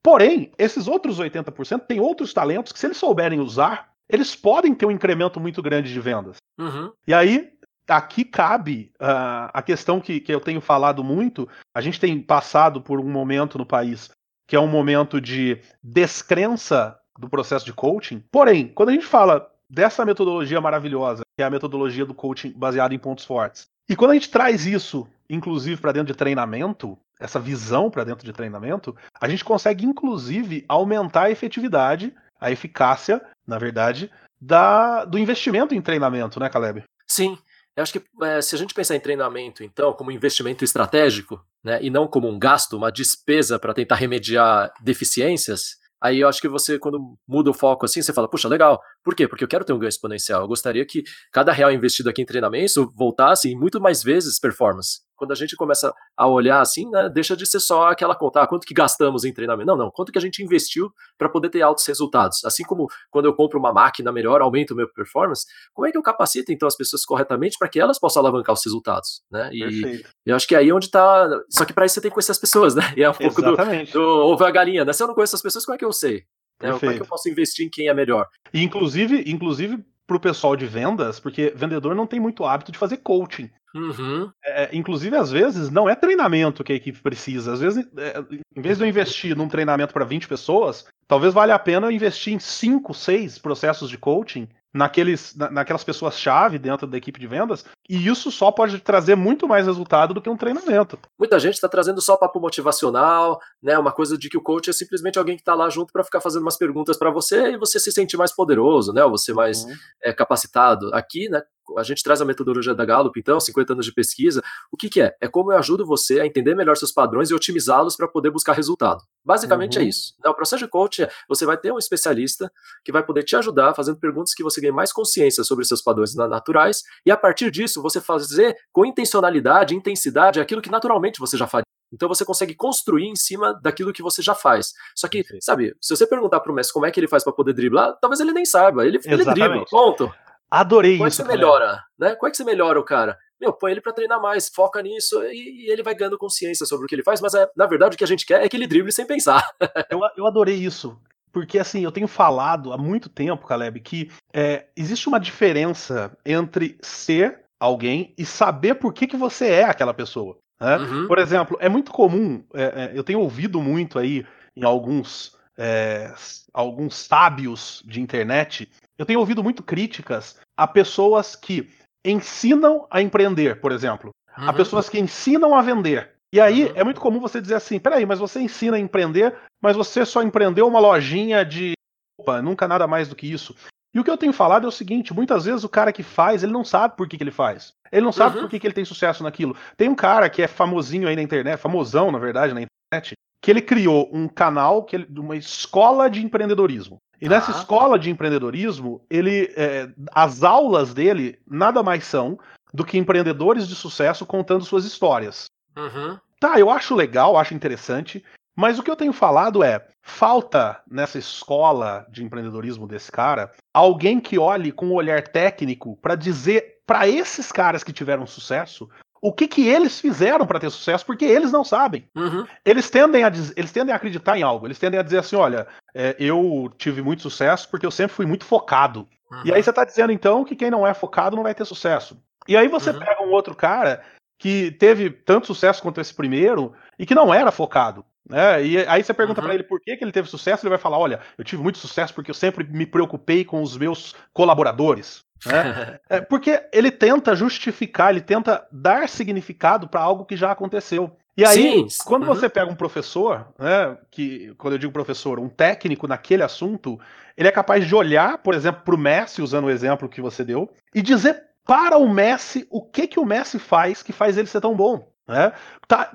Porém, 0.09 0.51
esses 0.57 0.89
outros 0.89 1.21
80% 1.21 1.81
têm 1.81 2.01
outros 2.01 2.33
talentos 2.33 2.73
que, 2.73 2.79
se 2.79 2.87
eles 2.87 2.97
souberem 2.97 3.41
usar, 3.41 3.91
eles 4.09 4.35
podem 4.35 4.75
ter 4.75 4.87
um 4.87 4.91
incremento 4.91 5.39
muito 5.39 5.61
grande 5.61 5.93
de 5.93 6.01
vendas. 6.01 6.39
Uhum. 6.59 6.91
E 7.07 7.13
aí, 7.13 7.53
aqui 7.87 8.25
cabe 8.25 8.91
uh, 8.95 9.53
a 9.53 9.61
questão 9.61 10.01
que, 10.01 10.19
que 10.19 10.33
eu 10.33 10.41
tenho 10.41 10.63
falado 10.63 11.05
muito. 11.05 11.47
A 11.77 11.83
gente 11.83 12.01
tem 12.01 12.19
passado 12.23 12.81
por 12.81 12.99
um 12.99 13.11
momento 13.11 13.59
no 13.59 13.67
país 13.67 14.11
que 14.49 14.57
é 14.57 14.61
um 14.61 14.67
momento 14.67 15.21
de 15.21 15.61
descrença 15.83 16.99
do 17.19 17.29
processo 17.29 17.67
de 17.67 17.75
coaching. 17.75 18.25
Porém, 18.33 18.69
quando 18.69 18.89
a 18.89 18.93
gente 18.93 19.05
fala 19.05 19.47
dessa 19.69 20.07
metodologia 20.07 20.59
maravilhosa, 20.59 21.21
que 21.37 21.43
é 21.43 21.45
a 21.45 21.51
metodologia 21.51 22.07
do 22.07 22.15
coaching 22.15 22.55
baseada 22.57 22.95
em 22.95 22.99
pontos 22.99 23.27
fortes, 23.27 23.67
e 23.87 23.95
quando 23.95 24.13
a 24.13 24.15
gente 24.15 24.31
traz 24.31 24.65
isso, 24.65 25.07
inclusive, 25.29 25.79
para 25.79 25.93
dentro 25.93 26.15
de 26.15 26.19
treinamento, 26.19 26.99
essa 27.19 27.41
visão 27.41 27.91
para 27.91 28.05
dentro 28.05 28.25
de 28.25 28.33
treinamento, 28.33 28.97
a 29.21 29.29
gente 29.29 29.45
consegue 29.45 29.85
inclusive 29.85 30.65
aumentar 30.69 31.25
a 31.25 31.31
efetividade, 31.31 32.15
a 32.41 32.51
eficácia, 32.51 33.21
na 33.47 33.59
verdade, 33.59 34.11
da, 34.41 35.05
do 35.05 35.19
investimento 35.19 35.75
em 35.75 35.83
treinamento, 35.83 36.39
né, 36.39 36.49
Caleb? 36.49 36.85
Sim. 37.07 37.37
Eu 37.77 37.83
acho 37.83 37.93
que 37.93 38.03
é, 38.23 38.41
se 38.41 38.55
a 38.55 38.59
gente 38.59 38.75
pensar 38.75 38.97
em 38.97 39.01
treinamento, 39.01 39.63
então, 39.63 39.93
como 39.93 40.11
investimento 40.11 40.65
estratégico, 40.65 41.41
né, 41.63 41.79
e 41.81 41.91
não 41.91 42.09
como 42.09 42.29
um 42.29 42.39
gasto, 42.39 42.77
uma 42.77 42.91
despesa 42.91 43.59
para 43.59 43.75
tentar 43.75 43.95
remediar 43.95 44.73
deficiências, 44.81 45.77
aí 46.01 46.21
eu 46.21 46.29
acho 46.29 46.41
que 46.41 46.49
você, 46.49 46.79
quando 46.79 47.17
muda 47.27 47.51
o 47.51 47.55
foco 47.55 47.85
assim, 47.85 48.03
você 48.03 48.13
fala, 48.13 48.29
puxa, 48.29 48.49
legal. 48.49 48.81
Por 49.09 49.15
quê? 49.15 49.27
Porque 49.27 49.43
eu 49.43 49.49
quero 49.49 49.65
ter 49.65 49.73
um 49.73 49.79
ganho 49.79 49.89
exponencial. 49.89 50.43
Eu 50.43 50.47
gostaria 50.47 50.85
que 50.85 51.03
cada 51.33 51.51
real 51.51 51.73
investido 51.73 52.11
aqui 52.11 52.21
em 52.21 52.27
treinamento 52.27 52.93
voltasse 52.95 53.49
em 53.49 53.57
muito 53.57 53.81
mais 53.81 54.03
vezes 54.03 54.39
performance 54.39 55.01
quando 55.17 55.33
a 55.33 55.35
gente 55.35 55.57
começa 55.57 55.93
a 56.17 56.29
olhar 56.29 56.61
assim, 56.61 56.89
né, 56.91 57.09
deixa 57.09 57.37
de 57.37 57.45
ser 57.45 57.59
só 57.59 57.89
aquela 57.89 58.15
conta, 58.15 58.41
ah, 58.41 58.47
quanto 58.47 58.65
que 58.65 58.73
gastamos 58.73 59.25
em 59.25 59.33
treinamento. 59.33 59.67
Não, 59.67 59.77
não, 59.77 59.91
quanto 59.91 60.13
que 60.13 60.19
a 60.19 60.21
gente 60.21 60.45
investiu 60.45 60.93
para 61.19 61.29
poder 61.29 61.49
ter 61.49 61.61
altos 61.61 61.85
resultados. 61.87 62.45
Assim 62.45 62.63
como 62.63 62.87
quando 63.11 63.25
eu 63.25 63.35
compro 63.35 63.59
uma 63.59 63.73
máquina 63.73 64.13
melhor, 64.13 64.41
aumento 64.41 64.73
o 64.73 64.77
meu 64.77 64.89
performance, 64.93 65.45
como 65.75 65.89
é 65.89 65.91
que 65.91 65.99
eu 65.99 66.03
capacito 66.03 66.53
então 66.53 66.69
as 66.69 66.77
pessoas 66.77 67.05
corretamente 67.05 67.57
para 67.59 67.69
que 67.69 67.81
elas 67.81 67.99
possam 67.99 68.21
alavancar 68.21 68.55
os 68.55 68.65
resultados, 68.65 69.23
né? 69.29 69.51
E 69.53 70.05
eu 70.31 70.37
acho 70.37 70.47
que 70.47 70.55
é 70.55 70.59
aí 70.59 70.71
onde 70.71 70.87
está, 70.87 71.29
só 71.51 71.65
que 71.65 71.73
para 71.73 71.85
isso 71.85 71.95
você 71.95 72.01
tem 72.03 72.11
que 72.11 72.15
conhecer 72.15 72.33
as 72.33 72.39
pessoas, 72.39 72.77
né? 72.77 72.83
E 72.97 73.03
é 73.03 73.11
um 73.11 73.15
pouco 73.15 73.43
do, 73.43 73.57
do 73.93 74.03
ovo 74.03 74.45
a 74.45 74.51
galinha, 74.53 74.85
né? 74.85 74.93
Se 74.93 75.03
eu 75.03 75.09
não 75.09 75.15
conheço 75.15 75.35
as 75.35 75.43
pessoas, 75.43 75.65
como 75.65 75.75
é 75.75 75.79
que 75.79 75.85
eu 75.85 75.93
sei? 75.93 76.25
Né? 76.63 76.73
Como 76.73 76.93
é 76.93 76.95
que 76.95 77.03
eu 77.03 77.07
posso 77.07 77.29
investir 77.29 77.67
em 77.67 77.71
quem 77.71 77.89
é 77.89 77.95
melhor? 77.95 78.27
E 78.53 78.63
inclusive, 78.63 79.25
inclusive 79.27 79.85
para 80.07 80.17
o 80.17 80.21
pessoal 80.21 80.57
de 80.57 80.67
vendas, 80.67 81.21
porque 81.21 81.53
vendedor 81.55 81.95
não 81.95 82.07
tem 82.07 82.19
muito 82.19 82.45
hábito 82.45 82.73
de 82.73 82.79
fazer 82.79 82.97
coaching. 82.99 83.51
Uhum. 83.75 84.31
É, 84.43 84.71
inclusive, 84.73 85.15
às 85.15 85.31
vezes, 85.31 85.71
não 85.71 85.87
é 85.87 85.95
treinamento 85.95 86.65
que 86.65 86.73
a 86.73 86.77
equipe 86.77 86.99
precisa. 87.01 87.53
Às 87.53 87.61
vezes, 87.61 87.87
é, 87.99 88.25
em 88.57 88.63
vez 88.63 88.79
de 88.79 88.85
eu 88.85 88.89
investir 88.89 89.37
num 89.37 89.49
treinamento 89.49 89.93
para 89.93 90.07
20 90.07 90.27
pessoas, 90.27 90.87
talvez 91.07 91.35
valha 91.35 91.55
a 91.55 91.59
pena 91.59 91.93
investir 91.93 92.33
em 92.33 92.39
5, 92.39 92.95
6 92.95 93.39
processos 93.39 93.91
de 93.91 93.99
coaching 93.99 94.49
naqueles, 94.79 95.35
na, 95.35 95.51
naquelas 95.51 95.83
pessoas-chave 95.83 96.59
dentro 96.59 96.87
da 96.87 96.97
equipe 96.97 97.19
de 97.19 97.27
vendas, 97.27 97.65
e 97.89 98.07
isso 98.07 98.31
só 98.31 98.53
pode 98.53 98.79
trazer 98.79 99.17
muito 99.17 99.49
mais 99.49 99.67
resultado 99.67 100.15
do 100.15 100.23
que 100.23 100.31
um 100.31 100.37
treinamento. 100.37 100.99
Muita 101.19 101.39
gente 101.41 101.55
está 101.55 101.69
trazendo 101.69 102.01
só 102.01 102.17
papo 102.17 102.41
motivacional, 102.41 103.41
né? 103.61 103.77
Uma 103.77 103.91
coisa 103.91 104.17
de 104.17 104.29
que 104.29 104.39
o 104.39 104.43
coach 104.43 104.71
é 104.71 104.73
simplesmente 104.73 105.19
alguém 105.19 105.35
que 105.35 105.43
está 105.43 105.55
lá 105.55 105.69
junto 105.69 105.93
para 105.93 106.05
ficar 106.05 106.21
fazendo 106.21 106.43
umas 106.43 106.57
perguntas 106.57 106.97
para 106.97 107.11
você 107.11 107.53
e 107.53 107.59
você 107.59 107.81
se 107.81 107.91
sentir 107.91 108.17
mais 108.17 108.33
poderoso, 108.33 108.93
né? 108.93 109.05
Ou 109.05 109.11
você 109.11 109.33
mais 109.33 109.65
uhum. 109.65 109.75
é, 110.05 110.13
capacitado. 110.13 110.95
Aqui, 110.95 111.29
né? 111.29 111.43
a 111.77 111.83
gente 111.83 112.03
traz 112.03 112.21
a 112.21 112.25
metodologia 112.25 112.75
da 112.75 112.85
Gallup, 112.85 113.19
então, 113.19 113.39
50 113.39 113.73
anos 113.73 113.85
de 113.85 113.93
pesquisa. 113.93 114.43
O 114.73 114.77
que, 114.77 114.89
que 114.89 115.01
é? 115.03 115.15
É 115.21 115.29
como 115.29 115.53
eu 115.53 115.59
ajudo 115.59 115.85
você 115.85 116.21
a 116.21 116.27
entender 116.27 116.55
melhor 116.55 116.77
seus 116.77 116.93
padrões 116.93 117.31
e 117.31 117.35
otimizá-los 117.35 117.97
para 117.97 118.09
poder 118.09 118.31
buscar 118.31 118.53
resultado. 118.53 119.03
Basicamente 119.29 119.77
é 119.77 119.83
uhum. 119.83 119.87
é 119.87 119.91
isso. 119.91 120.15
O 120.25 120.33
processo 120.33 120.65
de 120.65 120.71
coaching 120.71 121.03
é 121.03 121.11
você 121.29 121.45
vai 121.45 121.59
ter 121.59 121.71
um 121.71 121.77
especialista 121.77 122.51
que 122.83 122.91
vai 122.91 123.05
poder 123.05 123.25
te 123.25 123.37
ajudar 123.37 123.75
fazendo 123.75 123.99
perguntas 123.99 124.33
que 124.33 124.43
você 124.43 124.59
ganhe 124.59 124.73
mais 124.73 124.91
consciência 124.91 125.45
sobre 125.45 125.67
seus 125.67 125.83
padrões 125.83 126.15
naturais 126.15 126.83
e 127.05 127.11
a 127.11 127.17
partir 127.17 127.51
disso 127.51 127.83
você 127.83 128.01
fazer 128.01 128.57
com 128.73 128.87
intencionalidade, 128.87 129.75
intensidade 129.75 130.41
aquilo 130.41 130.63
que 130.63 130.71
naturalmente 130.71 131.21
você 131.21 131.37
já 131.37 131.47
faria. 131.47 131.67
Então 131.93 132.09
você 132.09 132.25
consegue 132.25 132.55
construir 132.55 133.07
em 133.07 133.17
cima 133.17 133.53
daquilo 133.63 133.93
que 133.93 134.03
você 134.03 134.23
já 134.23 134.35
faz. 134.35 134.73
Só 134.97 135.07
que, 135.07 135.23
sabe, 135.43 135.77
se 135.79 135.95
você 135.95 136.07
perguntar 136.07 136.41
pro 136.41 136.55
mestre 136.55 136.73
como 136.73 136.87
é 136.87 136.91
que 136.91 136.99
ele 136.99 137.09
faz 137.09 137.23
para 137.23 137.33
poder 137.35 137.53
driblar, 137.53 137.99
talvez 138.01 138.21
ele 138.21 138.33
nem 138.33 138.47
saiba. 138.47 138.87
Ele, 138.87 138.99
ele 139.05 139.25
dribla, 139.27 139.65
ponto. 139.71 140.11
Adorei 140.51 140.97
Como 140.97 141.09
isso. 141.09 141.23
Como 141.23 141.31
é 141.31 141.35
que 141.35 141.39
você 141.39 141.47
melhora, 141.47 141.83
né? 141.99 142.15
Como 142.15 142.29
é 142.29 142.31
que 142.31 142.37
você 142.37 142.45
melhora 142.45 142.81
o 142.81 142.85
cara? 142.85 143.19
Meu, 143.41 143.53
põe 143.53 143.71
ele 143.71 143.81
para 143.81 143.93
treinar 143.93 144.21
mais, 144.21 144.49
foca 144.49 144.83
nisso 144.83 145.23
e, 145.25 145.67
e, 145.67 145.71
ele 145.71 145.83
vai 145.83 145.95
ganhando 145.95 146.19
consciência 146.19 146.67
sobre 146.67 146.85
o 146.85 146.89
que 146.89 146.95
ele 146.95 147.05
faz, 147.05 147.21
mas 147.21 147.35
é, 147.35 147.49
na 147.57 147.67
verdade 147.67 147.95
o 147.95 147.99
que 147.99 148.05
a 148.05 148.09
gente 148.09 148.27
quer 148.27 148.43
é 148.43 148.49
que 148.49 148.57
ele 148.57 148.67
drible 148.67 148.91
sem 148.91 149.07
pensar. 149.07 149.49
eu, 149.91 150.01
eu 150.17 150.27
adorei 150.27 150.57
isso. 150.57 150.99
Porque 151.31 151.59
assim, 151.59 151.85
eu 151.85 151.93
tenho 151.93 152.09
falado 152.09 152.73
há 152.73 152.79
muito 152.79 153.09
tempo, 153.09 153.47
Caleb, 153.47 153.81
que 153.81 154.11
é, 154.33 154.67
existe 154.77 155.09
uma 155.09 155.21
diferença 155.21 156.17
entre 156.25 156.79
ser 156.83 157.45
alguém 157.61 158.15
e 158.17 158.25
saber 158.25 158.75
por 158.77 158.93
que, 158.93 159.07
que 159.07 159.17
você 159.17 159.49
é 159.49 159.65
aquela 159.65 159.95
pessoa. 159.95 160.39
Né? 160.61 160.77
Uhum. 160.79 161.07
Por 161.07 161.19
exemplo, 161.19 161.57
é 161.61 161.69
muito 161.69 161.93
comum, 161.93 162.43
é, 162.55 162.63
é, 162.63 162.93
eu 162.95 163.05
tenho 163.05 163.21
ouvido 163.21 163.61
muito 163.61 163.99
aí 163.99 164.27
em 164.57 164.65
alguns, 164.65 165.37
é, 165.57 166.13
alguns 166.53 166.97
sábios 166.97 167.83
de 167.87 168.01
internet 168.01 168.69
eu 168.99 169.07
tenho 169.07 169.21
ouvido 169.21 169.43
muito 169.43 169.63
críticas 169.63 170.39
a 170.57 170.67
pessoas 170.67 171.37
que 171.37 171.71
ensinam 172.05 172.87
a 172.91 173.01
empreender, 173.01 173.61
por 173.61 173.71
exemplo. 173.71 174.11
Uhum. 174.37 174.49
A 174.49 174.53
pessoas 174.53 174.89
que 174.89 174.99
ensinam 174.99 175.55
a 175.55 175.63
vender. 175.63 176.13
E 176.33 176.41
aí 176.41 176.65
uhum. 176.65 176.73
é 176.75 176.85
muito 176.85 177.01
comum 177.01 177.21
você 177.21 177.41
dizer 177.41 177.55
assim: 177.55 177.79
peraí, 177.79 178.05
mas 178.05 178.19
você 178.19 178.41
ensina 178.41 178.77
a 178.77 178.81
empreender, 178.81 179.35
mas 179.63 179.77
você 179.77 180.05
só 180.05 180.23
empreendeu 180.23 180.67
uma 180.67 180.81
lojinha 180.81 181.45
de. 181.45 181.73
Opa, 182.21 182.43
nunca 182.43 182.67
nada 182.67 182.87
mais 182.87 183.09
do 183.09 183.15
que 183.15 183.31
isso. 183.31 183.55
E 183.95 184.01
o 184.01 184.05
que 184.05 184.11
eu 184.11 184.19
tenho 184.19 184.33
falado 184.33 184.65
é 184.65 184.69
o 184.69 184.73
seguinte: 184.73 185.15
muitas 185.15 185.45
vezes 185.45 185.65
o 185.65 185.69
cara 185.69 185.93
que 185.93 186.03
faz, 186.03 186.43
ele 186.43 186.53
não 186.53 186.65
sabe 186.65 186.97
por 186.97 187.09
que, 187.09 187.17
que 187.17 187.23
ele 187.23 187.31
faz. 187.31 187.73
Ele 187.91 188.05
não 188.05 188.13
sabe 188.13 188.37
uhum. 188.37 188.43
por 188.43 188.51
que, 188.51 188.59
que 188.59 188.67
ele 188.67 188.75
tem 188.75 188.85
sucesso 188.85 189.23
naquilo. 189.23 189.57
Tem 189.77 189.89
um 189.89 189.95
cara 189.95 190.29
que 190.29 190.43
é 190.43 190.49
famosinho 190.49 191.09
aí 191.09 191.17
na 191.17 191.23
internet, 191.23 191.59
famosão, 191.59 192.13
na 192.13 192.19
verdade, 192.19 192.53
na 192.53 192.63
internet, 192.63 193.15
que 193.43 193.51
ele 193.51 193.63
criou 193.63 194.11
um 194.13 194.29
canal, 194.29 194.85
que 194.85 194.97
ele, 194.97 195.09
uma 195.19 195.37
escola 195.37 196.11
de 196.11 196.23
empreendedorismo. 196.23 196.99
E 197.21 197.29
nessa 197.29 197.53
ah. 197.53 197.59
escola 197.59 197.99
de 197.99 198.11
empreendedorismo, 198.11 199.05
ele, 199.11 199.53
é, 199.57 199.89
as 200.13 200.43
aulas 200.43 200.95
dele 200.95 201.39
nada 201.47 201.83
mais 201.83 202.05
são 202.05 202.39
do 202.73 202.85
que 202.85 202.99
empreendedores 202.99 203.67
de 203.67 203.75
sucesso 203.75 204.25
contando 204.25 204.65
suas 204.65 204.85
histórias. 204.85 205.47
Uhum. 205.77 206.19
Tá, 206.41 206.59
eu 206.59 206.71
acho 206.71 206.95
legal, 206.95 207.37
acho 207.37 207.55
interessante, 207.55 208.25
mas 208.55 208.79
o 208.79 208.83
que 208.83 208.91
eu 208.91 208.97
tenho 208.97 209.13
falado 209.13 209.63
é: 209.63 209.87
falta 210.03 210.81
nessa 210.91 211.19
escola 211.19 212.07
de 212.11 212.25
empreendedorismo 212.25 212.87
desse 212.87 213.11
cara 213.11 213.51
alguém 213.73 214.21
que 214.21 214.39
olhe 214.39 214.73
com 214.73 214.87
um 214.87 214.95
olhar 214.95 215.23
técnico 215.23 215.97
para 215.97 216.15
dizer 216.15 216.79
para 216.87 217.07
esses 217.07 217.53
caras 217.53 217.85
que 217.85 217.93
tiveram 217.93 218.27
sucesso 218.27 218.89
o 219.21 219.33
que, 219.33 219.49
que 219.49 219.69
eles 219.69 220.01
fizeram 220.01 220.47
para 220.47 220.61
ter 220.61 220.71
sucesso, 220.71 221.05
porque 221.05 221.25
eles 221.25 221.53
não 221.53 221.65
sabem. 221.65 222.09
Uhum. 222.15 222.47
Eles, 222.65 222.89
tendem 222.91 223.25
a, 223.25 223.33
eles 223.57 223.73
tendem 223.73 223.93
a 223.93 223.97
acreditar 223.97 224.39
em 224.39 224.43
algo, 224.43 224.67
eles 224.67 224.79
tendem 224.79 224.99
a 224.99 225.03
dizer 225.03 225.19
assim: 225.19 225.37
olha, 225.37 225.67
é, 225.95 226.17
eu 226.19 226.73
tive 226.77 227.03
muito 227.03 227.23
sucesso 227.23 227.69
porque 227.69 227.87
eu 227.87 227.91
sempre 227.91 228.15
fui 228.15 228.27
muito 228.27 228.45
focado. 228.45 229.09
Uhum. 229.31 229.43
E 229.45 229.53
aí 229.53 229.63
você 229.63 229.71
está 229.71 229.85
dizendo 229.85 230.13
então 230.13 230.45
que 230.45 230.57
quem 230.57 230.71
não 230.71 230.87
é 230.87 230.95
focado 230.95 231.37
não 231.37 231.43
vai 231.43 231.55
ter 231.55 231.65
sucesso. 231.65 232.21
E 232.47 232.57
aí 232.57 232.69
você 232.69 232.91
uhum. 232.91 232.99
pega 232.99 233.23
um 233.23 233.31
outro 233.31 233.55
cara 233.55 234.03
que 234.39 234.71
teve 234.73 235.11
tanto 235.11 235.49
sucesso 235.49 235.83
quanto 235.83 236.01
esse 236.01 236.15
primeiro 236.15 236.73
e 236.99 237.05
que 237.05 237.15
não 237.15 237.35
era 237.35 237.51
focado. 237.51 238.05
Né? 238.29 238.65
E 238.65 238.79
aí 238.87 239.03
você 239.03 239.13
pergunta 239.13 239.41
uhum. 239.41 239.47
para 239.47 239.55
ele 239.55 239.65
por 239.65 239.81
que, 239.81 239.97
que 239.97 240.05
ele 240.05 240.13
teve 240.13 240.29
sucesso, 240.29 240.65
ele 240.65 240.71
vai 240.71 240.79
falar: 240.79 240.99
olha, 240.99 241.21
eu 241.37 241.45
tive 241.45 241.63
muito 241.63 241.79
sucesso 241.79 242.15
porque 242.15 242.31
eu 242.31 242.35
sempre 242.35 242.65
me 242.65 242.87
preocupei 242.87 243.45
com 243.45 243.63
os 243.63 243.77
meus 243.77 244.15
colaboradores. 244.33 245.25
Né? 245.47 245.99
é, 246.09 246.21
porque 246.21 246.63
ele 246.73 246.91
tenta 246.91 247.35
justificar, 247.35 248.11
ele 248.11 248.21
tenta 248.21 248.67
dar 248.71 249.09
significado 249.09 249.89
para 249.89 250.01
algo 250.01 250.25
que 250.25 250.37
já 250.37 250.51
aconteceu. 250.51 251.17
E 251.37 251.45
aí, 251.45 251.89
Sim. 251.89 252.03
quando 252.05 252.23
uhum. 252.23 252.35
você 252.35 252.49
pega 252.49 252.69
um 252.69 252.75
professor, 252.75 253.47
né, 253.57 253.97
que 254.11 254.53
quando 254.59 254.75
eu 254.75 254.79
digo 254.79 254.93
professor, 254.93 255.39
um 255.39 255.49
técnico 255.49 256.09
naquele 256.09 256.43
assunto, 256.43 256.99
ele 257.37 257.47
é 257.47 257.53
capaz 257.53 257.87
de 257.87 257.95
olhar, 257.95 258.39
por 258.39 258.55
exemplo, 258.55 258.83
para 258.85 258.95
o 258.95 258.99
Messi, 258.99 259.41
usando 259.41 259.67
o 259.67 259.71
exemplo 259.71 260.09
que 260.09 260.21
você 260.21 260.45
deu, 260.45 260.69
e 260.93 261.01
dizer 261.01 261.45
para 261.65 261.97
o 261.97 262.13
Messi 262.13 262.67
o 262.71 262.83
que 262.83 263.07
que 263.07 263.21
o 263.21 263.25
Messi 263.25 263.61
faz 263.61 264.03
que 264.03 264.13
faz 264.13 264.37
ele 264.37 264.49
ser 264.49 264.61
tão 264.61 264.75
bom. 264.75 265.09
Né? 265.29 265.53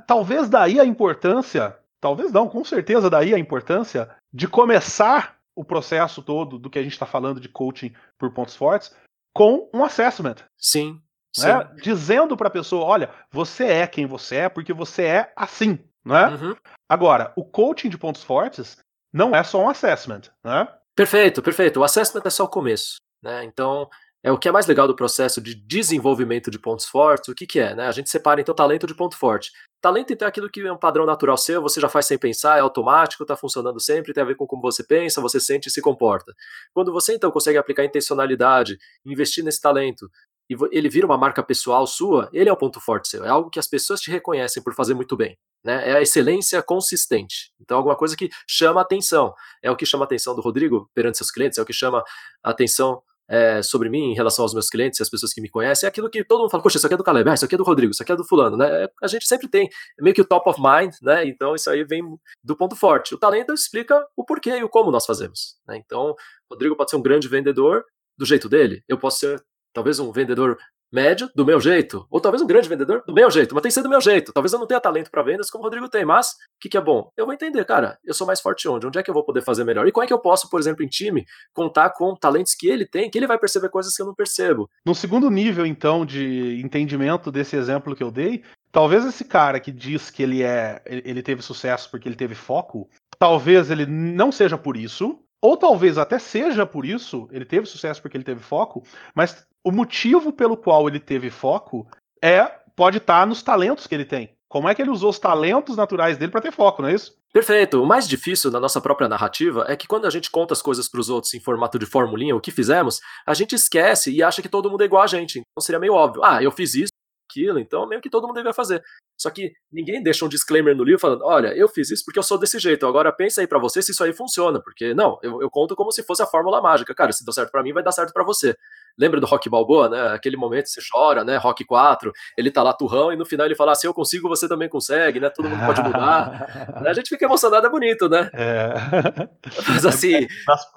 Talvez 0.06 0.50
daí 0.50 0.78
a 0.78 0.84
importância, 0.84 1.74
talvez 2.02 2.34
não, 2.34 2.50
com 2.50 2.66
certeza 2.66 3.10
daí 3.10 3.34
a 3.34 3.40
importância 3.40 4.10
de 4.34 4.46
começar 4.46 5.38
o 5.56 5.64
processo 5.64 6.22
todo 6.22 6.60
do 6.60 6.70
que 6.70 6.80
a 6.80 6.84
gente 6.84 6.94
está 6.94 7.06
falando 7.06 7.40
de 7.40 7.48
coaching 7.48 7.94
por 8.18 8.34
pontos 8.34 8.56
fortes 8.56 8.94
com 9.34 9.70
um 9.74 9.84
assessment. 9.84 10.36
Sim. 10.58 11.02
Né? 11.38 11.68
Sim. 11.68 11.76
Dizendo 11.82 12.38
para 12.38 12.48
a 12.48 12.52
pessoa, 12.52 12.86
olha, 12.86 13.10
você 13.32 13.66
é 13.66 13.88
quem 13.88 14.06
você 14.06 14.36
é 14.38 14.50
porque 14.50 14.72
você 14.72 15.04
é 15.04 15.34
assim, 15.36 15.80
né? 16.06 16.28
Uhum. 16.28 16.56
Agora, 16.88 17.34
o 17.36 17.44
coaching 17.44 17.90
de 17.90 17.98
pontos 17.98 18.24
fortes 18.24 18.78
não 19.12 19.36
é 19.36 19.44
só 19.44 19.60
um 19.60 19.70
assessment, 19.70 20.24
né? 20.44 20.68
Perfeito, 20.96 21.42
perfeito. 21.42 21.80
O 21.80 21.84
assessment 21.84 22.22
é 22.26 22.30
só 22.30 22.44
o 22.44 22.50
começo, 22.50 22.98
né? 23.22 23.44
Então, 23.44 23.90
é 24.24 24.32
o 24.32 24.38
que 24.38 24.48
é 24.48 24.52
mais 24.52 24.66
legal 24.66 24.88
do 24.88 24.96
processo 24.96 25.42
de 25.42 25.54
desenvolvimento 25.54 26.50
de 26.50 26.58
pontos 26.58 26.86
fortes, 26.86 27.28
o 27.28 27.36
que, 27.36 27.46
que 27.46 27.60
é, 27.60 27.76
né? 27.76 27.88
A 27.88 27.92
gente 27.92 28.10
separa 28.10 28.40
então 28.40 28.56
talento 28.56 28.88
de 28.88 28.96
ponto 28.96 29.18
forte. 29.18 29.52
Talento 29.82 30.14
então 30.14 30.26
é 30.26 30.30
aquilo 30.30 30.50
que 30.50 30.62
é 30.62 30.72
um 30.72 30.78
padrão 30.78 31.06
natural 31.06 31.38
seu, 31.38 31.62
você 31.62 31.82
já 31.82 31.90
faz 31.90 32.06
sem 32.06 32.18
pensar, 32.18 32.58
é 32.58 32.62
automático, 32.62 33.24
está 33.24 33.36
funcionando 33.36 33.82
sempre, 33.82 34.14
tem 34.14 34.24
a 34.24 34.26
ver 34.26 34.36
com 34.36 34.48
como 34.48 34.62
você 34.62 34.82
pensa, 34.82 35.20
você 35.20 35.42
sente 35.42 35.68
e 35.68 35.72
se 35.72 35.82
comporta. 35.82 36.34
Quando 36.74 36.94
você 36.94 37.14
então 37.14 37.30
consegue 37.32 37.58
aplicar 37.58 37.84
intencionalidade, 37.84 38.78
investir 39.06 39.44
nesse 39.44 39.60
talento, 39.60 40.10
e 40.50 40.56
ele 40.72 40.88
vira 40.88 41.06
uma 41.06 41.18
marca 41.18 41.44
pessoal 41.44 41.86
sua, 41.86 42.30
ele 42.32 42.50
é 42.50 42.54
o 42.54 42.58
ponto 42.58 42.80
forte 42.80 43.10
seu, 43.10 43.26
é 43.26 43.30
algo 43.30 43.50
que 43.50 43.60
as 43.60 43.68
pessoas 43.68 44.00
te 44.00 44.10
reconhecem 44.10 44.64
por 44.64 44.74
fazer 44.74 44.94
muito 44.94 45.18
bem. 45.18 45.38
Né? 45.64 45.90
É 45.90 45.94
a 45.96 46.02
excelência 46.02 46.62
consistente. 46.62 47.54
Então, 47.60 47.78
alguma 47.78 47.96
coisa 47.96 48.18
que 48.18 48.30
chama 48.46 48.82
atenção. 48.82 49.34
É 49.62 49.72
o 49.72 49.78
que 49.78 49.86
chama 49.86 50.04
a 50.04 50.08
atenção 50.08 50.36
do 50.36 50.42
Rodrigo 50.42 50.90
perante 50.94 51.18
seus 51.18 51.32
clientes, 51.32 51.58
é 51.58 51.62
o 51.62 51.66
que 51.66 51.72
chama 51.72 52.04
a 52.44 52.50
atenção 52.50 53.02
é, 53.34 53.64
sobre 53.64 53.90
mim 53.90 54.12
em 54.12 54.14
relação 54.14 54.46
aos 54.46 54.54
meus 54.54 54.70
clientes 54.70 55.00
e 55.00 55.02
as 55.02 55.10
pessoas 55.10 55.34
que 55.34 55.42
me 55.42 55.50
conhecem, 55.50 55.88
é 55.88 55.90
aquilo 55.90 56.08
que 56.08 56.24
todo 56.24 56.42
mundo 56.42 56.52
fala, 56.52 56.62
poxa, 56.62 56.78
isso 56.78 56.86
aqui 56.86 56.94
é 56.94 56.98
do 56.98 57.04
Caleb, 57.04 57.28
ah, 57.28 57.34
isso 57.34 57.46
aqui 57.46 57.56
é 57.56 57.58
do 57.58 57.64
Rodrigo, 57.64 57.92
isso 57.92 58.04
aqui 58.04 58.12
é 58.12 58.16
do 58.16 58.24
fulano, 58.24 58.56
né? 58.56 58.88
A 59.02 59.08
gente 59.08 59.28
sempre 59.28 59.48
tem 59.48 59.68
meio 60.00 60.14
que 60.14 60.22
o 60.22 60.26
top 60.26 60.48
of 60.48 60.62
mind, 60.62 60.94
né? 61.02 61.26
Então 61.26 61.56
isso 61.56 61.68
aí 61.68 61.84
vem 61.84 62.04
do 62.44 62.56
ponto 62.56 62.76
forte. 62.76 63.16
O 63.16 63.18
talento 63.18 63.52
explica 63.52 64.06
o 64.16 64.24
porquê 64.24 64.52
e 64.52 64.64
o 64.64 64.70
como 64.70 64.92
nós 64.92 65.08
fazemos. 65.08 65.58
Né? 65.68 65.78
Então, 65.84 66.16
Rodrigo 66.48 66.76
pode 66.76 66.92
ser 66.92 66.98
um 66.98 67.02
grande 67.02 67.28
vendedor 67.28 67.84
do 68.16 68.24
jeito 68.24 68.48
dele, 68.48 68.84
eu 68.88 69.00
posso 69.00 69.18
ser 69.22 69.44
talvez 69.74 69.98
um 69.98 70.12
vendedor 70.12 70.56
médio, 70.94 71.30
do 71.36 71.44
meu 71.46 71.60
jeito, 71.60 72.06
ou 72.10 72.22
talvez 72.22 72.42
um 72.42 72.48
grande 72.48 72.70
vendedor, 72.70 73.04
do 73.06 73.14
meu 73.14 73.30
jeito, 73.32 73.56
mas 73.56 73.62
tem 73.64 73.70
que 73.70 73.74
ser 73.74 73.82
do 73.82 73.90
meu 73.90 74.00
jeito. 74.00 74.32
Talvez 74.32 74.54
eu 74.54 74.60
não 74.60 74.68
tenha 74.68 74.80
talento 74.80 75.10
para 75.10 75.24
vendas 75.24 75.50
como 75.50 75.64
o 75.64 75.66
Rodrigo 75.66 75.90
tem, 75.90 76.06
mas 76.06 76.30
o 76.30 76.34
que, 76.62 76.70
que, 76.70 76.78
é 76.78 76.82
bom? 76.82 77.10
Eu 77.18 77.26
vou 77.26 77.34
entender, 77.34 77.66
cara, 77.66 77.98
eu 78.04 78.14
sou 78.14 78.28
mais 78.28 78.40
forte 78.40 78.68
onde? 78.68 78.86
Onde 78.86 79.00
é 79.00 79.04
que 79.04 79.10
eu 79.10 79.14
vou 79.14 79.26
poder 79.26 79.42
fazer 79.42 79.64
melhor? 79.64 79.88
E 79.88 79.92
como 79.92 80.04
é 80.04 80.08
que 80.08 80.14
eu 80.14 80.20
posso, 80.20 80.50
por 80.50 80.60
exemplo, 80.60 80.84
em 80.84 80.88
time, 80.88 81.26
contar 81.54 81.90
com 81.90 82.16
talentos 82.16 82.54
que 82.54 82.68
ele 82.68 82.86
tem, 82.86 83.10
que 83.10 83.18
ele 83.18 83.28
vai 83.28 83.40
perceber 83.40 83.70
coisas 83.70 83.96
que 83.96 84.02
eu 84.02 84.06
não 84.06 84.14
percebo? 84.14 84.70
No 84.86 84.94
segundo 84.94 85.30
nível, 85.30 85.66
então, 85.66 86.06
de 86.06 86.62
entendimento 86.64 87.32
desse 87.32 87.56
exemplo 87.56 87.96
que 87.96 88.04
eu 88.04 88.12
dei, 88.12 88.44
talvez 88.72 89.04
esse 89.06 89.26
cara 89.26 89.60
que 89.60 89.72
diz 89.72 90.12
que 90.12 90.22
ele 90.22 90.44
é, 90.44 90.82
ele 90.86 91.24
teve 91.24 91.42
sucesso 91.42 91.90
porque 91.90 92.08
ele 92.08 92.16
teve 92.16 92.36
foco, 92.36 92.88
talvez 93.18 93.72
ele 93.72 93.86
não 93.86 94.32
seja 94.32 94.58
por 94.58 94.78
isso, 94.78 95.20
ou 95.42 95.58
talvez 95.58 95.98
até 95.98 96.18
seja 96.20 96.66
por 96.66 96.86
isso, 96.86 97.28
ele 97.32 97.44
teve 97.46 97.66
sucesso 97.66 98.02
porque 98.02 98.16
ele 98.16 98.24
teve 98.24 98.40
foco, 98.40 98.84
mas 99.14 99.46
o 99.64 99.72
motivo 99.72 100.32
pelo 100.32 100.58
qual 100.58 100.88
ele 100.88 101.00
teve 101.00 101.30
foco 101.30 101.88
é 102.22 102.44
pode 102.76 102.98
estar 102.98 103.22
tá 103.22 103.26
nos 103.26 103.42
talentos 103.42 103.88
que 103.88 103.96
ele 103.96 104.06
tem. 104.06 104.36
Como 104.50 104.70
é 104.70 104.76
que 104.76 104.82
ele 104.82 104.92
usou 104.92 105.10
os 105.10 105.18
talentos 105.18 105.76
naturais 105.76 106.18
dele 106.18 106.32
para 106.32 106.42
ter 106.42 106.52
foco, 106.52 106.82
não 106.82 106.90
é 106.90 106.94
isso? 106.94 107.16
Perfeito. 107.34 107.82
O 107.82 107.88
mais 107.88 108.08
difícil 108.08 108.52
na 108.52 108.60
nossa 108.60 108.80
própria 108.80 109.10
narrativa 109.10 109.66
é 109.68 109.76
que 109.76 109.88
quando 109.88 110.06
a 110.06 110.10
gente 110.12 110.30
conta 110.30 110.54
as 110.54 110.62
coisas 110.62 110.88
para 110.88 111.00
os 111.00 111.10
outros 111.10 111.34
em 111.34 111.40
formato 111.40 111.80
de 111.80 111.88
formulinha, 111.88 112.36
o 112.36 112.40
que 112.40 112.52
fizemos, 112.52 113.00
a 113.26 113.34
gente 113.34 113.56
esquece 113.56 114.12
e 114.12 114.22
acha 114.22 114.44
que 114.44 114.48
todo 114.48 114.70
mundo 114.70 114.84
é 114.84 114.86
igual 114.86 115.02
a 115.02 115.08
gente. 115.08 115.40
Então 115.40 115.66
seria 115.66 115.80
meio 115.80 115.94
óbvio. 115.94 116.24
Ah, 116.24 116.44
eu 116.44 116.52
fiz 116.52 116.76
isso, 116.76 116.92
aquilo, 117.34 117.60
então 117.60 117.88
meio 117.88 118.02
que 118.02 118.10
todo 118.10 118.28
mundo 118.28 118.36
devia 118.36 118.54
fazer. 118.54 118.84
Só 119.18 119.30
que 119.30 119.52
ninguém 119.72 120.02
deixa 120.02 120.24
um 120.26 120.30
disclaimer 120.30 120.76
no 120.76 120.84
livro 120.84 121.00
falando: 121.00 121.24
olha, 121.26 121.48
eu 121.56 121.68
fiz 121.68 121.90
isso 121.90 122.04
porque 122.06 122.20
eu 122.20 122.24
sou 122.24 122.38
desse 122.38 122.60
jeito, 122.60 122.86
agora 122.86 123.12
pensa 123.12 123.42
aí 123.42 123.48
para 123.48 123.60
você 123.60 123.82
se 123.82 123.92
isso 123.92 124.04
aí 124.04 124.14
funciona, 124.14 124.62
porque 124.62 124.94
não, 124.94 125.18
eu, 125.24 125.42
eu, 125.42 125.50
conto 125.50 125.76
como 125.76 125.92
se 125.92 126.04
fosse 126.04 126.22
a 126.22 126.26
fórmula 126.26 126.62
mágica. 126.62 126.94
Cara, 126.94 127.12
se 127.12 127.26
deu 127.26 127.34
certo 127.34 127.52
para 127.52 127.64
mim, 127.64 127.74
vai 127.74 127.84
dar 127.84 127.92
certo 127.92 128.14
para 128.14 128.24
você. 128.24 128.56
Lembra 128.98 129.20
do 129.20 129.26
Rock 129.26 129.50
Balboa, 129.50 129.90
né? 129.90 130.14
Aquele 130.14 130.38
momento 130.38 130.68
você 130.68 130.80
chora, 130.92 131.24
né? 131.24 131.38
Rock 131.38 131.66
4, 131.66 132.12
ele 132.38 132.52
tá 132.52 132.62
lá 132.62 132.74
turrão 132.74 133.12
e 133.12 133.16
no 133.16 133.26
final 133.26 133.46
ele 133.46 133.56
fala: 133.56 133.72
ah, 133.72 133.76
se 133.76 133.88
eu 133.88 133.94
consigo, 133.94 134.30
você 134.30 134.48
também 134.48 134.70
consegue, 134.70 135.20
né? 135.20 135.30
Todo 135.30 135.50
mundo 135.50 135.66
pode 135.66 135.82
mudar. 135.82 136.78
a 136.86 136.94
gente 136.94 137.10
fica 137.10 137.26
emocionado, 137.26 137.66
é 137.66 137.70
bonito, 137.70 138.08
né? 138.08 138.30
É. 138.34 138.74
Mas 139.68 139.86
assim. 139.86 140.28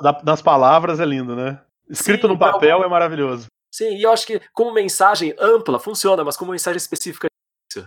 Nas, 0.00 0.24
nas 0.24 0.42
palavras 0.42 1.00
é 1.00 1.04
lindo, 1.04 1.36
né? 1.36 1.60
Escrito 1.88 2.26
Sim, 2.26 2.32
no 2.32 2.38
papel 2.38 2.78
então, 2.78 2.84
é 2.84 2.88
maravilhoso. 2.88 3.46
Sim, 3.76 3.94
e 3.94 4.04
eu 4.04 4.10
acho 4.10 4.26
que 4.26 4.40
como 4.54 4.72
mensagem 4.72 5.34
ampla 5.38 5.78
funciona, 5.78 6.24
mas 6.24 6.34
como 6.34 6.50
mensagem 6.50 6.78
específica 6.78 7.28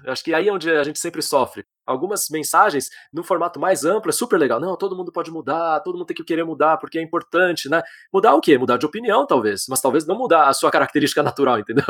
eu 0.03 0.11
acho 0.11 0.23
que 0.23 0.33
aí 0.35 0.47
é 0.47 0.53
onde 0.53 0.69
a 0.69 0.83
gente 0.83 0.99
sempre 0.99 1.19
sofre. 1.21 1.65
Algumas 1.83 2.29
mensagens, 2.29 2.91
no 3.11 3.23
formato 3.23 3.59
mais 3.59 3.83
amplo, 3.83 4.09
é 4.09 4.13
super 4.13 4.37
legal. 4.37 4.59
Não, 4.59 4.75
todo 4.77 4.95
mundo 4.95 5.11
pode 5.11 5.31
mudar, 5.31 5.79
todo 5.79 5.95
mundo 5.95 6.05
tem 6.05 6.15
que 6.15 6.23
querer 6.23 6.43
mudar, 6.43 6.77
porque 6.77 6.99
é 6.99 7.01
importante, 7.01 7.67
né? 7.67 7.81
Mudar 8.13 8.35
o 8.35 8.41
quê? 8.41 8.55
Mudar 8.55 8.77
de 8.77 8.85
opinião, 8.85 9.25
talvez, 9.25 9.65
mas 9.67 9.81
talvez 9.81 10.05
não 10.05 10.15
mudar 10.15 10.47
a 10.47 10.53
sua 10.53 10.69
característica 10.69 11.23
natural, 11.23 11.57
entendeu? 11.57 11.85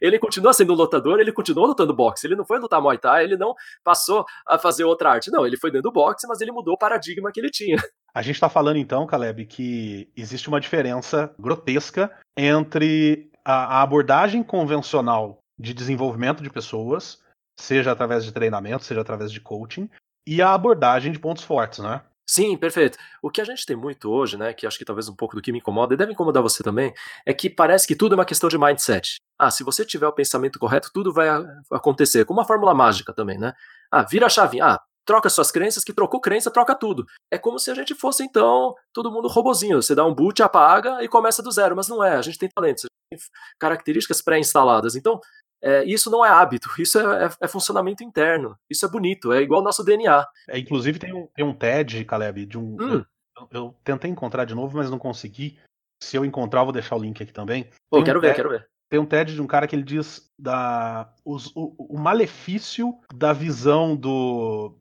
Ele 0.00 0.18
continua 0.18 0.54
sendo 0.54 0.72
lutador, 0.72 1.20
ele 1.20 1.32
continua 1.32 1.66
lutando 1.66 1.94
boxe, 1.94 2.26
ele 2.26 2.36
não 2.36 2.46
foi 2.46 2.58
lutar 2.58 2.80
Muay 2.80 2.96
Thai, 2.96 3.24
ele 3.24 3.36
não 3.36 3.54
passou 3.84 4.24
a 4.46 4.58
fazer 4.58 4.84
outra 4.84 5.10
arte. 5.10 5.30
Não, 5.30 5.46
ele 5.46 5.58
foi 5.58 5.70
dentro 5.70 5.90
do 5.90 5.92
boxe, 5.92 6.26
mas 6.26 6.40
ele 6.40 6.52
mudou 6.52 6.74
o 6.74 6.78
paradigma 6.78 7.30
que 7.30 7.40
ele 7.40 7.50
tinha. 7.50 7.76
A 8.14 8.20
gente 8.20 8.34
está 8.34 8.48
falando 8.48 8.76
então, 8.76 9.06
Caleb, 9.06 9.46
que 9.46 10.10
existe 10.14 10.46
uma 10.46 10.60
diferença 10.60 11.34
grotesca 11.38 12.14
entre 12.36 13.31
a 13.44 13.82
abordagem 13.82 14.42
convencional 14.42 15.38
de 15.58 15.74
desenvolvimento 15.74 16.42
de 16.42 16.50
pessoas 16.50 17.20
seja 17.58 17.92
através 17.92 18.24
de 18.24 18.32
treinamento, 18.32 18.84
seja 18.84 19.00
através 19.00 19.30
de 19.30 19.40
coaching, 19.40 19.88
e 20.26 20.40
a 20.40 20.54
abordagem 20.54 21.12
de 21.12 21.18
pontos 21.18 21.44
fortes, 21.44 21.80
né? 21.80 22.02
Sim, 22.26 22.56
perfeito. 22.56 22.96
O 23.20 23.30
que 23.30 23.40
a 23.40 23.44
gente 23.44 23.66
tem 23.66 23.76
muito 23.76 24.10
hoje, 24.10 24.38
né, 24.38 24.54
que 24.54 24.66
acho 24.66 24.78
que 24.78 24.84
talvez 24.84 25.08
um 25.08 25.14
pouco 25.14 25.34
do 25.34 25.42
que 25.42 25.52
me 25.52 25.58
incomoda, 25.58 25.92
e 25.92 25.96
deve 25.96 26.12
incomodar 26.12 26.42
você 26.42 26.62
também, 26.62 26.94
é 27.26 27.34
que 27.34 27.50
parece 27.50 27.86
que 27.86 27.96
tudo 27.96 28.14
é 28.14 28.18
uma 28.18 28.24
questão 28.24 28.48
de 28.48 28.56
mindset. 28.56 29.16
Ah, 29.38 29.50
se 29.50 29.64
você 29.64 29.84
tiver 29.84 30.06
o 30.06 30.12
pensamento 30.12 30.58
correto, 30.58 30.90
tudo 30.94 31.12
vai 31.12 31.28
acontecer. 31.70 32.24
Como 32.24 32.40
uma 32.40 32.46
fórmula 32.46 32.74
mágica 32.74 33.12
também, 33.12 33.38
né? 33.38 33.52
Ah, 33.90 34.02
vira 34.02 34.26
a 34.26 34.30
chave. 34.30 34.60
Ah, 34.60 34.80
troca 35.04 35.28
suas 35.28 35.50
crenças, 35.50 35.84
que 35.84 35.92
trocou 35.92 36.20
crença, 36.20 36.50
troca 36.50 36.74
tudo. 36.74 37.04
É 37.30 37.38
como 37.38 37.58
se 37.58 37.70
a 37.70 37.74
gente 37.74 37.94
fosse, 37.94 38.22
então, 38.22 38.74
todo 38.92 39.10
mundo 39.10 39.28
robozinho. 39.28 39.82
Você 39.82 39.94
dá 39.94 40.04
um 40.04 40.14
boot, 40.14 40.42
apaga 40.42 41.02
e 41.02 41.08
começa 41.08 41.42
do 41.42 41.50
zero, 41.50 41.76
mas 41.76 41.88
não 41.88 42.02
é. 42.02 42.16
A 42.16 42.22
gente 42.22 42.38
tem 42.38 42.48
talentos, 42.48 42.82
gente 42.82 43.20
tem 43.22 43.30
características 43.58 44.22
pré-instaladas. 44.22 44.96
Então, 44.96 45.20
é, 45.62 45.84
isso 45.84 46.10
não 46.10 46.24
é 46.24 46.28
hábito, 46.28 46.68
isso 46.78 46.98
é, 46.98 47.26
é, 47.26 47.30
é, 47.42 47.48
funcionamento 47.48 48.02
interno. 48.02 48.56
Isso 48.68 48.84
é 48.84 48.88
bonito, 48.88 49.32
é 49.32 49.40
igual 49.40 49.60
ao 49.60 49.64
nosso 49.64 49.84
DNA. 49.84 50.26
É, 50.48 50.58
inclusive 50.58 50.98
tem 50.98 51.14
um, 51.14 51.28
tem 51.28 51.44
um 51.44 51.54
TED, 51.54 52.04
Caleb, 52.04 52.46
de 52.46 52.58
um. 52.58 52.76
Hum. 52.80 53.04
Eu, 53.36 53.48
eu, 53.52 53.74
tentei 53.84 54.10
encontrar 54.10 54.44
de 54.44 54.54
novo, 54.54 54.76
mas 54.76 54.90
não 54.90 54.98
consegui. 54.98 55.58
Se 56.02 56.16
eu 56.16 56.24
encontrar, 56.24 56.64
vou 56.64 56.72
deixar 56.72 56.96
o 56.96 56.98
link 56.98 57.22
aqui 57.22 57.32
também. 57.32 57.70
Pô, 57.88 58.00
um 58.00 58.04
quero 58.04 58.20
TED, 58.20 58.30
ver, 58.30 58.36
quero 58.36 58.50
ver. 58.50 58.68
Tem 58.92 59.00
um 59.00 59.06
TED 59.06 59.34
de 59.34 59.40
um 59.40 59.46
cara 59.46 59.66
que 59.66 59.74
ele 59.74 59.82
diz 59.82 60.28
da, 60.38 61.10
os, 61.24 61.46
o, 61.56 61.74
o, 61.78 61.98
malefício 61.98 62.94
da 63.14 63.32
visão 63.32 63.96
do 63.96 64.76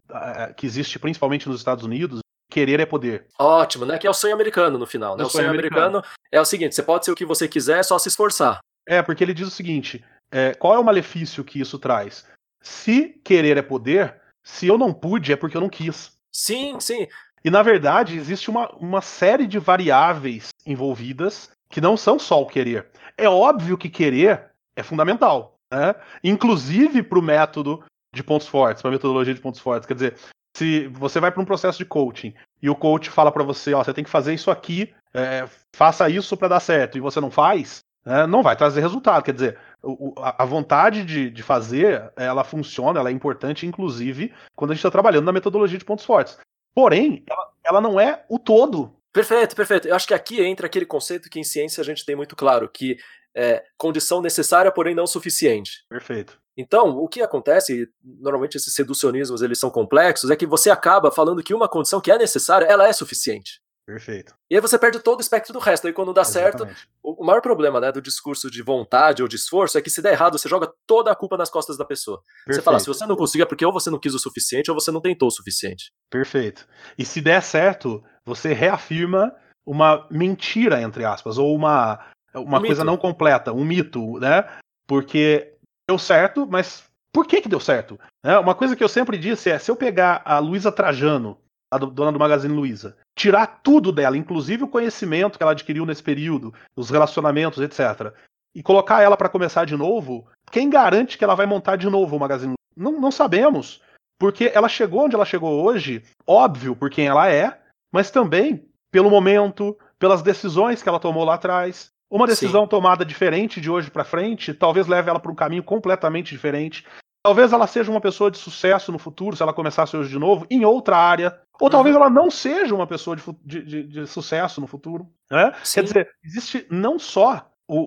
que 0.58 0.66
existe 0.66 1.00
principalmente 1.00 1.48
nos 1.48 1.62
Estados 1.62 1.86
Unidos. 1.86 2.20
Querer 2.52 2.82
é 2.82 2.86
poder. 2.86 3.28
Ótimo, 3.40 3.86
né? 3.86 3.98
Que 3.98 4.06
é 4.06 4.10
o 4.10 4.14
sonho 4.14 4.34
americano 4.34 4.78
no 4.78 4.86
final. 4.86 5.16
Né? 5.16 5.24
É 5.24 5.26
o 5.26 5.30
sonho, 5.30 5.46
sonho 5.46 5.54
americano. 5.58 6.00
americano 6.00 6.16
é 6.30 6.42
o 6.42 6.44
seguinte: 6.44 6.76
você 6.76 6.84
pode 6.84 7.06
ser 7.06 7.12
o 7.12 7.16
que 7.16 7.24
você 7.24 7.48
quiser, 7.48 7.80
é 7.80 7.84
só 7.84 7.98
se 7.98 8.10
esforçar. 8.10 8.60
É, 8.86 9.02
porque 9.02 9.24
ele 9.24 9.34
diz 9.34 9.48
o 9.48 9.52
seguinte: 9.52 10.04
é, 10.30 10.54
qual 10.56 10.76
é 10.76 10.80
o 10.80 10.84
malefício 10.84 11.46
que 11.46 11.62
isso 11.62 11.80
traz? 11.80 12.26
se 12.62 13.20
querer 13.24 13.58
é 13.58 13.62
poder, 13.62 14.16
se 14.44 14.68
eu 14.68 14.78
não 14.78 14.94
pude 14.94 15.34
é 15.34 15.36
porque 15.36 15.58
eu 15.58 15.62
não 15.62 15.70
quis. 15.70 16.12
Sim, 16.32 16.80
sim. 16.80 17.08
E 17.44 17.50
na 17.50 17.64
verdade, 17.64 18.16
existe 18.16 18.50
uma, 18.50 18.70
uma 18.76 19.02
série 19.02 19.48
de 19.48 19.58
variáveis 19.58 20.50
envolvidas 20.66 21.50
que 21.72 21.82
não 21.82 21.96
são 21.98 22.20
só 22.20 22.42
o 22.42 22.46
querer. 22.46 22.88
É 23.18 23.28
óbvio 23.28 23.78
que 23.78 23.90
querer 23.90 24.52
é 24.76 24.84
fundamental, 24.84 25.56
né? 25.72 25.96
Inclusive 26.24 27.02
para 27.02 27.20
o 27.20 27.22
método 27.22 27.84
de 28.14 28.24
pontos 28.24 28.48
fortes, 28.48 28.82
para 28.82 28.90
a 28.90 28.94
metodologia 28.94 29.34
de 29.34 29.42
pontos 29.42 29.60
fortes. 29.60 29.88
Quer 29.88 29.94
dizer, 29.94 30.16
se 30.56 30.88
você 30.88 31.20
vai 31.20 31.32
para 31.32 31.42
um 31.42 31.46
processo 31.46 31.78
de 31.78 31.86
coaching 31.86 32.34
e 32.62 32.70
o 32.70 32.76
coach 32.76 33.10
fala 33.10 33.32
para 33.32 33.44
você, 33.44 33.74
ó, 33.74 33.84
você 33.84 33.94
tem 33.94 34.04
que 34.04 34.10
fazer 34.10 34.34
isso 34.34 34.52
aqui, 34.52 34.94
é, 35.14 35.48
faça 35.76 36.10
isso 36.10 36.36
para 36.36 36.50
dar 36.50 36.60
certo, 36.60 36.98
e 36.98 37.02
você 37.02 37.22
não 37.22 37.32
faz, 37.32 37.80
né, 38.06 38.28
não 38.28 38.44
vai 38.44 38.56
trazer 38.56 38.82
resultado. 38.82 39.24
Quer 39.24 39.34
dizer, 39.34 39.58
o, 39.82 40.14
a, 40.18 40.44
vontade 40.46 41.06
de, 41.06 41.30
de, 41.30 41.42
fazer, 41.42 42.12
ela 42.18 42.44
funciona, 42.44 43.00
ela 43.00 43.10
é 43.10 43.14
importante, 43.14 43.66
inclusive, 43.66 44.34
quando 44.56 44.72
a 44.72 44.74
gente 44.74 44.82
está 44.82 44.92
trabalhando 44.92 45.26
na 45.26 45.32
metodologia 45.32 45.80
de 45.80 45.86
pontos 45.86 46.06
fortes. 46.06 46.38
Porém, 46.74 47.24
ela, 47.30 47.50
ela 47.64 47.82
não 47.82 48.00
é 48.00 48.26
o 48.30 48.38
todo. 48.38 48.94
Perfeito, 49.14 49.56
perfeito. 49.56 49.88
Eu 49.88 49.96
acho 49.96 50.08
que 50.08 50.14
aqui 50.14 50.42
entra 50.42 50.68
aquele 50.68 50.86
conceito 50.86 51.30
que 51.30 51.40
em 51.40 51.44
ciência 51.44 51.82
a 51.82 51.84
gente 51.84 52.06
tem 52.06 52.16
muito 52.16 52.36
claro, 52.36 52.70
que 52.70 52.98
é 53.36 53.64
condição 53.78 54.22
necessária, 54.22 54.72
porém 54.72 54.96
não 54.96 55.08
suficiente. 55.08 55.86
Perfeito. 55.90 56.40
Então, 56.56 56.98
o 56.98 57.08
que 57.08 57.22
acontece, 57.22 57.88
normalmente 58.04 58.58
esses 58.58 58.74
seducionismos 58.74 59.42
eles 59.42 59.60
são 59.60 59.70
complexos, 59.70 60.30
é 60.30 60.36
que 60.36 60.46
você 60.46 60.70
acaba 60.70 61.12
falando 61.12 61.44
que 61.44 61.54
uma 61.54 61.68
condição 61.68 62.02
que 62.02 62.12
é 62.12 62.18
necessária, 62.18 62.66
ela 62.66 62.88
é 62.88 62.94
suficiente. 62.94 63.62
Perfeito. 63.86 64.34
E 64.50 64.56
aí 64.56 64.62
você 64.62 64.78
perde 64.78 65.00
todo 65.00 65.18
o 65.18 65.22
espectro 65.22 65.52
do 65.52 65.60
resto. 65.60 65.88
Aí 65.88 65.94
quando 65.94 66.14
dá 66.14 66.22
Exatamente. 66.22 66.60
certo, 66.60 66.88
o 67.04 67.26
maior 67.26 67.42
problema 67.42 67.80
né, 67.80 67.92
do 67.92 68.02
discurso 68.02 68.50
de 68.50 68.62
vontade 68.62 69.22
ou 69.22 69.28
de 69.28 69.36
esforço 69.36 69.78
é 69.78 69.82
que 69.82 69.90
se 69.90 70.02
der 70.02 70.14
errado, 70.14 70.38
você 70.38 70.48
joga 70.48 70.72
toda 70.86 71.12
a 71.12 71.16
culpa 71.16 71.36
nas 71.36 71.50
costas 71.50 71.78
da 71.78 71.84
pessoa. 71.84 72.22
Perfeito. 72.46 72.56
Você 72.56 72.62
fala, 72.62 72.80
se 72.80 72.88
você 72.88 73.06
não 73.06 73.16
conseguiu 73.16 73.44
é 73.44 73.48
porque 73.48 73.66
ou 73.66 73.74
você 73.74 73.90
não 73.90 74.00
quis 74.00 74.14
o 74.14 74.20
suficiente 74.20 74.70
ou 74.70 74.80
você 74.80 74.92
não 74.92 75.02
tentou 75.02 75.28
o 75.28 75.32
suficiente. 75.32 75.92
Perfeito. 76.10 76.68
E 76.98 77.04
se 77.04 77.22
der 77.22 77.42
certo, 77.42 78.04
você 78.26 78.54
reafirma 78.54 79.34
uma 79.66 80.08
mentira, 80.10 80.82
entre 80.82 81.06
aspas, 81.06 81.38
ou 81.38 81.56
uma, 81.56 82.00
uma 82.34 82.60
um 82.60 82.62
coisa 82.62 82.84
mito. 82.84 82.86
não 82.86 82.98
completa, 82.98 83.54
um 83.54 83.64
mito, 83.64 84.20
né? 84.20 84.48
Porque 84.88 85.54
deu 85.88 85.98
certo, 85.98 86.48
mas 86.50 86.84
por 87.14 87.28
que, 87.28 87.42
que 87.42 87.50
deu 87.50 87.60
certo? 87.60 88.00
É, 88.24 88.38
uma 88.38 88.56
coisa 88.56 88.76
que 88.76 88.84
eu 88.84 88.90
sempre 88.90 89.18
disse 89.18 89.50
é: 89.50 89.60
se 89.60 89.70
eu 89.70 89.76
pegar 89.76 90.22
a 90.26 90.40
Luísa 90.40 90.72
Trajano, 90.72 91.38
a 91.72 91.78
dona 91.78 92.12
do 92.12 92.20
Magazine 92.20 92.54
Luiza, 92.54 92.98
tirar 93.16 93.62
tudo 93.64 93.92
dela, 93.92 94.18
inclusive 94.18 94.64
o 94.64 94.68
conhecimento 94.68 95.38
que 95.38 95.44
ela 95.44 95.54
adquiriu 95.54 95.86
nesse 95.86 96.04
período, 96.04 96.54
os 96.76 96.90
relacionamentos, 96.90 97.62
etc., 97.62 98.14
e 98.54 98.62
colocar 98.62 99.02
ela 99.02 99.16
para 99.16 99.30
começar 99.30 99.64
de 99.64 99.78
novo, 99.78 100.28
quem 100.52 100.70
garante 100.70 101.18
que 101.18 101.24
ela 101.24 101.36
vai 101.36 101.46
montar 101.46 101.78
de 101.78 101.90
novo 101.90 102.18
o 102.18 102.20
Magazine 102.20 102.54
Luiza? 102.54 102.92
Não, 102.92 103.00
não 103.00 103.12
sabemos. 103.12 103.82
Porque 104.20 104.52
ela 104.54 104.68
chegou 104.68 105.06
onde 105.06 105.16
ela 105.16 105.26
chegou 105.26 105.64
hoje, 105.64 106.04
óbvio 106.28 106.76
por 106.76 106.90
quem 106.90 107.08
ela 107.08 107.32
é, 107.32 107.61
mas 107.92 108.10
também 108.10 108.66
pelo 108.92 109.10
momento, 109.10 109.78
pelas 109.98 110.22
decisões 110.22 110.84
que 110.84 110.90
ela 110.90 111.00
tomou 111.00 111.24
lá 111.24 111.36
atrás. 111.36 111.92
Uma 112.10 112.28
decisão 112.28 112.64
Sim. 112.64 112.70
tomada 112.70 113.06
diferente 113.06 113.62
de 113.62 113.70
hoje 113.70 113.90
para 113.90 114.04
frente, 114.04 114.54
talvez 114.54 114.86
leve 114.86 115.10
ela 115.10 115.20
para 115.20 115.32
um 115.32 115.36
caminho 115.36 115.64
completamente 115.64 116.32
diferente. 116.32 116.86
Talvez 117.24 117.54
ela 117.54 117.68
seja 117.68 117.90
uma 117.90 118.02
pessoa 118.02 118.30
de 118.30 118.38
sucesso 118.38 118.92
no 118.92 119.00
futuro, 119.00 119.36
se 119.36 119.42
ela 119.42 119.54
começasse 119.54 119.96
hoje 119.96 120.10
de 120.10 120.20
novo, 120.20 120.46
em 120.50 120.66
outra 120.66 120.98
área. 120.98 121.40
Ou 121.60 121.68
uhum. 121.68 121.72
talvez 121.72 121.96
ela 121.96 122.10
não 122.10 122.30
seja 122.30 122.76
uma 122.76 122.88
pessoa 122.88 123.16
de, 123.16 123.64
de, 123.64 123.84
de, 123.84 124.08
sucesso 124.08 124.60
no 124.60 124.68
futuro. 124.68 125.08
Né? 125.30 125.54
Quer 125.74 125.84
dizer, 125.84 126.10
existe 126.24 126.68
não 126.70 127.00
só 127.00 127.50
o, 127.66 127.78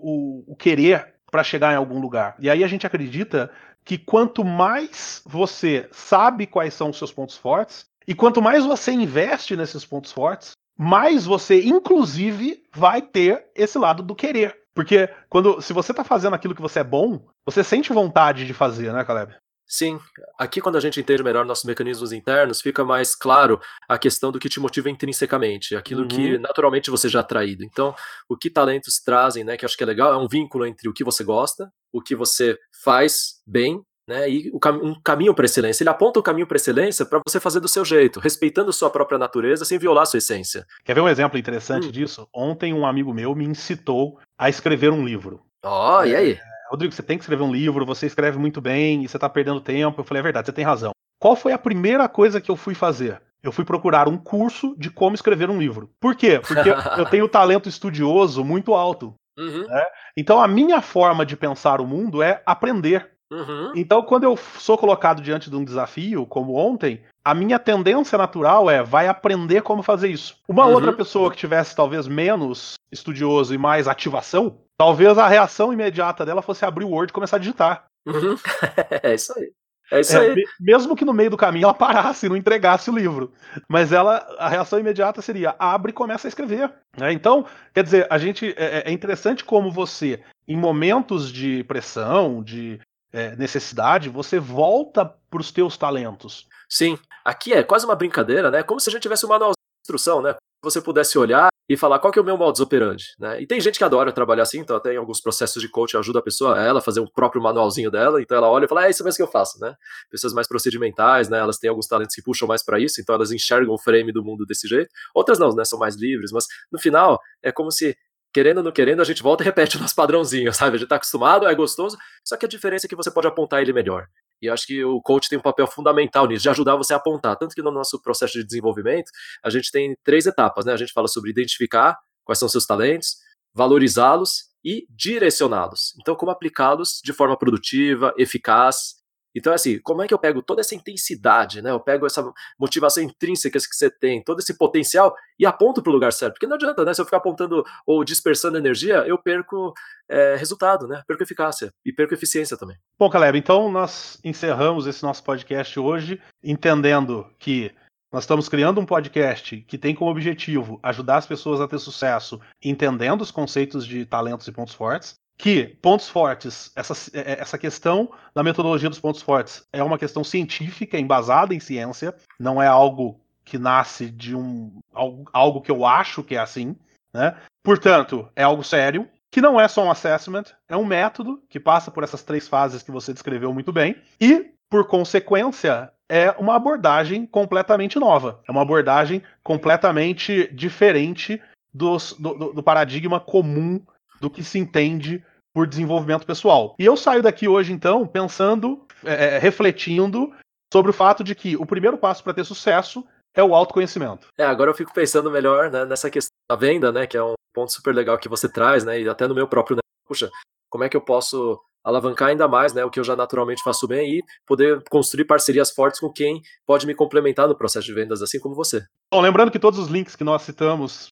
o, 0.49 0.53
o 0.53 0.57
querer 0.57 1.15
para 1.31 1.43
chegar 1.43 1.73
em 1.73 1.77
algum 1.77 2.01
lugar. 2.01 2.37
E 2.39 2.49
aí 2.49 2.65
a 2.65 2.69
gente 2.69 2.87
acredita 2.87 3.51
que 3.85 3.99
quanto 3.99 4.45
mais 4.45 5.21
você 5.27 5.87
sabe 5.93 6.47
quais 6.47 6.73
são 6.73 6.91
os 6.91 6.97
seus 6.97 7.13
pontos 7.13 7.37
fortes, 7.37 7.87
e 8.07 8.15
quanto 8.15 8.43
mais 8.43 8.65
você 8.65 8.93
investe 8.93 9.57
nesses 9.57 9.85
pontos 9.85 10.13
fortes, 10.13 10.53
mais 10.77 11.25
você, 11.25 11.63
inclusive, 11.63 12.63
vai 12.75 13.01
ter 13.01 13.47
esse 13.55 13.79
lado 13.79 14.03
do 14.03 14.15
querer. 14.15 14.57
Porque 14.75 15.09
quando, 15.29 15.61
se 15.63 15.73
você 15.73 15.95
tá 15.95 16.03
fazendo 16.03 16.35
aquilo 16.35 16.55
que 16.55 16.63
você 16.63 16.81
é 16.81 16.85
bom, 16.85 17.25
você 17.47 17.63
sente 17.63 17.93
vontade 17.93 18.45
de 18.45 18.53
fazer, 18.53 18.93
né, 18.93 19.05
Caleb? 19.05 19.35
Sim, 19.67 19.99
aqui 20.39 20.61
quando 20.61 20.77
a 20.77 20.81
gente 20.81 21.01
entende 21.01 21.23
melhor 21.23 21.45
nossos 21.47 21.65
mecanismos 21.65 22.13
internos, 22.13 22.61
fica 22.61 22.85
mais 22.85 23.15
claro 23.15 23.59
a 23.89 23.97
questão 23.97 24.31
do 24.31 24.39
que 24.39 24.49
te 24.49 24.61
motiva 24.61 24.91
intrinsecamente, 24.91 25.75
aquilo 25.75 26.03
uhum. 26.03 26.09
que 26.09 26.39
naturalmente 26.39 26.91
você 26.91 27.09
já 27.09 27.21
é 27.21 27.23
atraído. 27.23 27.65
Então, 27.65 27.95
o 28.29 28.37
que 28.37 28.51
talentos 28.51 29.01
trazem, 29.01 29.43
né, 29.43 29.57
que 29.57 29.65
acho 29.65 29.77
que 29.77 29.83
é 29.83 29.87
legal, 29.87 30.13
é 30.13 30.17
um 30.19 30.29
vínculo 30.29 30.67
entre 30.67 30.89
o 30.89 30.93
que 30.93 31.03
você 31.03 31.25
gosta, 31.25 31.73
o 31.93 32.03
que 32.03 32.15
você 32.15 32.59
faz 32.85 33.41
bem 33.47 33.83
né, 34.09 34.29
e 34.29 34.51
o 34.53 34.59
cam 34.59 34.77
um 34.83 34.95
caminho 34.95 35.35
para 35.35 35.45
excelência. 35.45 35.83
Ele 35.83 35.91
aponta 35.91 36.21
o 36.21 36.23
caminho 36.23 36.47
para 36.47 36.57
excelência 36.57 37.07
para 37.07 37.21
você 37.27 37.41
fazer 37.41 37.61
do 37.61 37.69
seu 37.69 37.85
jeito, 37.85 38.21
respeitando 38.21 38.73
sua 38.73 38.91
própria 38.91 39.19
natureza, 39.19 39.65
sem 39.65 39.79
violar 39.79 40.07
sua 40.07 40.19
essência. 40.19 40.67
Quer 40.85 40.95
ver 40.95 41.01
um 41.01 41.09
exemplo 41.09 41.39
interessante 41.39 41.89
hum. 41.89 41.91
disso? 41.91 42.29
Ontem 42.33 42.73
um 42.73 42.87
amigo 42.87 43.13
meu 43.13 43.35
me 43.35 43.45
incitou 43.45 44.19
a 44.39 44.49
escrever 44.49 44.91
um 44.91 45.05
livro. 45.05 45.41
Ó, 45.65 46.01
oh, 46.01 46.05
e 46.05 46.15
aí? 46.15 46.33
É, 46.33 46.41
Rodrigo, 46.71 46.93
você 46.93 47.03
tem 47.03 47.17
que 47.17 47.25
escrever 47.25 47.43
um 47.43 47.53
livro, 47.53 47.87
você 47.87 48.07
escreve 48.07 48.39
muito 48.39 48.61
bem 48.61 49.05
e 49.05 49.09
você 49.09 49.17
está 49.17 49.29
perdendo 49.29 49.61
tempo. 49.61 50.01
Eu 50.01 50.05
falei, 50.05 50.21
é 50.21 50.25
verdade, 50.25 50.47
você 50.47 50.53
tem 50.53 50.65
razão. 50.65 50.93
Qual 51.19 51.37
foi 51.37 51.53
a 51.53 51.59
primeira 51.59 52.09
coisa 52.09 52.41
que 52.41 52.51
eu 52.51 52.57
fui 52.57 52.75
fazer? 52.75 53.21
Eu 53.43 53.53
fui 53.53 53.65
procurar 53.65 54.09
um 54.09 54.17
curso 54.17 54.75
de 54.79 54.91
como 54.91 55.15
escrever 55.15 55.51
um 55.51 55.59
livro. 55.59 55.91
Por 56.01 56.15
quê? 56.15 56.41
Porque 56.41 56.71
eu 56.99 57.07
tenho 57.07 57.29
talento 57.29 57.69
estudioso 57.69 58.45
muito 58.45 58.75
alto. 58.75 59.15
Uhum. 59.39 59.67
Né? 59.67 59.85
Então 60.17 60.41
a 60.41 60.49
minha 60.49 60.81
forma 60.81 61.27
de 61.27 61.37
pensar 61.37 61.81
o 61.81 61.87
mundo 61.87 62.23
é 62.23 62.43
aprender. 62.47 63.14
Uhum. 63.35 63.73
Então, 63.75 64.01
quando 64.03 64.23
eu 64.23 64.37
sou 64.37 64.79
colocado 64.79 65.21
diante 65.21 65.51
de 65.51 65.57
um 65.57 65.65
desafio, 65.65 66.25
como 66.25 66.55
ontem, 66.55 67.03
a 67.25 67.35
minha 67.35 67.59
tendência 67.59 68.17
natural 68.17 68.71
é 68.71 68.81
vai 68.81 69.09
aprender 69.09 69.63
como 69.63 69.83
fazer 69.83 70.09
isso. 70.09 70.37
Uma 70.49 70.67
uhum. 70.67 70.75
outra 70.75 70.93
pessoa 70.93 71.31
que 71.31 71.37
tivesse 71.37 71.75
talvez 71.75 72.07
menos 72.07 72.75
estudioso 72.93 73.53
e 73.53 73.59
mais 73.59 73.89
ativação, 73.89 74.61
talvez 74.79 75.19
a 75.19 75.27
reação 75.27 75.73
imediata 75.73 76.25
dela 76.25 76.43
fosse 76.43 76.65
abrir 76.65 76.85
o 76.85 76.91
Word 76.91 77.11
e 77.11 77.15
começar 77.15 77.37
a 77.37 77.41
digitar. 77.41 77.85
Uhum. 78.07 78.37
é 79.03 79.15
isso 79.15 79.37
aí. 79.37 79.51
É 79.91 80.01
isso 80.01 80.17
é, 80.17 80.31
aí. 80.31 80.45
Mesmo 80.61 80.95
que 80.95 81.05
no 81.05 81.13
meio 81.13 81.31
do 81.31 81.37
caminho 81.37 81.65
ela 81.65 81.75
parasse 81.75 82.27
e 82.27 82.29
não 82.29 82.37
entregasse 82.37 82.89
o 82.89 82.97
livro. 82.97 83.33
Mas 83.69 83.93
ela, 83.93 84.27
a 84.39 84.49
reação 84.49 84.79
imediata 84.79 85.21
seria 85.21 85.57
abre 85.59 85.91
e 85.91 85.95
começa 85.95 86.27
a 86.27 86.31
escrever. 86.31 86.73
Né? 86.97 87.13
Então, 87.13 87.45
quer 87.75 87.83
dizer, 87.83 88.07
a 88.09 88.17
gente 88.17 88.55
é, 88.57 88.89
é 88.89 88.93
interessante 88.93 89.45
como 89.45 89.73
você, 89.73 90.23
em 90.47 90.57
momentos 90.57 91.33
de 91.33 91.65
pressão, 91.65 92.43
de 92.43 92.81
é, 93.15 93.37
necessidade, 93.37 94.09
você 94.09 94.41
volta 94.41 95.07
para 95.07 95.41
os 95.41 95.53
teus 95.53 95.77
talentos. 95.77 96.49
Sim, 96.69 96.99
aqui 97.25 97.53
é 97.53 97.63
quase 97.63 97.85
uma 97.85 97.95
brincadeira, 97.95 98.51
né? 98.51 98.65
Como 98.65 98.81
se 98.81 98.91
a 98.91 98.93
gente 98.93 99.03
tivesse 99.03 99.25
um 99.25 99.29
manual 99.29 99.53
de 99.53 99.57
instrução, 99.85 100.21
né? 100.21 100.35
Você 100.65 100.81
pudesse 100.81 101.17
olhar 101.17 101.49
e 101.69 101.77
falar 101.77 102.01
qual 102.01 102.13
que 102.13 102.19
é 102.19 102.23
o 102.23 102.25
meu 102.25 102.37
modus 102.37 102.61
operandi, 102.61 103.05
né? 103.19 103.41
E 103.41 103.47
tem 103.47 103.61
gente 103.61 103.79
que 103.79 103.85
adora 103.85 104.11
trabalhar 104.11 104.43
assim, 104.43 104.59
então 104.59 104.77
até 104.77 104.95
em 104.95 104.97
alguns 104.97 105.21
processos 105.21 105.63
de 105.63 105.69
coaching 105.69 105.97
ajuda 105.97 106.19
a 106.19 106.23
pessoa 106.23 106.59
a 106.59 106.63
ela 106.63 106.81
fazer 106.81 107.01
um 107.01 107.07
próprio 107.07 107.41
manualzinho 107.41 107.91
dela, 107.91 108.21
então 108.21 108.37
ela 108.37 108.51
olha 108.51 108.65
e 108.65 108.69
fala, 108.69 108.87
é 108.87 108.91
isso 108.91 109.05
mesmo 109.05 109.17
que 109.17 109.23
eu 109.23 109.31
faço, 109.31 109.61
né? 109.61 109.75
Pessoas 110.11 110.33
mais 110.33 110.49
procedimentais, 110.49 111.29
né? 111.29 111.39
Elas 111.39 111.57
têm 111.57 111.71
alguns 111.71 111.87
talentos 111.87 112.17
que 112.17 112.23
puxam 112.23 112.49
mais 112.49 112.65
para 112.65 112.81
isso, 112.81 113.01
então 113.01 113.15
elas 113.15 113.31
enxergam 113.31 113.73
o 113.73 113.79
frame 113.79 114.11
do 114.11 114.25
mundo 114.25 114.45
desse 114.45 114.67
jeito. 114.67 114.91
Outras 115.15 115.39
não, 115.39 115.55
né? 115.55 115.65
São 115.65 115.79
mais 115.79 115.95
livres, 115.95 116.33
mas 116.33 116.47
no 116.73 116.81
final 116.81 117.21
é 117.41 117.53
como 117.53 117.71
se 117.71 117.97
querendo 118.35 118.59
ou 118.59 118.65
não 118.65 118.73
querendo, 118.73 119.01
a 119.01 119.05
gente 119.05 119.23
volta 119.23 119.45
e 119.45 119.47
repete 119.47 119.77
o 119.77 119.81
nosso 119.81 119.95
padrãozinho, 119.95 120.53
sabe? 120.53 120.75
A 120.75 120.79
gente 120.81 120.89
tá 120.89 120.97
acostumado, 120.97 121.47
é 121.47 121.55
gostoso, 121.55 121.97
só 122.25 122.37
que 122.37 122.45
a 122.45 122.49
diferença 122.49 122.87
é 122.87 122.89
que 122.89 122.97
você 122.97 123.11
pode 123.11 123.29
apontar 123.29 123.63
ele 123.63 123.73
melhor. 123.73 124.09
E 124.43 124.49
acho 124.51 124.67
que 124.67 124.85
o 124.85 125.01
coach 125.01 125.29
tem 125.29 125.39
um 125.39 125.43
papel 125.43 125.69
fundamental 125.69 126.27
nisso, 126.27 126.43
de 126.43 126.49
ajudar 126.49 126.75
você 126.75 126.93
a 126.93 126.97
apontar. 126.97 127.37
Tanto 127.37 127.55
que 127.55 127.63
no 127.63 127.71
nosso 127.71 128.03
processo 128.03 128.33
de 128.33 128.45
desenvolvimento, 128.45 129.11
a 129.43 129.49
gente 129.49 129.71
tem 129.71 129.97
três 130.03 130.27
etapas, 130.27 130.65
né? 130.65 130.73
A 130.73 130.77
gente 130.77 130.93
fala 130.93 131.07
sobre 131.07 131.31
identificar 131.31 131.97
quais 132.25 132.39
são 132.39 132.49
seus 132.49 132.67
talentos, 132.67 133.17
valorizá-los 133.55 134.51
e 134.65 134.85
direcioná-los. 134.91 135.95
Então, 136.01 136.17
como 136.17 136.33
aplicá-los 136.33 137.01
de 137.05 137.13
forma 137.13 137.39
produtiva, 137.39 138.13
eficaz 138.19 138.97
então, 139.35 139.53
assim, 139.53 139.79
como 139.81 140.03
é 140.03 140.07
que 140.07 140.15
eu 140.15 140.19
pego 140.19 140.41
toda 140.41 140.61
essa 140.61 140.75
intensidade, 140.75 141.61
né? 141.61 141.71
Eu 141.71 141.81
pego 141.81 142.07
essa 142.07 142.25
motivação 142.59 143.03
intrínseca 143.03 143.59
que 143.59 143.75
você 143.75 143.91
tem, 143.91 144.23
todo 144.23 144.39
esse 144.39 144.57
potencial 144.57 145.15
e 145.39 145.45
aponto 145.45 145.83
para 145.83 145.91
o 145.91 145.93
lugar 145.93 146.13
certo. 146.13 146.35
Porque 146.35 146.47
não 146.47 146.57
adianta, 146.57 146.85
né? 146.85 146.95
Se 146.95 147.01
eu 147.01 147.05
ficar 147.05 147.17
apontando 147.17 147.65
ou 147.87 148.05
dispersando 148.05 148.57
energia, 148.57 149.05
eu 149.07 149.19
perco 149.19 149.75
é, 150.09 150.37
resultado, 150.37 150.87
né? 150.87 151.03
Perco 151.07 151.23
eficácia 151.23 151.73
e 151.85 151.93
perco 151.93 152.15
eficiência 152.15 152.57
também. 152.57 152.77
Bom, 152.99 153.11
Caleb, 153.11 153.39
então 153.39 153.71
nós 153.71 154.21
encerramos 154.23 154.87
esse 154.87 155.03
nosso 155.03 155.25
podcast 155.25 155.79
hoje, 155.81 156.21
entendendo 156.43 157.27
que 157.39 157.75
nós 158.13 158.23
estamos 158.23 158.49
criando 158.49 158.81
um 158.81 158.87
podcast 158.87 159.61
que 159.63 159.77
tem 159.77 159.93
como 159.93 160.09
objetivo 160.09 160.79
ajudar 160.85 161.17
as 161.17 161.27
pessoas 161.27 161.61
a 161.61 161.67
ter 161.67 161.81
sucesso 161.81 162.41
entendendo 162.63 163.23
os 163.23 163.33
conceitos 163.33 163.85
de 163.85 164.07
talentos 164.07 164.47
e 164.47 164.53
pontos 164.53 164.73
fortes 164.73 165.17
que 165.37 165.77
pontos 165.83 166.09
fortes, 166.09 166.71
essa, 166.77 166.95
é, 167.13 167.33
é, 167.33 167.41
essa 167.41 167.59
questão 167.59 168.11
da 168.35 168.43
metodologia 168.43 168.89
dos 168.89 169.01
pontos 169.01 169.23
fortes 169.23 169.67
é 169.73 169.83
uma 169.83 169.99
questão 169.99 170.23
científica, 170.23 170.99
embasada 170.99 171.55
em 171.55 171.61
ciência, 171.61 172.15
não 172.39 172.63
é 172.63 172.67
algo 172.67 173.21
que 173.45 173.59
nasce 173.59 174.11
de 174.11 174.35
um 174.35 174.79
algo, 174.93 175.29
algo 175.33 175.61
que 175.61 175.71
eu 175.71 175.85
acho 175.85 176.23
que 176.23 176.35
é 176.35 176.39
assim, 176.39 176.77
né? 177.13 177.37
Portanto, 177.63 178.29
é 178.35 178.43
algo 178.43 178.63
sério, 178.63 179.09
que 179.31 179.41
não 179.41 179.61
é 179.61 179.67
só 179.67 179.85
um 179.85 179.91
assessment, 179.91 180.45
é 180.69 180.77
um 180.77 180.85
método 180.85 181.43
que 181.49 181.59
passa 181.59 181.91
por 181.91 182.05
essas 182.05 182.23
três 182.23 182.47
fases 182.47 182.83
que 182.83 182.91
você 182.91 183.13
descreveu 183.13 183.53
muito 183.53 183.73
bem, 183.73 183.97
e 184.21 184.53
por 184.71 184.87
consequência, 184.87 185.93
é 186.09 186.31
uma 186.33 186.57
abordagem 186.57 187.27
completamente 187.27 187.99
nova. 187.99 188.41
É 188.47 188.51
uma 188.51 188.63
abordagem 188.63 189.23
completamente 189.43 190.53
diferente 190.53 191.41
dos, 191.73 192.13
do, 192.19 192.53
do 192.53 192.63
paradigma 192.63 193.19
comum 193.21 193.81
do 194.21 194.31
que 194.31 194.43
se 194.43 194.59
entende 194.59 195.25
por 195.55 195.67
desenvolvimento 195.67 196.27
pessoal. 196.27 196.75
E 196.79 196.85
eu 196.85 196.97
saio 196.97 197.23
daqui 197.23 197.47
hoje, 197.47 197.73
então, 197.73 198.07
pensando, 198.07 198.85
é, 199.05 199.37
é 199.37 199.39
refletindo 199.39 200.33
sobre 200.73 200.91
o 200.91 200.95
fato 200.95 201.23
de 201.23 201.35
que 201.35 201.57
o 201.57 201.65
primeiro 201.65 201.97
passo 201.97 202.25
para 202.25 202.35
ter 202.35 202.45
sucesso 202.45 203.05
é 203.35 203.43
o 203.43 203.55
autoconhecimento. 203.55 204.29
É, 204.37 204.45
agora 204.45 204.71
eu 204.71 204.75
fico 204.75 204.93
pensando 204.93 205.31
melhor 205.31 205.71
né, 205.71 205.85
nessa 205.85 206.11
questão 206.11 206.35
da 206.51 206.57
venda, 206.57 206.91
né, 206.91 207.07
que 207.07 207.17
é 207.17 207.23
um 207.23 207.35
ponto 207.53 207.73
super 207.73 207.95
legal 207.95 208.19
que 208.19 208.29
você 208.29 208.49
traz, 208.49 208.85
né, 208.85 209.01
e 209.01 209.09
até 209.09 209.29
no 209.29 209.35
meu 209.35 209.47
próprio, 209.47 209.77
né, 209.77 209.83
puxa, 210.07 210.31
como 210.69 210.83
é 210.83 210.89
que 210.89 210.97
eu 210.97 211.01
posso 211.01 211.61
alavancar 211.85 212.29
ainda 212.29 212.49
mais, 212.49 212.73
né, 212.73 212.85
o 212.85 212.91
que 212.91 212.99
eu 212.99 213.05
já 213.05 213.15
naturalmente 213.15 213.63
faço 213.63 213.87
bem 213.87 214.19
e 214.19 214.25
poder 214.47 214.83
construir 214.91 215.27
parcerias 215.27 215.71
fortes 215.71 216.01
com 216.01 216.11
quem 216.11 216.41
pode 216.67 216.87
me 216.87 216.95
complementar 216.95 217.47
no 217.47 217.57
processo 217.57 217.87
de 217.87 217.93
vendas, 217.93 218.23
assim 218.23 218.41
como 218.41 218.55
você. 218.55 218.83
Bom, 219.13 219.21
lembrando 219.21 219.51
que 219.51 219.59
todos 219.59 219.79
os 219.79 219.89
links 219.89 220.17
que 220.17 220.25
nós 220.25 220.43
citamos 220.43 221.09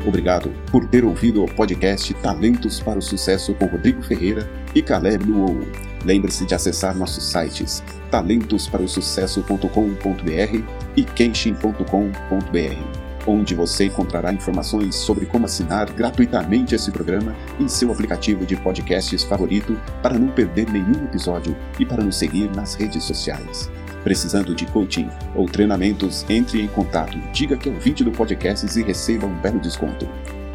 Obrigado 0.06 0.52
por 0.72 0.88
ter 0.88 1.06
ouvido 1.06 1.44
o 1.44 1.54
podcast 1.54 2.14
Talentos 2.16 2.80
para 2.80 3.00
o 3.00 3.02
Sucesso 3.02 3.54
com 3.54 3.66
Rodrigo 3.66 4.02
Ferreira 4.04 4.50
e 4.76 4.82
Caleb 4.82 5.26
Luou. 5.26 5.60
Lembre-se 6.04 6.46
de 6.46 6.54
acessar 6.54 6.94
nossos 6.96 7.24
sites 7.24 7.82
talentosparosucesso.com.br 8.12 10.64
e 10.96 11.04
kenshin.com.br 11.04 13.04
onde 13.26 13.56
você 13.56 13.86
encontrará 13.86 14.34
informações 14.34 14.96
sobre 14.96 15.26
como 15.26 15.46
assinar 15.46 15.92
gratuitamente 15.92 16.76
esse 16.76 16.92
programa 16.92 17.36
em 17.60 17.68
seu 17.68 17.92
aplicativo 17.92 18.46
de 18.46 18.56
podcasts 18.56 19.24
favorito 19.24 19.78
para 20.02 20.20
não 20.20 20.30
perder 20.30 20.70
nenhum 20.70 21.06
episódio 21.06 21.56
e 21.80 21.86
para 21.86 22.04
nos 22.04 22.18
seguir 22.18 22.54
nas 22.56 22.76
redes 22.76 23.04
sociais. 23.04 23.72
Precisando 24.04 24.54
de 24.54 24.66
coaching 24.66 25.10
ou 25.34 25.46
treinamentos, 25.46 26.26
entre 26.30 26.62
em 26.62 26.68
contato, 26.68 27.18
diga 27.32 27.56
que 27.56 27.70
é 27.70 27.72
o 27.72 27.80
vídeo 27.80 28.04
do 28.06 28.12
podcast 28.12 28.80
e 28.80 28.84
receba 28.84 29.26
um 29.26 29.36
belo 29.36 29.60
desconto. 29.60 30.08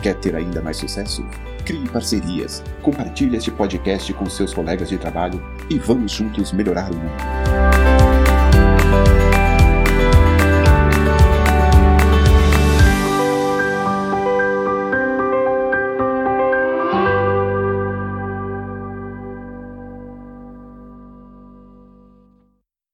Quer 0.02 0.14
ter 0.16 0.36
ainda 0.36 0.60
mais 0.60 0.76
sucesso? 0.76 1.24
Crie 1.64 1.88
parcerias, 1.88 2.62
compartilhe 2.82 3.36
este 3.36 3.50
podcast 3.50 4.12
com 4.12 4.28
seus 4.28 4.54
colegas 4.54 4.88
de 4.88 4.98
trabalho 4.98 5.42
e 5.68 5.78
vamos 5.78 6.12
juntos 6.12 6.52
melhorar 6.52 6.90
o 6.90 6.96
mundo. 6.96 7.12